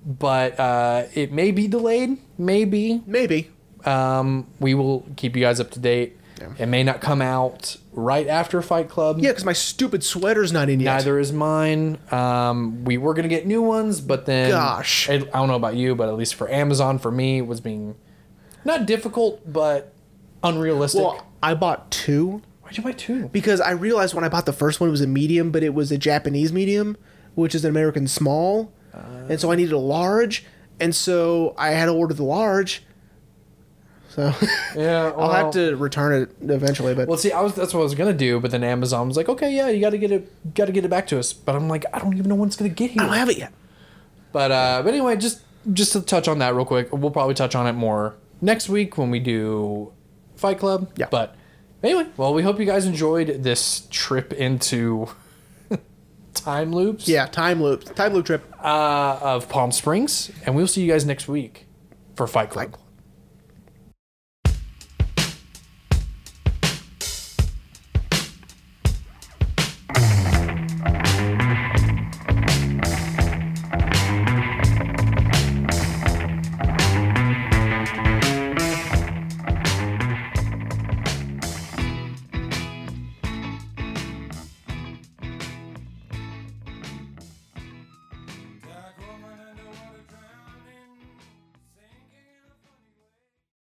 But 0.06 0.60
uh, 0.60 1.04
it 1.14 1.32
may 1.32 1.52
be 1.52 1.68
delayed. 1.68 2.18
Maybe. 2.38 3.02
Maybe. 3.06 3.50
Um, 3.86 4.48
we 4.60 4.74
will 4.74 5.06
keep 5.16 5.36
you 5.36 5.42
guys 5.44 5.60
up 5.60 5.72
to 5.72 5.80
date. 5.80 6.18
Yeah. 6.42 6.64
It 6.64 6.66
may 6.66 6.84
not 6.84 7.02
come 7.02 7.22
out 7.22 7.78
right 7.94 8.28
after 8.28 8.62
Fight 8.62 8.90
Club. 8.90 9.20
Yeah, 9.20 9.30
because 9.30 9.46
my 9.46 9.54
stupid 9.54 10.04
sweater's 10.04 10.52
not 10.52 10.70
in 10.70 10.80
yet. 10.80 10.96
Neither 10.96 11.20
is 11.20 11.32
mine. 11.32 12.00
Um, 12.12 12.84
we 12.84 12.98
were 12.98 13.14
gonna 13.14 13.28
get 13.28 13.46
new 13.46 13.62
ones, 13.62 14.02
but 14.02 14.26
then 14.26 14.50
Gosh. 14.50 15.10
I, 15.10 15.14
I 15.16 15.20
don't 15.20 15.48
know 15.48 15.56
about 15.56 15.76
you, 15.76 15.96
but 15.96 16.10
at 16.10 16.16
least 16.16 16.36
for 16.36 16.50
Amazon, 16.50 16.98
for 17.00 17.12
me, 17.12 17.38
it 17.40 17.48
was 17.48 17.62
being 17.62 17.96
not 18.66 18.86
difficult, 18.86 19.52
but 19.52 19.94
unrealistic. 20.44 21.02
Well, 21.02 21.26
I 21.44 21.54
bought 21.54 21.90
two, 21.92 22.42
Why'd 22.62 22.78
you 22.78 22.84
buy 22.84 22.92
two? 22.92 23.28
because 23.30 23.62
I 23.62 23.72
realized 23.72 24.14
when 24.14 24.24
I 24.24 24.30
bought 24.30 24.46
the 24.46 24.54
first 24.54 24.80
one 24.80 24.90
it 24.90 24.92
was 24.92 25.02
a 25.02 25.08
medium, 25.08 25.52
but 25.52 25.64
it 25.64 25.74
was 25.74 25.92
a 25.92 25.98
Japanese 25.98 26.52
medium, 26.54 26.98
which 27.36 27.56
is 27.56 27.64
an 27.66 27.70
American 27.70 28.08
small, 28.08 28.72
and 28.94 29.40
so 29.40 29.52
I 29.52 29.56
needed 29.56 29.74
a 29.74 29.78
large, 29.78 30.46
and 30.80 30.96
so 30.96 31.54
I 31.58 31.70
had 31.70 31.86
to 31.86 31.92
order 31.94 32.14
the 32.14 32.24
large. 32.24 32.84
So 34.12 34.34
Yeah, 34.76 35.14
I'll 35.18 35.32
have 35.32 35.52
to 35.54 35.76
return 35.78 36.22
it 36.22 36.36
eventually, 36.42 36.94
but 36.94 37.08
Well, 37.08 37.18
see, 37.18 37.32
I 37.32 37.42
was 37.42 37.56
that's 37.56 37.74
what 37.74 37.80
I 37.80 37.84
was 37.84 37.96
gonna 37.96 38.14
do, 38.14 38.40
but 38.40 38.52
then 38.52 38.64
Amazon 38.64 39.08
was 39.08 39.16
like, 39.18 39.30
"Okay, 39.30 39.56
yeah, 39.56 39.70
you 39.70 39.80
got 39.80 39.92
to 39.92 39.98
get 39.98 40.12
it, 40.12 40.54
got 40.54 40.66
to 40.66 40.72
get 40.74 40.84
it 40.84 40.90
back 40.90 41.08
to 41.08 41.20
us." 41.20 41.32
But 41.34 41.56
I'm 41.56 41.70
like, 41.70 41.86
I 41.94 42.00
don't 42.00 42.14
even 42.18 42.28
know 42.28 42.36
when 42.36 42.48
it's 42.48 42.58
gonna 42.58 42.70
get 42.70 42.92
here. 42.92 43.02
I 43.02 43.06
don't 43.06 43.16
have 43.16 43.30
it 43.30 43.38
yet. 43.38 43.54
But 44.34 44.52
uh, 44.52 44.82
but 44.84 44.94
anyway, 44.94 45.16
just 45.16 45.42
just 45.72 45.94
to 45.94 46.02
touch 46.02 46.28
on 46.28 46.40
that 46.40 46.54
real 46.56 46.66
quick, 46.66 46.92
we'll 46.92 47.12
probably 47.12 47.36
touch 47.36 47.56
on 47.56 47.68
it 47.68 47.74
more 47.74 48.16
next 48.42 48.68
week 48.70 48.98
when 48.98 49.12
we 49.12 49.20
do 49.20 49.92
Fight 50.36 50.60
Club. 50.60 50.92
Yeah. 50.98 51.08
But 51.10 51.36
anyway, 51.84 52.08
well, 52.18 52.34
we 52.34 52.44
hope 52.44 52.60
you 52.60 52.66
guys 52.66 52.86
enjoyed 52.86 53.44
this 53.44 53.88
trip 53.90 54.34
into 54.34 55.08
time 56.34 56.74
loops. 56.74 57.08
Yeah, 57.08 57.28
time 57.28 57.62
loops, 57.62 57.86
time 57.92 58.14
loop 58.14 58.26
trip. 58.26 58.44
Uh, 58.62 59.20
of 59.22 59.48
Palm 59.50 59.72
Springs, 59.72 60.32
and 60.46 60.56
we'll 60.56 60.68
see 60.68 60.82
you 60.82 60.92
guys 60.92 61.06
next 61.06 61.28
week 61.28 61.66
for 62.16 62.28
Fight 62.28 62.50
Club. 62.50 62.66
Fight 62.66 62.72
Club. 62.74 62.88